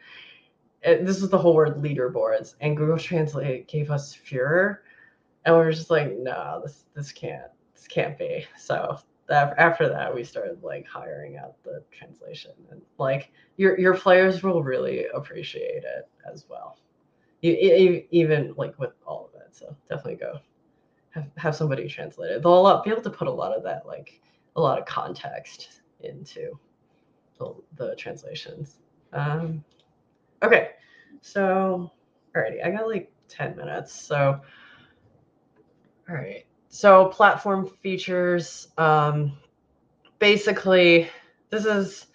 And 0.85 1.07
this 1.07 1.23
is 1.23 1.29
the 1.29 1.37
whole 1.37 1.55
word 1.55 1.77
leaderboards, 1.77 2.55
and 2.63 2.79
Google 2.79 2.97
Translate 2.97 3.69
gave 3.69 3.91
us 3.91 4.17
Führer, 4.17 4.79
and 5.45 5.55
we 5.55 5.61
were 5.61 5.71
just 5.71 5.91
like, 5.91 6.17
no, 6.17 6.63
this 6.65 6.87
this 6.95 7.13
can't 7.13 7.51
this 7.75 7.87
can't 7.87 8.17
be. 8.17 8.47
So 8.57 8.99
after 9.31 9.89
that 9.89 10.15
we 10.15 10.25
started 10.25 10.63
like 10.63 10.87
hiring 10.87 11.37
out 11.37 11.63
the 11.63 11.83
translation 11.91 12.53
and 12.71 12.81
like 12.99 13.31
your 13.57 13.79
your 13.79 13.95
players 13.95 14.43
will 14.43 14.63
really 14.63 15.07
appreciate 15.15 15.85
it 15.85 16.09
as 16.31 16.47
well. 16.49 16.79
You, 17.43 17.53
you, 17.53 18.05
even 18.11 18.55
like 18.57 18.79
with 18.79 18.93
all 19.07 19.31
of 19.33 19.41
it 19.41 19.55
so 19.55 19.77
definitely 19.89 20.17
go 20.17 20.39
have, 21.11 21.27
have 21.37 21.57
somebody 21.57 21.89
translate 21.89 22.33
it. 22.33 22.43
They'll 22.43 22.83
be 22.83 22.91
able 22.91 23.03
to 23.03 23.11
put 23.11 23.29
a 23.29 23.33
lot 23.33 23.57
of 23.57 23.63
that 23.65 23.87
like 23.87 24.21
a 24.57 24.61
lot 24.61 24.79
of 24.79 24.87
context 24.87 25.81
into 26.01 26.59
the, 27.39 27.55
the 27.77 27.95
translations. 27.97 28.79
Um 29.13 29.65
okay 30.43 30.71
so 31.21 31.91
alrighty 32.35 32.65
i 32.65 32.71
got 32.71 32.87
like 32.87 33.11
10 33.29 33.57
minutes 33.57 33.93
so 34.01 34.41
all 36.09 36.15
right 36.15 36.47
so 36.69 37.07
platform 37.07 37.69
features 37.83 38.69
um, 38.79 39.33
basically 40.19 41.09
this 41.51 41.65
is 41.65 42.07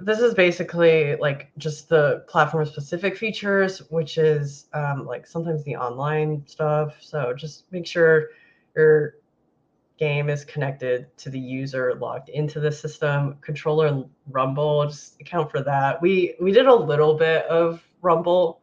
this 0.00 0.18
is 0.18 0.34
basically 0.34 1.16
like 1.16 1.50
just 1.58 1.88
the 1.88 2.24
platform 2.26 2.64
specific 2.64 3.16
features 3.16 3.78
which 3.90 4.18
is 4.18 4.66
um, 4.72 5.06
like 5.06 5.26
sometimes 5.26 5.62
the 5.64 5.76
online 5.76 6.42
stuff. 6.46 6.96
So 7.00 7.34
just 7.34 7.70
make 7.70 7.86
sure 7.86 8.28
your 8.74 9.16
game 9.98 10.30
is 10.30 10.44
connected 10.44 11.14
to 11.18 11.28
the 11.28 11.38
user 11.38 11.94
logged 11.94 12.30
into 12.30 12.60
the 12.60 12.72
system. 12.72 13.36
Controller 13.42 14.04
rumble 14.30 14.86
just 14.86 15.20
account 15.20 15.50
for 15.50 15.62
that. 15.62 16.00
We 16.00 16.34
we 16.40 16.52
did 16.52 16.66
a 16.66 16.74
little 16.74 17.14
bit 17.14 17.44
of 17.46 17.82
rumble 18.00 18.60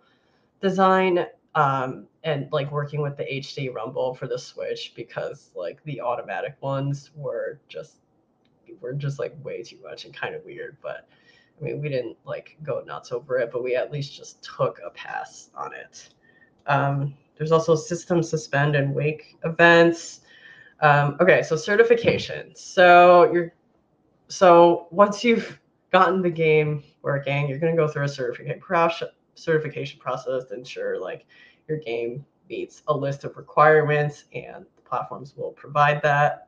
design 0.62 1.28
um, 1.54 2.08
and 2.28 2.52
like 2.52 2.70
working 2.72 3.02
with 3.02 3.16
the 3.16 3.24
HD 3.24 3.74
Rumble 3.74 4.14
for 4.14 4.28
the 4.28 4.38
Switch 4.38 4.92
because 4.96 5.52
like 5.56 5.82
the 5.86 6.02
automatic 6.02 6.58
ones 6.60 7.12
were 7.16 7.62
just 7.70 8.00
were 8.82 8.94
just 8.94 9.18
like 9.18 9.34
way 9.44 9.64
too 9.64 9.78
much 9.82 10.04
and 10.04 10.14
kind 10.14 10.36
of 10.36 10.44
weird. 10.44 10.76
But 10.84 11.08
I 11.60 11.64
mean, 11.64 11.82
we 11.82 11.88
didn't 11.88 12.18
like 12.26 12.58
go 12.64 12.84
nuts 12.86 13.14
over 13.14 13.40
it, 13.40 13.50
but 13.52 13.64
we 13.64 13.76
at 13.76 13.94
least 13.94 14.16
just 14.16 14.44
took 14.44 14.80
a 14.86 14.90
pass 14.90 15.50
on 15.56 15.74
it. 15.74 16.10
Um, 16.68 17.16
there's 17.38 17.54
also 17.54 17.76
system 17.76 18.22
suspend 18.22 18.76
and 18.76 18.94
wake 18.94 19.38
events. 19.46 20.22
Um, 20.82 21.16
okay, 21.22 21.42
so 21.44 21.56
certification. 21.56 22.54
So 22.56 23.32
you're 23.32 23.54
so 24.28 24.88
once 24.92 25.24
you've 25.24 25.58
gotten 25.94 26.22
the 26.22 26.30
game 26.30 26.84
working, 27.04 27.48
you're 27.48 27.60
to 27.60 27.74
go 27.74 27.88
through 27.88 28.04
a 28.04 28.10
certificate 28.10 28.60
process 28.60 29.10
certification 29.36 30.00
process 30.00 30.46
to 30.46 30.56
ensure 30.56 31.00
like 31.00 31.26
your 31.68 31.80
game 31.80 32.26
meets 32.50 32.84
a 32.88 32.94
list 32.96 33.24
of 33.24 33.36
requirements 33.38 34.26
and 34.34 34.66
the 34.76 34.82
platforms 34.84 35.36
will 35.36 35.52
provide 35.52 36.02
that 36.02 36.48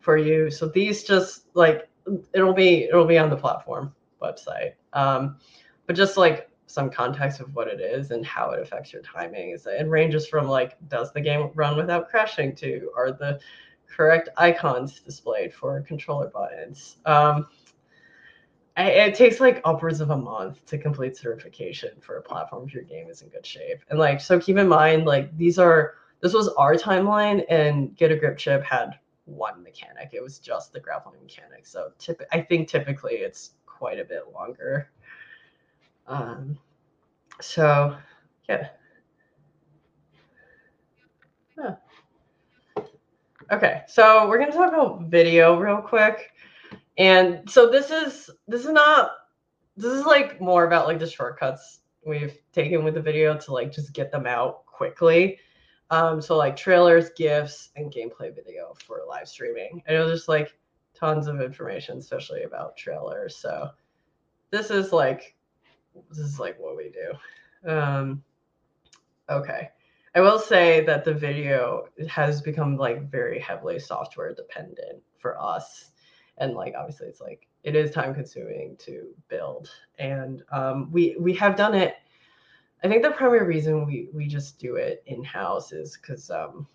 for 0.00 0.16
you. 0.16 0.50
So 0.50 0.66
these 0.66 1.04
just 1.04 1.46
like 1.54 1.88
it'll 2.32 2.52
be 2.52 2.84
it'll 2.84 3.06
be 3.06 3.18
on 3.18 3.30
the 3.30 3.36
platform 3.36 3.94
website. 4.20 4.74
Um, 4.92 5.36
but 5.86 5.96
just 5.96 6.16
like 6.16 6.48
some 6.66 6.90
context 6.90 7.40
of 7.40 7.54
what 7.54 7.68
it 7.68 7.80
is 7.80 8.10
and 8.12 8.24
how 8.24 8.50
it 8.50 8.60
affects 8.60 8.92
your 8.92 9.02
timing 9.02 9.50
is 9.50 9.66
it 9.66 9.86
ranges 9.88 10.26
from 10.26 10.48
like 10.48 10.76
does 10.88 11.12
the 11.12 11.20
game 11.20 11.50
run 11.54 11.76
without 11.76 12.08
crashing 12.08 12.54
to 12.56 12.90
are 12.96 13.12
the 13.12 13.38
correct 13.86 14.30
icons 14.38 15.00
displayed 15.00 15.52
for 15.52 15.82
controller 15.82 16.28
buttons 16.28 16.96
um, 17.04 17.46
it 18.76 19.14
takes 19.14 19.40
like 19.40 19.60
upwards 19.64 20.00
of 20.00 20.10
a 20.10 20.16
month 20.16 20.64
to 20.66 20.78
complete 20.78 21.16
certification 21.16 21.90
for 22.00 22.16
a 22.16 22.22
platform 22.22 22.64
if 22.66 22.74
your 22.74 22.84
game 22.84 23.08
is 23.08 23.22
in 23.22 23.28
good 23.28 23.44
shape. 23.44 23.78
And 23.90 23.98
like, 23.98 24.20
so 24.20 24.38
keep 24.38 24.56
in 24.56 24.68
mind, 24.68 25.04
like 25.04 25.36
these 25.36 25.58
are 25.58 25.94
this 26.20 26.32
was 26.32 26.48
our 26.50 26.74
timeline, 26.74 27.44
and 27.48 27.96
Get 27.96 28.12
a 28.12 28.16
Grip 28.16 28.38
Chip 28.38 28.62
had 28.62 28.98
one 29.24 29.62
mechanic. 29.62 30.10
It 30.12 30.22
was 30.22 30.38
just 30.38 30.72
the 30.72 30.80
grappling 30.80 31.20
mechanic. 31.20 31.66
So 31.66 31.90
tip, 31.98 32.22
I 32.32 32.40
think 32.40 32.68
typically 32.68 33.14
it's 33.14 33.50
quite 33.66 33.98
a 33.98 34.04
bit 34.04 34.32
longer. 34.32 34.88
Um, 36.06 36.58
so 37.40 37.96
yeah. 38.48 38.68
Huh. 41.58 41.74
Okay, 43.50 43.82
so 43.86 44.28
we're 44.28 44.38
gonna 44.38 44.52
talk 44.52 44.72
about 44.72 45.02
video 45.02 45.58
real 45.58 45.78
quick. 45.78 46.32
And 46.98 47.48
so 47.48 47.70
this 47.70 47.90
is 47.90 48.30
this 48.46 48.64
is 48.64 48.72
not 48.72 49.12
this 49.76 49.92
is 49.92 50.04
like 50.04 50.40
more 50.40 50.64
about 50.64 50.86
like 50.86 50.98
the 50.98 51.08
shortcuts 51.08 51.80
we've 52.04 52.38
taken 52.52 52.84
with 52.84 52.94
the 52.94 53.00
video 53.00 53.36
to 53.36 53.52
like 53.52 53.72
just 53.72 53.92
get 53.92 54.10
them 54.10 54.26
out 54.26 54.66
quickly. 54.66 55.38
Um, 55.90 56.20
so 56.20 56.36
like 56.36 56.56
trailers, 56.56 57.10
GIFs, 57.16 57.70
and 57.76 57.92
gameplay 57.92 58.34
video 58.34 58.74
for 58.84 59.02
live 59.08 59.28
streaming. 59.28 59.82
I 59.88 59.92
know 59.92 60.06
there's 60.06 60.28
like 60.28 60.56
tons 60.94 61.26
of 61.26 61.40
information, 61.40 61.98
especially 61.98 62.42
about 62.42 62.76
trailers. 62.76 63.36
So 63.36 63.70
this 64.50 64.70
is 64.70 64.92
like 64.92 65.34
this 66.08 66.18
is 66.18 66.38
like 66.38 66.58
what 66.58 66.76
we 66.76 66.90
do. 66.90 67.70
Um, 67.70 68.22
okay. 69.30 69.70
I 70.14 70.20
will 70.20 70.38
say 70.38 70.84
that 70.84 71.04
the 71.04 71.14
video 71.14 71.88
has 72.08 72.42
become 72.42 72.76
like 72.76 73.10
very 73.10 73.38
heavily 73.38 73.78
software 73.78 74.34
dependent 74.34 75.02
for 75.18 75.40
us 75.40 75.91
and 76.38 76.54
like 76.54 76.74
obviously 76.78 77.06
it's 77.08 77.20
like 77.20 77.46
it 77.62 77.76
is 77.76 77.90
time 77.92 78.14
consuming 78.14 78.76
to 78.78 79.06
build. 79.28 79.70
And 79.98 80.42
um, 80.50 80.90
we 80.90 81.16
we 81.18 81.32
have 81.34 81.56
done 81.56 81.74
it. 81.74 81.94
I 82.84 82.88
think 82.88 83.02
the 83.02 83.10
primary 83.10 83.46
reason 83.46 83.86
we 83.86 84.08
we 84.12 84.26
just 84.26 84.58
do 84.58 84.76
it 84.76 85.02
in 85.06 85.22
house 85.22 85.72
is 85.72 85.96
because 85.96 86.30
um, 86.30 86.66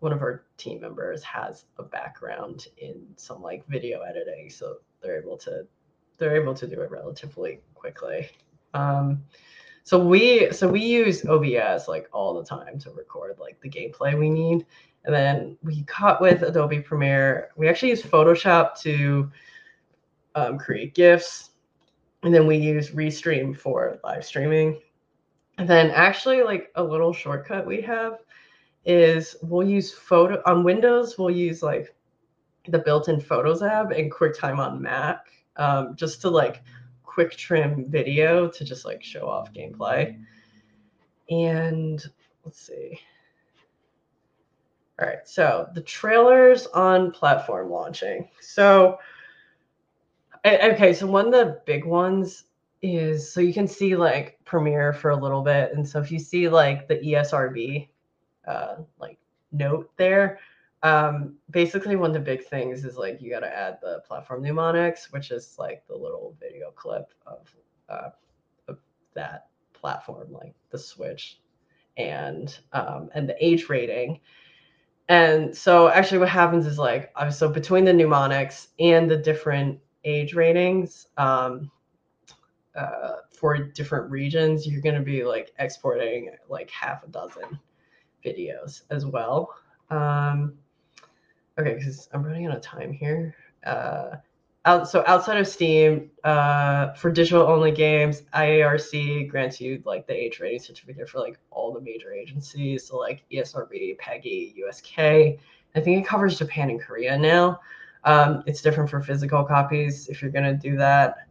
one 0.00 0.12
of 0.12 0.20
our 0.20 0.44
team 0.56 0.80
members 0.80 1.22
has 1.22 1.64
a 1.78 1.82
background 1.82 2.66
in 2.78 3.06
some 3.16 3.42
like 3.42 3.66
video 3.66 4.00
editing 4.02 4.50
so 4.50 4.76
they're 5.02 5.20
able 5.20 5.36
to 5.38 5.66
they're 6.18 6.40
able 6.40 6.54
to 6.54 6.66
do 6.66 6.80
it 6.80 6.90
relatively 6.90 7.60
quickly. 7.74 8.28
Um, 8.74 9.24
so 9.84 9.98
we 9.98 10.52
so 10.52 10.68
we 10.68 10.84
use 10.84 11.24
obs 11.24 11.88
like 11.88 12.08
all 12.12 12.34
the 12.34 12.44
time 12.44 12.78
to 12.80 12.90
record 12.90 13.38
like 13.38 13.58
the 13.62 13.70
gameplay 13.70 14.18
we 14.18 14.28
need 14.28 14.66
and 15.04 15.14
then 15.14 15.56
we 15.62 15.84
cut 15.84 16.20
with 16.20 16.42
Adobe 16.42 16.80
Premiere. 16.80 17.50
We 17.56 17.68
actually 17.68 17.90
use 17.90 18.02
Photoshop 18.02 18.78
to 18.82 19.30
um, 20.34 20.58
create 20.58 20.94
GIFs. 20.94 21.50
And 22.22 22.34
then 22.34 22.46
we 22.46 22.56
use 22.56 22.90
Restream 22.90 23.56
for 23.56 23.98
live 24.02 24.24
streaming. 24.24 24.80
And 25.56 25.68
then 25.68 25.90
actually 25.90 26.42
like 26.42 26.70
a 26.74 26.82
little 26.82 27.12
shortcut 27.12 27.66
we 27.66 27.80
have 27.82 28.18
is 28.84 29.36
we'll 29.42 29.66
use 29.66 29.92
photo 29.92 30.42
on 30.46 30.64
Windows, 30.64 31.16
we'll 31.18 31.30
use 31.30 31.62
like 31.62 31.94
the 32.68 32.78
built-in 32.78 33.20
Photos 33.20 33.62
app 33.62 33.90
and 33.90 34.12
QuickTime 34.12 34.58
on 34.58 34.80
Mac 34.80 35.26
um, 35.56 35.94
just 35.96 36.20
to 36.22 36.30
like 36.30 36.62
quick 37.02 37.36
trim 37.36 37.86
video 37.88 38.48
to 38.48 38.64
just 38.64 38.84
like 38.84 39.02
show 39.02 39.28
off 39.28 39.52
gameplay. 39.52 40.18
And 41.30 42.02
let's 42.44 42.60
see. 42.60 43.00
All 45.00 45.06
right, 45.06 45.26
so 45.26 45.68
the 45.74 45.80
trailers 45.82 46.66
on 46.68 47.12
platform 47.12 47.70
launching. 47.70 48.28
So, 48.40 48.98
okay, 50.44 50.92
so 50.92 51.06
one 51.06 51.26
of 51.26 51.32
the 51.32 51.62
big 51.66 51.84
ones 51.84 52.44
is 52.82 53.32
so 53.32 53.40
you 53.40 53.52
can 53.52 53.68
see 53.68 53.94
like 53.94 54.38
Premiere 54.44 54.92
for 54.92 55.10
a 55.10 55.16
little 55.16 55.42
bit, 55.42 55.72
and 55.72 55.86
so 55.86 56.00
if 56.00 56.10
you 56.10 56.18
see 56.18 56.48
like 56.48 56.88
the 56.88 56.96
ESRB, 56.96 57.88
uh, 58.48 58.76
like 58.98 59.18
note 59.52 59.88
there, 59.96 60.40
um, 60.82 61.36
basically 61.50 61.94
one 61.94 62.10
of 62.10 62.14
the 62.14 62.20
big 62.20 62.44
things 62.44 62.84
is 62.84 62.96
like 62.96 63.20
you 63.20 63.30
got 63.30 63.40
to 63.40 63.56
add 63.56 63.78
the 63.80 64.00
platform 64.06 64.42
mnemonics, 64.42 65.12
which 65.12 65.30
is 65.30 65.56
like 65.60 65.86
the 65.86 65.94
little 65.96 66.36
video 66.40 66.72
clip 66.72 67.12
of, 67.24 67.54
uh, 67.88 68.10
of 68.66 68.78
that 69.14 69.46
platform, 69.74 70.32
like 70.32 70.54
the 70.70 70.78
Switch, 70.78 71.40
and 71.96 72.58
um, 72.72 73.10
and 73.14 73.28
the 73.28 73.36
age 73.44 73.68
rating 73.68 74.18
and 75.08 75.56
so 75.56 75.88
actually 75.88 76.18
what 76.18 76.28
happens 76.28 76.66
is 76.66 76.78
like 76.78 77.10
uh, 77.16 77.30
so 77.30 77.48
between 77.48 77.84
the 77.84 77.92
mnemonics 77.92 78.68
and 78.78 79.10
the 79.10 79.16
different 79.16 79.78
age 80.04 80.34
ratings 80.34 81.08
um, 81.16 81.70
uh, 82.76 83.16
for 83.32 83.56
different 83.56 84.10
regions 84.10 84.66
you're 84.66 84.82
going 84.82 84.94
to 84.94 85.00
be 85.00 85.24
like 85.24 85.52
exporting 85.58 86.30
like 86.48 86.70
half 86.70 87.02
a 87.04 87.08
dozen 87.08 87.58
videos 88.24 88.82
as 88.90 89.06
well. 89.06 89.54
Um, 89.90 90.54
okay 91.58 91.74
because 91.74 92.08
i'm 92.12 92.22
running 92.22 92.46
out 92.46 92.56
of 92.56 92.62
time 92.62 92.92
here. 92.92 93.34
Uh, 93.64 94.16
out, 94.68 94.86
so 94.88 95.02
outside 95.06 95.38
of 95.38 95.48
Steam, 95.48 96.10
uh, 96.24 96.92
for 96.92 97.10
digital 97.10 97.46
only 97.46 97.72
games, 97.72 98.22
IARC 98.34 99.28
grants 99.28 99.60
you 99.60 99.82
like 99.86 100.06
the 100.06 100.12
age 100.12 100.40
rating 100.40 100.60
certificate 100.60 101.08
for 101.08 101.20
like 101.20 101.38
all 101.50 101.72
the 101.72 101.80
major 101.80 102.12
agencies, 102.12 102.86
so 102.86 102.98
like 102.98 103.24
ESRB, 103.32 103.96
PEGI, 103.98 104.54
USK. 104.56 104.98
I 104.98 105.80
think 105.80 106.04
it 106.04 106.06
covers 106.06 106.38
Japan 106.38 106.68
and 106.68 106.80
Korea 106.80 107.16
now. 107.16 107.60
Um, 108.04 108.42
it's 108.46 108.60
different 108.60 108.90
for 108.90 109.00
physical 109.00 109.42
copies 109.42 110.08
if 110.08 110.20
you're 110.20 110.30
gonna 110.30 110.54
do 110.54 110.76
that. 110.76 111.26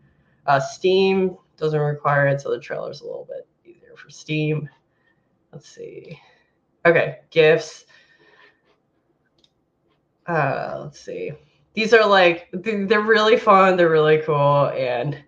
Uh, 0.48 0.60
Steam 0.60 1.38
doesn't 1.58 1.80
require 1.80 2.28
it, 2.28 2.42
so 2.42 2.50
the 2.50 2.60
trailer's 2.60 3.02
a 3.02 3.06
little 3.06 3.28
bit 3.30 3.48
easier 3.64 3.96
for 3.96 4.10
Steam. 4.10 4.68
Let's 5.54 5.70
see. 5.70 6.20
Okay, 6.86 7.20
gifts. 7.30 7.86
Uh, 10.26 10.80
let's 10.82 11.00
see 11.00 11.34
these 11.78 11.94
are 11.94 12.08
like 12.08 12.50
they're 12.54 13.02
really 13.02 13.38
fun 13.38 13.78
they're 13.78 13.92
really 13.92 14.18
cool 14.26 14.70
and 14.70 15.24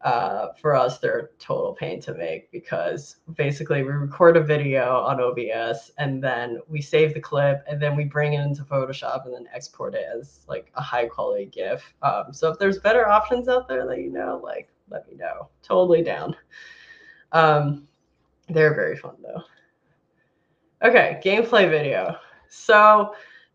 uh, 0.00 0.48
for 0.58 0.74
us 0.74 0.98
they're 0.98 1.30
total 1.38 1.74
pain 1.74 2.00
to 2.00 2.14
make 2.14 2.50
because 2.50 3.16
basically 3.34 3.82
we 3.82 3.90
record 3.90 4.38
a 4.38 4.40
video 4.40 5.00
on 5.00 5.20
obs 5.20 5.90
and 5.98 6.24
then 6.24 6.58
we 6.68 6.80
save 6.80 7.12
the 7.12 7.20
clip 7.20 7.62
and 7.68 7.82
then 7.82 7.94
we 7.96 8.04
bring 8.04 8.32
it 8.32 8.40
into 8.40 8.64
photoshop 8.64 9.26
and 9.26 9.34
then 9.34 9.46
export 9.52 9.94
it 9.94 10.06
as 10.18 10.40
like 10.48 10.72
a 10.76 10.80
high 10.80 11.04
quality 11.06 11.46
gif. 11.46 11.92
Um, 12.02 12.32
so 12.32 12.50
if 12.50 12.58
there's 12.58 12.78
better 12.78 13.06
options 13.06 13.48
out 13.48 13.68
there 13.68 13.86
that 13.86 13.98
you 13.98 14.10
know 14.10 14.40
like 14.42 14.70
let 14.88 15.06
me 15.06 15.16
know. 15.16 15.48
Totally 15.62 16.02
down. 16.02 16.34
Um, 17.32 17.86
they're 18.48 18.74
very 18.74 18.96
fun 18.96 19.16
though. 19.22 19.42
Okay 20.86 21.20
gameplay 21.22 21.68
video. 21.68 22.16
So 22.48 23.14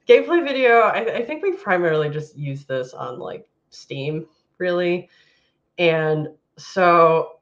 gameplay 0.09 0.43
video, 0.43 0.79
I, 0.79 1.17
I 1.17 1.25
think 1.25 1.43
we 1.43 1.53
primarily 1.53 2.09
just 2.09 2.35
use 2.35 2.65
this 2.65 2.93
on 2.93 3.19
like 3.19 3.47
Steam, 3.69 4.25
really. 4.57 5.09
And 5.77 6.29
so 6.57 7.39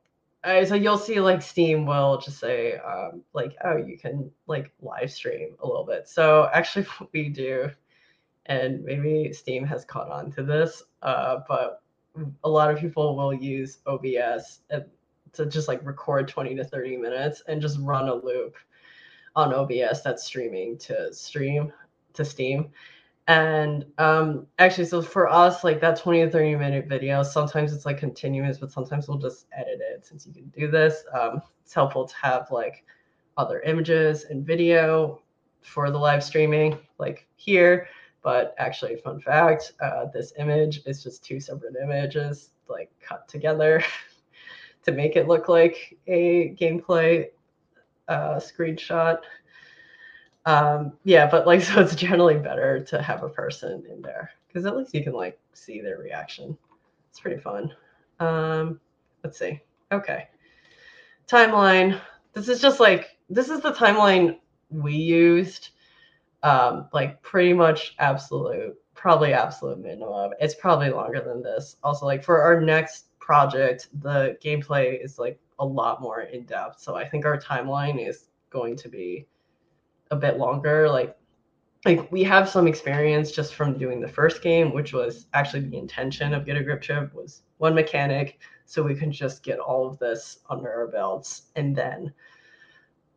so 0.65 0.75
you'll 0.75 0.97
see 0.97 1.19
like 1.19 1.41
Steam 1.41 1.85
will 1.85 2.19
just 2.19 2.39
say 2.39 2.77
um, 2.77 3.21
like, 3.33 3.55
oh, 3.63 3.77
you 3.77 3.97
can 3.97 4.29
like 4.47 4.71
live 4.81 5.11
stream 5.11 5.55
a 5.61 5.67
little 5.67 5.83
bit. 5.83 6.07
So 6.07 6.49
actually, 6.53 6.85
what 6.97 7.09
we 7.13 7.29
do, 7.29 7.69
and 8.45 8.83
maybe 8.83 9.33
Steam 9.33 9.65
has 9.65 9.85
caught 9.85 10.09
on 10.09 10.31
to 10.33 10.43
this, 10.43 10.83
uh, 11.01 11.39
but 11.47 11.81
a 12.43 12.49
lot 12.49 12.71
of 12.71 12.79
people 12.79 13.15
will 13.15 13.33
use 13.33 13.79
OBS 13.85 14.61
to 15.33 15.45
just 15.45 15.67
like 15.67 15.85
record 15.85 16.27
20 16.27 16.55
to 16.55 16.63
30 16.63 16.97
minutes 16.97 17.43
and 17.47 17.61
just 17.61 17.77
run 17.81 18.07
a 18.07 18.15
loop 18.15 18.55
on 19.35 19.53
OBS 19.53 20.01
that's 20.01 20.23
streaming 20.23 20.77
to 20.79 21.13
stream 21.13 21.71
to 22.17 22.25
Steam. 22.25 22.71
And 23.27 23.85
um, 23.97 24.47
actually, 24.57 24.85
so 24.85 25.01
for 25.01 25.27
us, 25.27 25.63
like 25.63 25.81
that 25.81 25.99
20 25.99 26.25
to 26.25 26.31
30 26.31 26.55
minute 26.55 26.87
video, 26.87 27.23
sometimes 27.23 27.73
it's 27.73 27.85
like 27.85 27.97
continuous, 27.97 28.57
but 28.57 28.71
sometimes 28.71 29.07
we'll 29.07 29.17
just 29.17 29.47
edit 29.51 29.79
it 29.81 30.05
since 30.05 30.25
you 30.25 30.33
can 30.33 30.47
do 30.57 30.69
this. 30.69 31.03
Um, 31.13 31.41
it's 31.63 31.73
helpful 31.73 32.07
to 32.07 32.15
have 32.15 32.47
like 32.51 32.85
other 33.37 33.59
images 33.61 34.25
and 34.25 34.45
video 34.45 35.21
for 35.61 35.91
the 35.91 35.97
live 35.97 36.23
streaming, 36.23 36.79
like 36.99 37.27
here. 37.35 37.87
But 38.23 38.55
actually, 38.57 38.95
fun 38.95 39.19
fact 39.19 39.73
uh, 39.81 40.05
this 40.13 40.33
image 40.37 40.81
is 40.85 41.03
just 41.03 41.23
two 41.23 41.39
separate 41.39 41.75
images, 41.81 42.51
like 42.69 42.89
cut 43.01 43.27
together 43.27 43.83
to 44.83 44.91
make 44.93 45.17
it 45.17 45.27
look 45.27 45.49
like 45.49 45.97
a 46.07 46.55
gameplay 46.59 47.27
uh, 48.07 48.35
screenshot. 48.35 49.19
Um, 50.47 50.93
yeah, 51.03 51.29
but 51.29 51.45
like, 51.45 51.61
so 51.63 51.81
it's 51.81 51.93
generally 51.93 52.37
better 52.37 52.83
to 52.85 53.01
have 53.01 53.21
a 53.21 53.29
person 53.29 53.83
in 53.91 54.01
there 54.01 54.31
because 54.47 54.65
at 54.65 54.75
least 54.75 54.95
you 54.95 55.03
can 55.03 55.13
like 55.13 55.37
see 55.53 55.81
their 55.81 55.99
reaction. 55.99 56.57
It's 57.11 57.19
pretty 57.19 57.39
fun. 57.39 57.71
Um, 58.19 58.79
let's 59.23 59.37
see. 59.37 59.61
Okay. 59.91 60.29
Timeline. 61.27 61.99
This 62.33 62.47
is 62.47 62.61
just 62.61 62.79
like, 62.79 63.17
this 63.29 63.49
is 63.49 63.59
the 63.61 63.73
timeline 63.73 64.39
we 64.69 64.95
used. 64.95 65.69
Um, 66.43 66.87
like 66.93 67.21
pretty 67.23 67.51
much 67.51 67.95
absolute, 67.99 68.75
probably 68.93 69.33
absolute 69.33 69.79
minimum. 69.79 70.31
It's 70.39 70.55
probably 70.55 70.91
longer 70.91 71.19
than 71.19 71.41
this. 71.41 71.75
Also, 71.83 72.05
like 72.05 72.23
for 72.23 72.41
our 72.41 72.61
next 72.61 73.07
project, 73.19 73.89
the 74.01 74.37
gameplay 74.41 75.03
is 75.03 75.19
like 75.19 75.39
a 75.59 75.65
lot 75.65 76.01
more 76.01 76.21
in 76.21 76.45
depth. 76.45 76.79
So 76.79 76.95
I 76.95 77.09
think 77.09 77.25
our 77.25 77.37
timeline 77.37 78.07
is 78.07 78.29
going 78.49 78.77
to 78.77 78.87
be 78.87 79.27
a 80.11 80.15
bit 80.15 80.37
longer 80.37 80.89
like 80.89 81.17
like 81.85 82.11
we 82.11 82.23
have 82.23 82.49
some 82.49 82.67
experience 82.67 83.31
just 83.31 83.53
from 83.53 83.77
doing 83.77 84.01
the 84.01 84.07
first 84.07 84.41
game 84.41 84.73
which 84.73 84.93
was 84.93 85.27
actually 85.33 85.61
the 85.61 85.77
intention 85.77 86.33
of 86.33 86.45
get 86.45 86.57
a 86.57 86.63
grip 86.63 86.81
chip 86.81 87.13
was 87.13 87.43
one 87.57 87.73
mechanic 87.73 88.39
so 88.65 88.83
we 88.83 88.95
can 88.95 89.11
just 89.11 89.43
get 89.43 89.59
all 89.59 89.87
of 89.87 89.97
this 89.97 90.39
under 90.49 90.69
our 90.69 90.87
belts. 90.87 91.43
And 91.55 91.73
then 91.73 92.13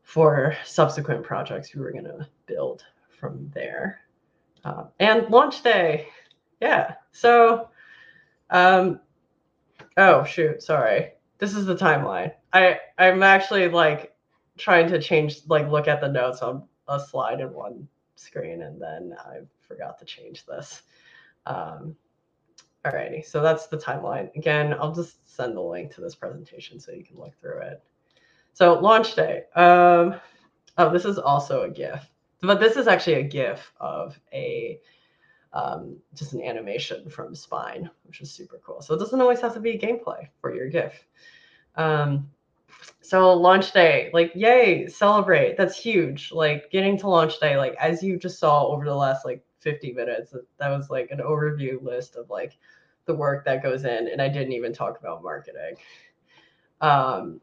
for 0.03 0.57
subsequent 0.65 1.25
projects 1.25 1.75
we 1.75 1.81
were 1.81 1.91
going 1.91 2.05
to 2.05 2.27
build 2.47 2.85
from 3.09 3.51
there 3.53 4.01
uh, 4.65 4.85
and 5.01 5.29
launch 5.29 5.63
day. 5.63 6.09
Yeah 6.61 6.95
so 7.13 7.69
um 8.51 9.01
oh 9.97 10.25
shoot 10.25 10.63
sorry. 10.63 11.13
This 11.39 11.55
is 11.55 11.67
the 11.67 11.77
timeline. 11.77 12.33
I 12.53 12.79
i'm 12.99 13.23
actually 13.23 13.69
like 13.69 14.15
trying 14.59 14.89
to 14.89 15.01
change 15.01 15.41
like 15.49 15.69
look 15.69 15.89
at 15.89 16.01
the 16.01 16.09
notes 16.09 16.43
on 16.43 16.65
a 16.91 17.01
slide 17.01 17.41
in 17.41 17.53
one 17.53 17.89
screen 18.17 18.63
and 18.63 18.81
then 18.81 19.17
I 19.19 19.39
forgot 19.67 19.99
to 19.99 20.05
change 20.05 20.45
this. 20.45 20.83
Um, 21.47 21.97
alrighty, 22.85 23.25
so 23.25 23.41
that's 23.41 23.67
the 23.69 23.79
timeline. 23.79 24.35
Again, 24.37 24.75
I'll 24.79 24.95
just 24.95 25.35
send 25.35 25.57
the 25.57 25.63
link 25.63 25.95
to 25.95 26.01
this 26.01 26.15
presentation 26.15 26.79
so 26.79 26.93
you 26.93 27.05
can 27.05 27.19
look 27.19 27.39
through 27.41 27.61
it. 27.61 27.83
So 28.53 28.79
launch 28.79 29.15
day. 29.15 29.45
Um, 29.55 30.17
oh, 30.77 30.91
this 30.93 31.05
is 31.05 31.19
also 31.19 31.63
a 31.63 31.71
GIF, 31.71 32.05
but 32.43 32.61
this 32.61 32.77
is 32.77 32.89
actually 32.89 33.15
a 33.15 33.23
GIF 33.23 33.73
of 33.81 34.19
a 34.33 34.81
um, 35.53 35.97
just 36.15 36.33
an 36.33 36.43
animation 36.43 37.11
from 37.11 37.35
Spine, 37.35 37.91
which 38.05 38.21
is 38.21 38.31
super 38.31 38.61
cool. 38.65 38.83
So 38.83 38.95
it 38.95 38.99
doesn't 38.99 39.21
always 39.21 39.41
have 39.41 39.55
to 39.55 39.61
be 39.61 39.79
gameplay 39.79 40.29
for 40.41 40.55
your 40.55 40.69
GIF. 40.69 41.05
Um, 41.75 42.31
so 43.11 43.33
launch 43.33 43.73
day 43.73 44.09
like 44.13 44.31
yay 44.37 44.87
celebrate 44.87 45.57
that's 45.57 45.77
huge. 45.77 46.31
Like 46.31 46.71
getting 46.71 46.97
to 46.99 47.09
launch 47.09 47.41
day 47.41 47.57
like 47.57 47.75
as 47.81 48.05
you 48.05 48.17
just 48.17 48.39
saw 48.39 48.67
over 48.69 48.85
the 48.85 48.95
last 48.95 49.25
like 49.25 49.45
50 49.59 49.93
minutes 49.95 50.33
that 50.59 50.69
was 50.69 50.91
like 50.91 51.11
an 51.11 51.19
overview 51.19 51.83
list 51.83 52.15
of 52.15 52.31
like 52.31 52.57
the 53.07 53.15
work 53.15 53.45
that 53.45 53.65
goes 53.65 53.85
in 53.85 54.07
and 54.07 54.23
i 54.23 54.29
didn't 54.29 54.53
even 54.53 54.73
talk 54.73 55.01
about 55.01 55.25
marketing. 55.25 55.75
Um 56.81 57.41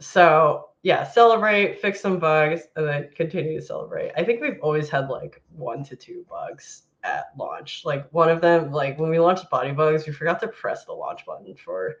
so 0.00 0.70
yeah 0.82 1.04
celebrate 1.04 1.80
fix 1.80 2.00
some 2.00 2.18
bugs 2.18 2.62
and 2.74 2.88
then 2.88 3.08
continue 3.14 3.60
to 3.60 3.64
celebrate. 3.64 4.10
I 4.16 4.24
think 4.24 4.40
we've 4.40 4.60
always 4.62 4.88
had 4.88 5.08
like 5.08 5.40
one 5.56 5.84
to 5.84 5.94
two 5.94 6.26
bugs 6.28 6.82
at 7.04 7.26
launch. 7.38 7.82
Like 7.84 8.12
one 8.12 8.30
of 8.30 8.40
them 8.40 8.72
like 8.72 8.98
when 8.98 9.10
we 9.10 9.20
launched 9.20 9.48
body 9.48 9.70
bugs 9.70 10.08
we 10.08 10.12
forgot 10.12 10.40
to 10.40 10.48
press 10.48 10.84
the 10.84 10.92
launch 10.92 11.24
button 11.24 11.54
for 11.54 11.98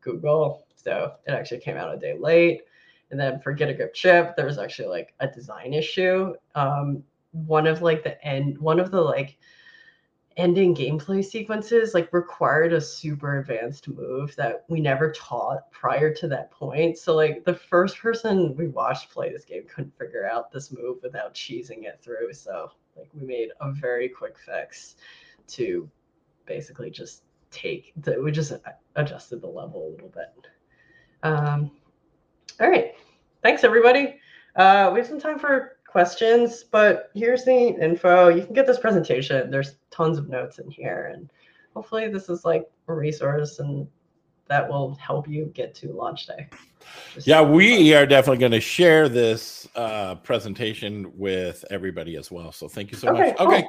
google 0.00 0.67
so 0.88 1.12
it 1.26 1.32
actually 1.32 1.60
came 1.60 1.76
out 1.76 1.94
a 1.94 1.98
day 1.98 2.16
late. 2.18 2.62
And 3.10 3.20
then 3.20 3.40
for 3.40 3.52
Get 3.52 3.68
a 3.68 3.74
Grip 3.74 3.92
Chip, 3.92 4.36
there 4.36 4.46
was 4.46 4.56
actually 4.56 4.88
like 4.88 5.12
a 5.20 5.28
design 5.28 5.74
issue. 5.74 6.32
Um, 6.54 7.04
one 7.32 7.66
of 7.66 7.82
like 7.82 8.02
the 8.02 8.22
end, 8.26 8.56
one 8.58 8.80
of 8.80 8.90
the 8.90 9.00
like 9.00 9.36
ending 10.38 10.74
gameplay 10.74 11.22
sequences 11.22 11.92
like 11.92 12.10
required 12.12 12.72
a 12.72 12.80
super 12.80 13.40
advanced 13.40 13.88
move 13.88 14.34
that 14.36 14.64
we 14.68 14.80
never 14.80 15.12
taught 15.12 15.70
prior 15.72 16.14
to 16.14 16.28
that 16.28 16.50
point. 16.50 16.96
So 16.96 17.14
like 17.14 17.44
the 17.44 17.54
first 17.54 17.98
person 17.98 18.56
we 18.56 18.68
watched 18.68 19.10
play 19.10 19.30
this 19.30 19.44
game 19.44 19.64
couldn't 19.68 19.98
figure 19.98 20.26
out 20.26 20.50
this 20.50 20.72
move 20.72 20.98
without 21.02 21.34
cheesing 21.34 21.84
it 21.84 21.98
through. 22.02 22.32
So 22.32 22.70
like 22.96 23.10
we 23.12 23.26
made 23.26 23.50
a 23.60 23.72
very 23.72 24.08
quick 24.08 24.36
fix 24.38 24.96
to 25.48 25.90
basically 26.46 26.90
just 26.90 27.24
take 27.50 27.92
the, 27.96 28.22
we 28.22 28.30
just 28.32 28.52
adjusted 28.96 29.42
the 29.42 29.48
level 29.48 29.88
a 29.88 29.90
little 29.90 30.08
bit. 30.08 30.48
Um, 31.22 31.70
all 32.60 32.68
right. 32.68 32.94
Thanks, 33.42 33.64
everybody. 33.64 34.18
Uh, 34.56 34.90
we 34.92 34.98
have 34.98 35.08
some 35.08 35.20
time 35.20 35.38
for 35.38 35.78
questions, 35.86 36.64
but 36.64 37.10
here's 37.14 37.44
the 37.44 37.76
info. 37.80 38.28
You 38.28 38.44
can 38.44 38.54
get 38.54 38.66
this 38.66 38.78
presentation. 38.78 39.50
There's 39.50 39.76
tons 39.90 40.18
of 40.18 40.28
notes 40.28 40.58
in 40.58 40.70
here, 40.70 41.12
and 41.14 41.30
hopefully, 41.74 42.08
this 42.08 42.28
is 42.28 42.44
like 42.44 42.68
a 42.88 42.94
resource 42.94 43.58
and 43.58 43.86
that 44.48 44.68
will 44.68 44.94
help 44.96 45.28
you 45.28 45.46
get 45.54 45.74
to 45.76 45.92
launch 45.92 46.26
day. 46.26 46.48
Just 47.14 47.26
yeah, 47.26 47.42
we 47.42 47.94
are 47.94 48.06
definitely 48.06 48.38
going 48.38 48.52
to 48.52 48.60
share 48.60 49.08
this 49.08 49.68
uh, 49.74 50.16
presentation 50.16 51.12
with 51.16 51.64
everybody 51.70 52.16
as 52.16 52.30
well. 52.30 52.50
So 52.50 52.66
thank 52.66 52.90
you 52.90 52.98
so 52.98 53.10
okay, 53.10 53.28
much. 53.28 53.36
Cool. 53.36 53.46
Okay, 53.48 53.64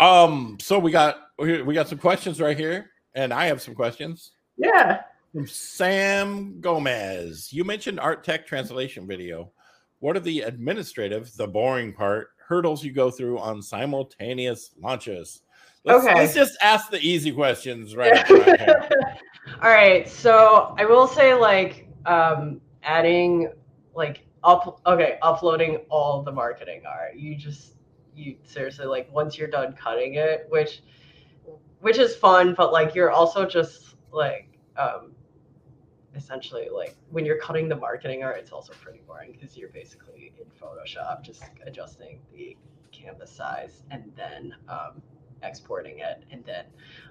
um, 0.00 0.56
so 0.60 0.78
we 0.78 0.90
got 0.90 1.18
we 1.38 1.74
got 1.74 1.88
some 1.88 1.98
questions 1.98 2.40
right 2.40 2.56
here, 2.56 2.90
and 3.14 3.32
I 3.32 3.46
have 3.46 3.60
some 3.60 3.74
questions. 3.74 4.32
Yeah. 4.56 5.02
From 5.32 5.46
Sam 5.46 6.60
Gomez, 6.60 7.54
you 7.54 7.64
mentioned 7.64 7.98
art 7.98 8.22
tech 8.22 8.46
translation 8.46 9.06
video. 9.06 9.50
What 10.00 10.14
are 10.14 10.20
the 10.20 10.42
administrative, 10.42 11.34
the 11.36 11.46
boring 11.46 11.94
part, 11.94 12.28
hurdles 12.36 12.84
you 12.84 12.92
go 12.92 13.10
through 13.10 13.38
on 13.38 13.62
simultaneous 13.62 14.72
launches? 14.78 15.40
Let's, 15.84 16.04
okay. 16.04 16.14
Let's 16.16 16.34
just 16.34 16.58
ask 16.60 16.90
the 16.90 17.00
easy 17.00 17.32
questions 17.32 17.96
right. 17.96 18.30
All 19.62 19.70
right. 19.70 20.06
So 20.06 20.74
I 20.76 20.84
will 20.84 21.06
say, 21.06 21.32
like, 21.32 21.88
um, 22.04 22.60
adding, 22.82 23.50
like, 23.94 24.26
up. 24.44 24.82
Okay, 24.84 25.18
uploading 25.22 25.76
all 25.88 26.22
the 26.22 26.32
marketing 26.32 26.82
art. 26.86 27.16
You 27.16 27.36
just, 27.36 27.76
you 28.14 28.36
seriously, 28.44 28.84
like, 28.84 29.10
once 29.10 29.38
you're 29.38 29.48
done 29.48 29.72
cutting 29.72 30.16
it, 30.16 30.46
which, 30.50 30.82
which 31.80 31.96
is 31.96 32.14
fun, 32.16 32.54
but 32.54 32.70
like, 32.70 32.94
you're 32.94 33.10
also 33.10 33.46
just 33.46 33.94
like, 34.12 34.58
um, 34.76 35.11
essentially 36.14 36.68
like 36.74 36.94
when 37.10 37.24
you're 37.24 37.38
cutting 37.38 37.68
the 37.68 37.76
marketing 37.76 38.22
art, 38.22 38.36
it's 38.38 38.52
also 38.52 38.72
pretty 38.74 39.00
boring 39.06 39.32
because 39.32 39.56
you're 39.56 39.70
basically 39.70 40.32
in 40.38 40.44
Photoshop 40.60 41.22
just 41.22 41.42
adjusting 41.66 42.20
the 42.32 42.56
canvas 42.90 43.30
size 43.30 43.82
and 43.90 44.12
then 44.16 44.54
um, 44.68 45.02
exporting 45.42 45.98
it 45.98 46.24
and 46.30 46.44
then 46.44 46.64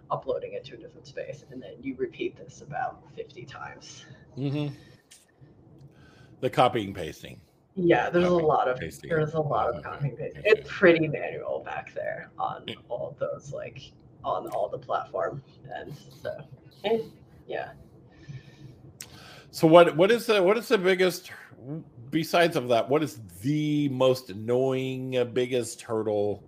uploading 0.09 0.53
it 0.53 0.63
to 0.65 0.75
a 0.75 0.77
different 0.77 1.07
space. 1.07 1.45
And 1.51 1.61
then 1.61 1.73
you 1.81 1.95
repeat 1.95 2.37
this 2.37 2.61
about 2.61 3.01
50 3.15 3.45
times. 3.45 4.05
Mm-hmm. 4.37 4.73
The 6.41 6.49
copying 6.49 6.93
pasting. 6.93 7.39
Yeah, 7.75 8.09
there's 8.09 8.25
copying, 8.25 8.43
a 8.43 8.47
lot 8.47 8.67
of 8.67 8.77
pasting. 8.77 9.09
there's 9.09 9.33
a 9.33 9.39
lot 9.39 9.73
of 9.73 9.83
copying 9.83 10.15
pasting. 10.15 10.43
It's 10.45 10.69
pretty 10.69 11.07
manual 11.07 11.63
back 11.65 11.93
there 11.93 12.31
on 12.37 12.65
all 12.89 13.15
those 13.19 13.53
like 13.53 13.91
on 14.23 14.47
all 14.49 14.69
the 14.69 14.77
platform 14.77 15.41
and 15.73 15.93
so 16.21 16.37
and 16.83 17.01
yeah. 17.47 17.71
So 19.51 19.67
what 19.67 19.95
what 19.97 20.11
is 20.11 20.25
the 20.25 20.41
what 20.41 20.57
is 20.57 20.69
the 20.69 20.77
biggest 20.77 21.31
besides 22.09 22.55
of 22.55 22.69
that? 22.69 22.87
What 22.89 23.03
is 23.03 23.19
the 23.41 23.89
most 23.89 24.29
annoying 24.29 25.17
uh, 25.17 25.25
biggest 25.25 25.81
hurdle 25.81 26.43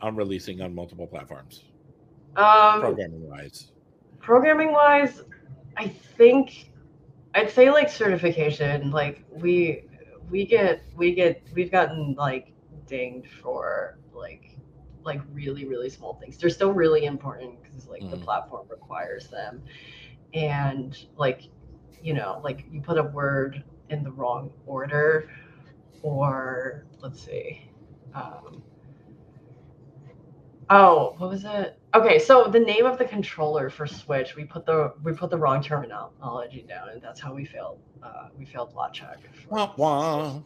on 0.00 0.16
releasing 0.16 0.60
on 0.60 0.74
multiple 0.74 1.06
platforms? 1.06 1.64
Um, 2.36 2.80
programming 2.80 3.28
wise. 3.28 3.70
Programming 4.20 4.72
wise, 4.72 5.22
I 5.76 5.88
think 5.88 6.70
I'd 7.34 7.50
say 7.50 7.70
like 7.70 7.88
certification. 7.88 8.90
Like 8.90 9.24
we 9.30 9.84
we 10.28 10.44
get 10.44 10.82
we 10.96 11.14
get 11.14 11.42
we've 11.54 11.70
gotten 11.70 12.14
like 12.14 12.52
dinged 12.86 13.30
for 13.40 13.98
like 14.12 14.56
like 15.04 15.20
really 15.32 15.64
really 15.64 15.90
small 15.90 16.14
things. 16.14 16.36
They're 16.38 16.50
still 16.50 16.72
really 16.72 17.04
important 17.04 17.62
because 17.62 17.86
like 17.86 18.02
mm. 18.02 18.10
the 18.10 18.16
platform 18.16 18.66
requires 18.68 19.28
them, 19.28 19.62
and 20.34 20.98
like 21.16 21.50
you 22.02 22.14
know 22.14 22.40
like 22.44 22.64
you 22.70 22.80
put 22.80 22.98
a 22.98 23.02
word 23.02 23.64
in 23.90 24.02
the 24.02 24.12
wrong 24.12 24.50
order, 24.66 25.30
or 26.02 26.86
let's 27.00 27.20
see. 27.24 27.70
Um, 28.14 28.62
Oh, 30.70 31.14
what 31.18 31.30
was 31.30 31.44
it? 31.44 31.78
Okay, 31.94 32.18
so 32.18 32.44
the 32.44 32.60
name 32.60 32.84
of 32.84 32.98
the 32.98 33.04
controller 33.04 33.70
for 33.70 33.86
Switch, 33.86 34.36
we 34.36 34.44
put 34.44 34.66
the 34.66 34.92
we 35.02 35.12
put 35.12 35.30
the 35.30 35.38
wrong 35.38 35.62
terminology 35.62 36.64
down, 36.68 36.90
and 36.90 37.00
that's 37.00 37.18
how 37.18 37.32
we 37.32 37.46
failed. 37.46 37.80
Uh, 38.02 38.28
we 38.38 38.44
failed 38.44 38.74
lot 38.74 38.92
check. 38.92 39.18
Wah, 39.48 39.72
wah. 39.76 40.40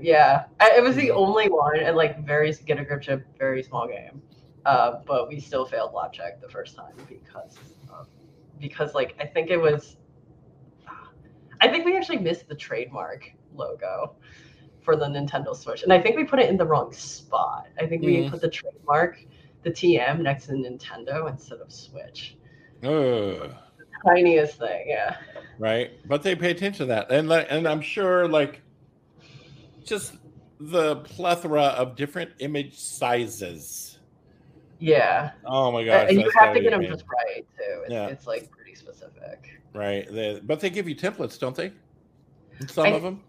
Yeah, 0.00 0.44
it 0.60 0.82
was 0.82 0.96
the 0.96 1.08
mm-hmm. 1.08 1.18
only 1.18 1.48
one, 1.48 1.78
and 1.78 1.94
like 1.96 2.24
very 2.24 2.52
get 2.64 2.78
a 2.80 2.84
grip 2.84 3.02
chip, 3.02 3.26
very 3.38 3.62
small 3.62 3.86
game. 3.86 4.22
Uh, 4.64 5.00
but 5.06 5.28
we 5.28 5.38
still 5.38 5.66
failed 5.66 5.92
lot 5.92 6.12
check 6.12 6.40
the 6.40 6.48
first 6.48 6.74
time 6.74 6.94
because 7.08 7.58
um, 7.92 8.06
because 8.58 8.94
like 8.94 9.14
I 9.20 9.26
think 9.26 9.50
it 9.50 9.58
was, 9.58 9.96
I 11.60 11.68
think 11.68 11.84
we 11.84 11.96
actually 11.96 12.18
missed 12.18 12.48
the 12.48 12.54
trademark 12.54 13.30
logo 13.54 14.14
for 14.82 14.96
the 14.96 15.06
Nintendo 15.06 15.54
Switch, 15.54 15.82
and 15.82 15.92
I 15.92 16.00
think 16.00 16.16
we 16.16 16.24
put 16.24 16.38
it 16.38 16.48
in 16.48 16.56
the 16.56 16.64
wrong 16.64 16.92
spot. 16.92 17.66
I 17.78 17.86
think 17.86 18.02
we 18.02 18.16
mm. 18.16 18.30
put 18.30 18.40
the 18.40 18.48
trademark 18.48 19.24
the 19.62 19.70
TM 19.70 20.20
next 20.20 20.46
to 20.46 20.52
Nintendo 20.52 21.28
instead 21.28 21.58
of 21.60 21.70
Switch. 21.72 22.36
Ugh. 22.82 23.54
Tiniest 24.06 24.58
thing, 24.58 24.84
yeah. 24.86 25.16
Right, 25.58 25.90
but 26.08 26.22
they 26.22 26.34
pay 26.34 26.50
attention 26.50 26.86
to 26.86 26.94
that, 26.94 27.10
and 27.10 27.30
and 27.30 27.68
I'm 27.68 27.82
sure 27.82 28.26
like 28.26 28.62
just 29.84 30.14
the 30.58 30.96
plethora 30.96 31.62
of 31.62 31.96
different 31.96 32.30
image 32.38 32.78
sizes. 32.78 33.98
Yeah. 34.78 35.32
Oh 35.44 35.70
my 35.70 35.84
gosh. 35.84 36.08
And 36.08 36.20
you 36.20 36.30
have 36.38 36.54
to 36.54 36.60
get 36.60 36.70
them 36.70 36.82
just 36.82 37.04
right 37.08 37.46
too. 37.56 37.82
It's, 37.82 37.90
yeah. 37.90 38.06
it's 38.06 38.26
like 38.26 38.50
pretty 38.50 38.74
specific. 38.74 39.59
Right. 39.72 40.06
They, 40.10 40.40
but 40.42 40.60
they 40.60 40.70
give 40.70 40.88
you 40.88 40.96
templates, 40.96 41.38
don't 41.38 41.54
they? 41.54 41.72
Some 42.68 42.86
I, 42.86 42.90
of 42.90 43.02
them. 43.02 43.22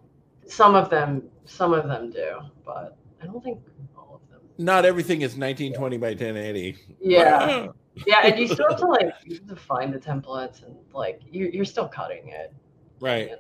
Some 0.48 0.76
of 0.76 0.90
them. 0.90 1.24
Some 1.46 1.74
of 1.74 1.88
them 1.88 2.12
do, 2.12 2.40
but 2.66 2.98
I 3.22 3.26
don't 3.26 3.44
think 3.44 3.60
all 3.98 4.22
of 4.24 4.30
them. 4.32 4.42
not 4.58 4.86
everything 4.86 5.22
is 5.22 5.32
1920 5.32 5.98
by 5.98 6.10
1080. 6.10 6.78
Yeah. 7.00 7.68
yeah, 8.08 8.22
and 8.24 8.40
you 8.40 8.48
still 8.48 8.70
have 8.70 8.80
to 8.80 8.86
like 8.86 9.14
have 9.30 9.48
to 9.48 9.56
find 9.56 9.94
the 9.94 10.00
templates 10.00 10.64
and 10.64 10.76
like 10.94 11.22
you 11.30 11.50
you're 11.54 11.66
still 11.66 11.88
cutting 11.88 12.30
it. 12.30 12.54
Right. 13.00 13.32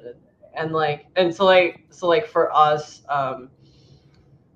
And 0.56 0.72
like 0.72 1.08
and 1.16 1.34
so 1.34 1.46
like 1.46 1.86
so 1.90 2.08
like 2.08 2.28
for 2.28 2.54
us, 2.56 3.04
um 3.10 3.50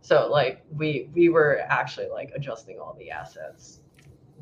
so 0.01 0.27
like 0.29 0.63
we 0.75 1.09
we 1.13 1.29
were 1.29 1.61
actually 1.67 2.09
like 2.09 2.31
adjusting 2.35 2.79
all 2.79 2.95
the 2.99 3.09
assets 3.09 3.79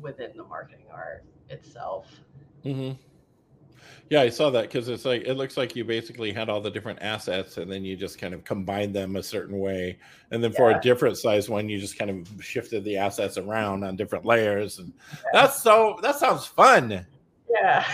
within 0.00 0.30
the 0.36 0.44
marketing 0.44 0.86
art 0.92 1.24
itself. 1.48 2.08
Mm-hmm. 2.64 2.98
Yeah, 4.10 4.20
I 4.20 4.28
saw 4.28 4.50
that 4.50 4.62
because 4.62 4.88
it's 4.88 5.04
like 5.04 5.22
it 5.22 5.34
looks 5.34 5.56
like 5.56 5.74
you 5.74 5.84
basically 5.84 6.32
had 6.32 6.48
all 6.48 6.60
the 6.60 6.70
different 6.70 7.00
assets 7.00 7.56
and 7.56 7.70
then 7.70 7.84
you 7.84 7.96
just 7.96 8.18
kind 8.18 8.34
of 8.34 8.44
combined 8.44 8.94
them 8.94 9.16
a 9.16 9.22
certain 9.22 9.58
way. 9.58 9.98
And 10.30 10.44
then 10.44 10.52
yeah. 10.52 10.56
for 10.56 10.70
a 10.70 10.80
different 10.80 11.16
size 11.16 11.48
one, 11.48 11.68
you 11.68 11.78
just 11.78 11.98
kind 11.98 12.10
of 12.10 12.44
shifted 12.44 12.84
the 12.84 12.96
assets 12.96 13.38
around 13.38 13.82
on 13.82 13.96
different 13.96 14.24
layers. 14.24 14.78
And 14.78 14.92
yeah. 15.12 15.18
that's 15.32 15.62
so 15.62 15.98
that 16.02 16.16
sounds 16.16 16.46
fun. 16.46 17.06
Yeah. 17.48 17.86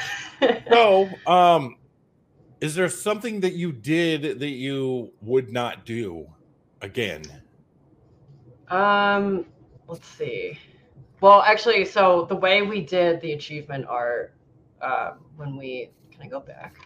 so 0.69 1.09
um 1.27 1.77
is 2.61 2.75
there 2.75 2.89
something 2.89 3.41
that 3.41 3.55
you 3.55 3.73
did 3.73 4.41
that 4.41 4.49
you 4.49 5.13
would 5.23 5.51
not 5.51 5.87
do 5.87 6.27
again? 6.83 7.23
Um 8.69 9.47
let's 9.87 10.07
see. 10.07 10.59
Well, 11.21 11.43
actually, 11.43 11.85
so 11.85 12.25
the 12.29 12.37
way 12.37 12.63
we 12.63 12.81
did 12.81 13.21
the 13.21 13.33
achievement 13.33 13.87
art 13.87 14.35
um, 14.83 15.21
when 15.37 15.57
we 15.57 15.91
can 16.11 16.23
I 16.23 16.29
go 16.29 16.41
back? 16.41 16.77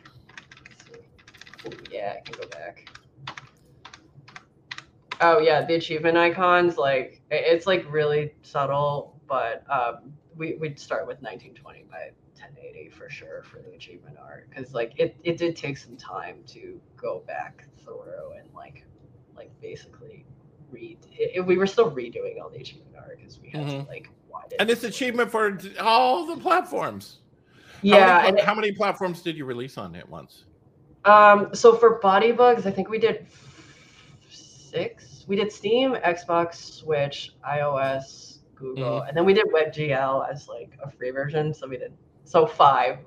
yeah, 1.90 2.14
I 2.18 2.20
can 2.20 2.40
go 2.40 2.48
back. 2.48 2.88
Oh 5.20 5.38
yeah, 5.38 5.64
the 5.64 5.74
achievement 5.74 6.16
icons, 6.16 6.76
like 6.76 7.20
it's 7.30 7.66
like 7.66 7.86
really 7.90 8.32
subtle, 8.42 9.20
but 9.28 9.64
um, 9.70 10.12
we 10.36 10.56
we'd 10.60 10.78
start 10.78 11.06
with 11.06 11.22
1920 11.22 11.84
by 11.90 12.10
1080 12.34 12.90
for 12.90 13.08
sure 13.08 13.42
for 13.42 13.62
the 13.62 13.72
achievement 13.74 14.16
art 14.20 14.48
because 14.50 14.74
like 14.74 14.92
it, 14.96 15.16
it 15.22 15.38
did 15.38 15.56
take 15.56 15.78
some 15.78 15.96
time 15.96 16.38
to 16.48 16.80
go 16.96 17.22
back 17.26 17.66
through 17.82 18.32
and 18.38 18.48
like 18.54 18.84
like 19.36 19.50
basically 19.60 20.24
read. 20.70 20.98
It, 21.12 21.32
it, 21.36 21.40
we 21.40 21.56
were 21.56 21.66
still 21.66 21.90
redoing 21.90 22.40
all 22.42 22.50
the 22.50 22.58
achievement 22.58 22.96
art 22.96 23.18
because 23.18 23.38
we 23.40 23.50
had 23.50 23.62
mm-hmm. 23.62 23.82
to 23.84 23.88
like 23.88 24.08
widen. 24.28 24.56
And 24.58 24.68
it's 24.68 24.84
achievement 24.84 25.30
for 25.30 25.58
all 25.80 26.26
the 26.26 26.36
platforms. 26.36 27.18
Yeah. 27.84 28.20
How 28.20 28.30
many, 28.30 28.42
how 28.42 28.54
many 28.54 28.72
platforms 28.72 29.22
did 29.22 29.36
you 29.36 29.44
release 29.44 29.78
on 29.78 29.94
at 29.94 30.08
once? 30.08 30.44
Um, 31.04 31.50
so 31.54 31.76
for 31.76 31.98
Body 31.98 32.32
Bugs, 32.32 32.66
I 32.66 32.70
think 32.70 32.88
we 32.88 32.98
did 32.98 33.26
six. 34.30 35.24
We 35.28 35.36
did 35.36 35.52
Steam, 35.52 35.94
Xbox, 35.94 36.54
Switch, 36.54 37.34
iOS, 37.48 38.38
Google, 38.54 39.00
mm-hmm. 39.00 39.08
and 39.08 39.16
then 39.16 39.24
we 39.24 39.34
did 39.34 39.46
WebGL 39.46 40.30
as 40.30 40.48
like 40.48 40.78
a 40.82 40.90
free 40.90 41.10
version. 41.10 41.52
So 41.52 41.68
we 41.68 41.76
did 41.76 41.92
so 42.24 42.46
five, 42.46 42.98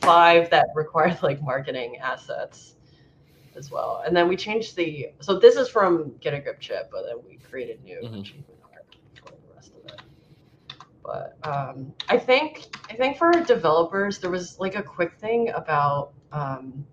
five 0.00 0.50
that 0.50 0.66
required 0.74 1.22
like 1.22 1.40
marketing 1.42 1.98
assets 1.98 2.74
as 3.56 3.70
well. 3.70 4.02
And 4.06 4.16
then 4.16 4.28
we 4.28 4.36
changed 4.36 4.76
the 4.76 5.10
so 5.20 5.38
this 5.38 5.56
is 5.56 5.68
from 5.68 6.14
Get 6.20 6.34
a 6.34 6.40
Grip 6.40 6.60
Chip, 6.60 6.90
but 6.90 7.04
then 7.06 7.16
we 7.26 7.38
created 7.38 7.82
new 7.84 8.00
mm-hmm. 8.02 8.40
But 11.06 11.38
um, 11.48 11.94
I 12.08 12.18
think 12.18 12.76
I 12.90 12.94
think 12.94 13.16
for 13.16 13.30
developers, 13.30 14.18
there 14.18 14.30
was 14.30 14.58
like 14.58 14.74
a 14.74 14.82
quick 14.82 15.14
thing 15.14 15.50
about. 15.50 16.12
Um, 16.32 16.84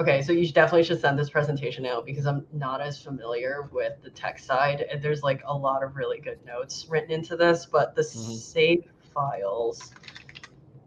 okay, 0.00 0.22
so 0.22 0.32
you 0.32 0.50
definitely 0.50 0.84
should 0.84 1.00
send 1.00 1.18
this 1.18 1.28
presentation 1.28 1.84
out 1.84 2.06
because 2.06 2.26
I'm 2.26 2.46
not 2.52 2.80
as 2.80 3.00
familiar 3.00 3.68
with 3.70 3.92
the 4.02 4.10
tech 4.10 4.38
side, 4.38 4.86
and 4.90 5.02
there's 5.02 5.22
like 5.22 5.42
a 5.46 5.54
lot 5.54 5.82
of 5.82 5.96
really 5.96 6.18
good 6.18 6.38
notes 6.46 6.86
written 6.88 7.10
into 7.10 7.36
this. 7.36 7.66
But 7.66 7.94
the 7.94 8.02
mm-hmm. 8.02 8.32
save 8.32 8.84
files 9.12 9.92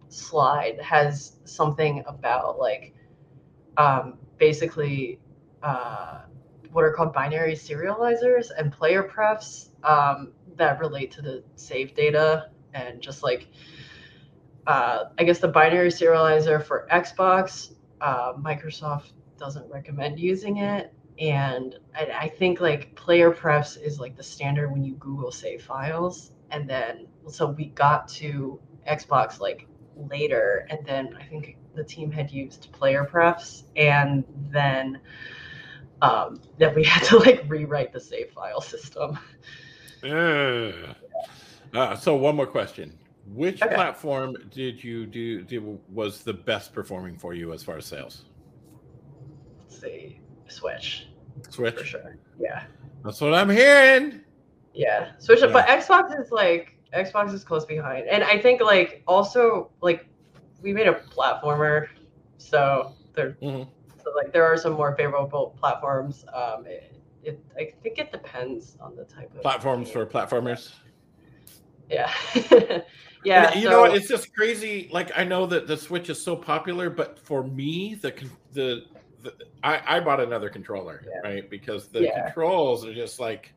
slide 0.10 0.82
has 0.82 1.38
something 1.46 2.04
about 2.08 2.58
like 2.58 2.96
um, 3.78 4.18
basically 4.40 5.20
uh, 5.62 6.22
what 6.72 6.84
are 6.84 6.94
called 6.94 7.14
binary 7.14 7.54
serializers 7.54 8.48
and 8.58 8.72
player 8.72 9.04
prefs 9.04 9.70
um, 9.84 10.34
that 10.58 10.80
relate 10.80 11.12
to 11.12 11.22
the 11.22 11.44
save 11.56 11.96
data 11.96 12.50
and 12.74 13.02
just 13.02 13.24
like 13.24 13.48
uh, 14.68 15.06
I 15.18 15.24
guess 15.24 15.40
the 15.40 15.48
binary 15.48 15.90
serializer 15.90 16.62
for 16.62 16.88
Xbox, 16.92 17.74
uh, 18.02 18.34
Microsoft 18.34 19.14
doesn't 19.38 19.70
recommend 19.72 20.20
using 20.20 20.58
it. 20.58 20.94
And 21.20 21.80
I, 21.96 22.06
I, 22.20 22.28
think 22.28 22.60
like 22.60 22.94
player 22.96 23.32
prefs 23.32 23.78
is 23.78 23.98
like 24.00 24.18
the 24.18 24.24
standard 24.24 24.70
when 24.70 24.84
you 24.84 24.96
Google 24.96 25.32
save 25.32 25.64
files. 25.64 26.32
And 26.52 26.70
then 26.70 27.08
so 27.30 27.48
we 27.48 27.68
got 27.68 28.08
to 28.10 28.60
Xbox 28.88 29.40
like 29.40 29.68
later, 29.96 30.68
and 30.70 30.86
then 30.86 31.18
I 31.20 31.24
think 31.24 31.58
the 31.76 31.84
team 31.84 32.12
had 32.12 32.32
used 32.32 32.72
player 32.72 33.04
prefs, 33.04 33.64
and 33.76 34.24
then 34.52 35.00
um, 36.02 36.42
then 36.58 36.76
we 36.76 36.84
had 36.84 37.04
to 37.06 37.18
like 37.18 37.44
rewrite 37.48 37.92
the 37.92 38.00
save 38.00 38.32
file 38.32 38.62
system. 38.74 39.18
Uh, 40.04 41.96
so 41.96 42.16
one 42.16 42.36
more 42.36 42.48
question: 42.48 42.98
Which 43.34 43.62
okay. 43.62 43.76
platform 43.76 44.36
did 44.52 44.84
you 44.84 45.06
do, 45.06 45.44
do 45.44 45.80
was 45.94 46.24
the 46.24 46.34
best 46.34 46.74
performing 46.74 47.18
for 47.18 47.34
you 47.34 47.54
as 47.54 47.64
far 47.64 47.78
as 47.78 47.86
sales? 47.86 48.26
Let's 49.64 49.82
see, 49.82 50.20
Switch. 50.48 51.08
Switch 51.50 51.76
for 51.76 51.86
sure. 51.86 52.18
Yeah, 52.40 52.64
that's 53.04 53.22
what 53.22 53.34
I'm 53.34 53.50
hearing. 53.50 54.22
Yeah, 54.74 55.12
Switch, 55.20 55.42
yeah. 55.42 55.48
but 55.48 55.68
Xbox 55.68 56.20
is 56.20 56.32
like 56.32 56.78
Xbox 56.94 57.34
is 57.34 57.44
close 57.44 57.66
behind, 57.66 58.08
and 58.08 58.24
I 58.24 58.40
think 58.40 58.62
like 58.62 59.04
also 59.08 59.72
like 59.82 60.08
we 60.62 60.74
made 60.74 60.88
a 60.88 60.94
platformer, 60.94 61.88
so 62.38 62.94
there, 63.14 63.38
mm-hmm. 63.42 63.70
so 64.04 64.12
like 64.16 64.32
there 64.32 64.46
are 64.46 64.58
some 64.58 64.74
more 64.74 64.96
favorable 64.96 65.56
platforms. 65.60 66.26
Um, 66.34 66.66
it, 67.28 67.44
I 67.58 67.74
think 67.84 68.00
it 68.00 68.12
depends 68.12 68.78
on 68.80 68.96
the 68.96 69.04
type 69.04 69.36
of 69.36 69.42
platforms 69.42 69.92
for 69.92 70.06
platformers. 70.06 70.72
Yeah, 71.90 72.12
yeah. 73.24 73.52
And, 73.52 73.62
you 73.62 73.70
so, 73.70 73.70
know, 73.70 73.84
it's 73.86 74.08
just 74.08 74.34
crazy. 74.34 74.90
Like 74.92 75.12
I 75.16 75.24
know 75.24 75.46
that 75.46 75.68
the 75.68 75.78
Switch 75.78 76.10
is 76.10 76.22
so 76.22 76.36
popular, 76.36 76.90
but 76.90 77.20
for 77.20 77.44
me, 77.44 77.96
the 77.96 78.14
the, 78.54 78.84
the 79.22 79.34
I, 79.64 79.98
I 79.98 80.00
bought 80.00 80.22
another 80.22 80.50
controller, 80.50 81.04
yeah. 81.06 81.30
right? 81.30 81.50
Because 81.50 81.90
the 81.90 82.04
yeah. 82.04 82.26
controls 82.26 82.86
are 82.86 82.94
just 82.94 83.20
like 83.20 83.54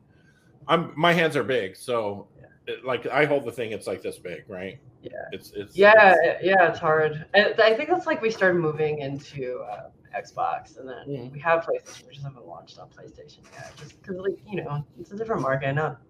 I'm 0.67 0.93
my 0.95 1.13
hands 1.13 1.35
are 1.35 1.43
big, 1.43 1.75
so 1.75 2.27
it, 2.67 2.85
like 2.85 3.07
I 3.07 3.25
hold 3.25 3.45
the 3.45 3.51
thing, 3.51 3.71
it's 3.71 3.87
like 3.87 4.01
this 4.01 4.17
big, 4.17 4.43
right? 4.47 4.79
Yeah. 5.01 5.11
It's 5.31 5.51
it's 5.51 5.77
yeah 5.77 6.15
it's, 6.23 6.43
yeah 6.43 6.69
it's 6.69 6.79
hard. 6.79 7.25
And 7.33 7.59
I 7.59 7.73
think 7.73 7.89
that's 7.89 8.05
like 8.05 8.21
we 8.21 8.29
started 8.29 8.59
moving 8.59 8.99
into 8.99 9.63
uh, 9.69 9.89
Xbox, 10.15 10.77
and 10.77 10.87
then 10.87 11.07
mm-hmm. 11.07 11.33
we 11.33 11.39
have 11.39 11.65
PlayStation. 11.65 12.07
We 12.07 12.13
just 12.13 12.25
haven't 12.25 12.45
launched 12.45 12.79
on 12.79 12.89
PlayStation 12.89 13.39
yet, 13.53 13.73
just 13.77 14.01
because 14.01 14.17
like 14.17 14.37
you 14.47 14.63
know 14.63 14.85
it's 14.99 15.11
a 15.11 15.15
different 15.15 15.41
market. 15.41 15.73
Not 15.73 16.01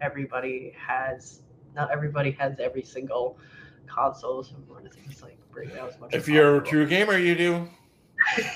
everybody 0.00 0.74
has 0.76 1.42
not 1.74 1.90
everybody 1.90 2.32
has 2.32 2.58
every 2.58 2.82
single 2.82 3.38
console, 3.86 4.42
so 4.42 4.56
we 4.56 4.72
want 4.72 4.90
to 4.90 5.08
just 5.08 5.22
like 5.22 5.38
bring 5.50 5.70
it 5.70 5.78
out 5.78 5.90
as 5.90 6.00
much. 6.00 6.14
If 6.14 6.28
you're 6.28 6.60
possible. 6.60 6.68
a 6.68 6.70
true 6.70 6.86
gamer, 6.86 7.18
you 7.18 7.34
do. 7.34 7.68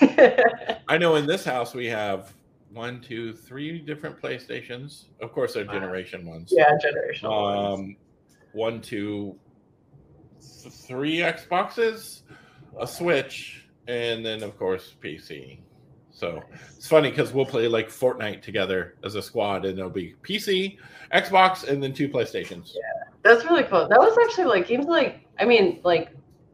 I 0.88 0.98
know 0.98 1.16
in 1.16 1.26
this 1.26 1.44
house 1.44 1.74
we 1.74 1.86
have 1.86 2.32
one, 2.72 3.00
two, 3.00 3.32
three 3.32 3.78
different 3.78 4.20
PlayStations. 4.20 5.04
Of 5.20 5.32
course, 5.32 5.54
they're 5.54 5.64
generation 5.64 6.26
ones. 6.26 6.52
Yeah, 6.54 6.76
generation 6.80 7.26
um, 7.26 7.32
ones. 7.32 7.96
One, 8.52 8.80
two, 8.80 9.38
th- 10.40 10.72
three 10.72 11.18
Xboxes, 11.18 12.22
a 12.78 12.86
Switch, 12.86 13.67
and 13.88 14.24
then 14.24 14.42
of 14.42 14.56
course 14.56 14.94
PC. 15.02 15.58
So 16.10 16.42
it's 16.76 16.86
funny 16.86 17.10
because 17.10 17.32
we'll 17.32 17.46
play 17.46 17.68
like 17.68 17.88
Fortnite 17.88 18.42
together 18.42 18.94
as 19.04 19.14
a 19.14 19.22
squad, 19.22 19.64
and 19.64 19.76
there'll 19.76 19.90
be 19.90 20.14
PC, 20.22 20.76
Xbox, 21.12 21.66
and 21.66 21.82
then 21.82 21.92
two 21.92 22.08
PlayStations. 22.08 22.72
Yeah, 22.74 23.10
that's 23.22 23.44
really 23.44 23.62
cool. 23.64 23.88
That 23.88 23.98
was 23.98 24.16
actually 24.24 24.46
like 24.46 24.66
games 24.66 24.86
like 24.86 25.26
I 25.38 25.44
mean 25.44 25.80
like 25.84 26.10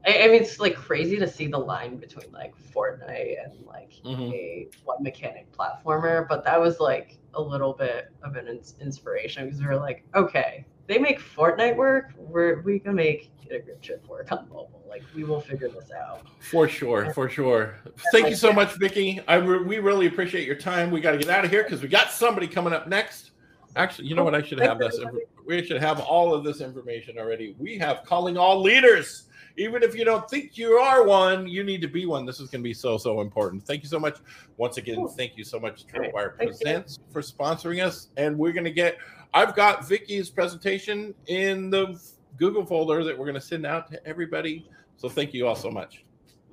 I, 0.06 0.22
I, 0.22 0.26
mean, 0.28 0.42
it's 0.42 0.60
like 0.60 0.76
crazy 0.76 1.18
to 1.18 1.26
see 1.26 1.46
the 1.46 1.58
line 1.58 1.96
between 1.96 2.30
like 2.32 2.54
Fortnite 2.74 3.44
and 3.44 3.66
like 3.66 3.92
mm-hmm. 4.04 4.32
a 4.32 4.68
one 4.84 5.02
mechanic 5.02 5.50
platformer, 5.52 6.28
but 6.28 6.44
that 6.44 6.60
was 6.60 6.80
like 6.80 7.18
a 7.34 7.42
little 7.42 7.72
bit 7.72 8.12
of 8.22 8.36
an 8.36 8.48
ins- 8.48 8.74
inspiration 8.80 9.46
because 9.46 9.60
we 9.60 9.66
were 9.66 9.76
like, 9.76 10.04
okay, 10.14 10.64
they 10.86 10.98
make 10.98 11.20
Fortnite 11.20 11.76
work, 11.76 12.12
we're 12.16 12.60
we 12.62 12.78
can 12.78 12.94
make 12.94 13.30
Get 13.48 13.60
a 13.60 13.62
Grip 13.62 13.82
Chip 13.82 14.08
work 14.08 14.32
on 14.32 14.48
mobile. 14.48 14.82
Like 14.88 15.02
we 15.14 15.24
will 15.24 15.40
figure 15.40 15.68
this 15.68 15.90
out. 15.90 16.26
For 16.40 16.68
sure, 16.68 17.12
for 17.12 17.28
sure. 17.28 17.76
Thank 18.12 18.24
like, 18.24 18.30
you 18.30 18.36
so 18.36 18.48
yeah. 18.48 18.54
much, 18.54 18.74
Vicky. 18.78 19.20
I 19.28 19.34
re- 19.34 19.62
we 19.62 19.78
really 19.78 20.06
appreciate 20.06 20.46
your 20.46 20.56
time. 20.56 20.90
We 20.90 21.00
got 21.00 21.12
to 21.12 21.18
get 21.18 21.28
out 21.28 21.44
of 21.44 21.50
here 21.50 21.62
because 21.62 21.82
we 21.82 21.88
got 21.88 22.10
somebody 22.10 22.46
coming 22.46 22.72
up 22.72 22.88
next. 22.88 23.32
Actually, 23.76 24.08
you 24.08 24.14
know 24.14 24.24
what? 24.24 24.34
I 24.34 24.42
should 24.42 24.60
have 24.60 24.78
this. 24.78 24.98
We 25.46 25.64
should 25.64 25.80
have 25.80 26.00
all 26.00 26.32
of 26.32 26.44
this 26.44 26.60
information 26.60 27.18
already. 27.18 27.54
We 27.58 27.76
have 27.78 28.04
calling 28.04 28.36
all 28.36 28.60
leaders 28.60 29.26
even 29.56 29.82
if 29.82 29.94
you 29.94 30.04
don't 30.04 30.28
think 30.28 30.58
you 30.58 30.72
are 30.72 31.04
one, 31.04 31.46
you 31.46 31.62
need 31.62 31.80
to 31.82 31.88
be 31.88 32.06
one. 32.06 32.26
This 32.26 32.40
is 32.40 32.50
going 32.50 32.62
to 32.62 32.64
be 32.68 32.74
so, 32.74 32.98
so 32.98 33.20
important. 33.20 33.64
Thank 33.64 33.82
you 33.82 33.88
so 33.88 34.00
much. 34.00 34.18
Once 34.56 34.78
again, 34.78 35.06
thank 35.16 35.36
you 35.36 35.44
so 35.44 35.60
much, 35.60 35.86
Tripwire 35.86 36.36
Presents, 36.36 36.98
for 37.10 37.22
sponsoring 37.22 37.84
us. 37.84 38.08
And 38.16 38.36
we're 38.36 38.52
going 38.52 38.64
to 38.64 38.72
get, 38.72 38.98
I've 39.32 39.54
got 39.54 39.86
Vicky's 39.86 40.28
presentation 40.28 41.14
in 41.26 41.70
the 41.70 42.00
Google 42.36 42.66
folder 42.66 43.04
that 43.04 43.16
we're 43.16 43.26
going 43.26 43.34
to 43.34 43.40
send 43.40 43.64
out 43.64 43.90
to 43.92 44.06
everybody. 44.06 44.68
So 44.96 45.08
thank 45.08 45.32
you 45.32 45.46
all 45.46 45.56
so 45.56 45.70
much. 45.70 46.04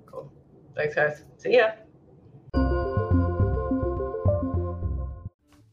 Cool. 0.06 0.32
Thanks, 0.76 0.94
guys. 0.94 1.24
See 1.38 1.58
ya. 1.58 1.72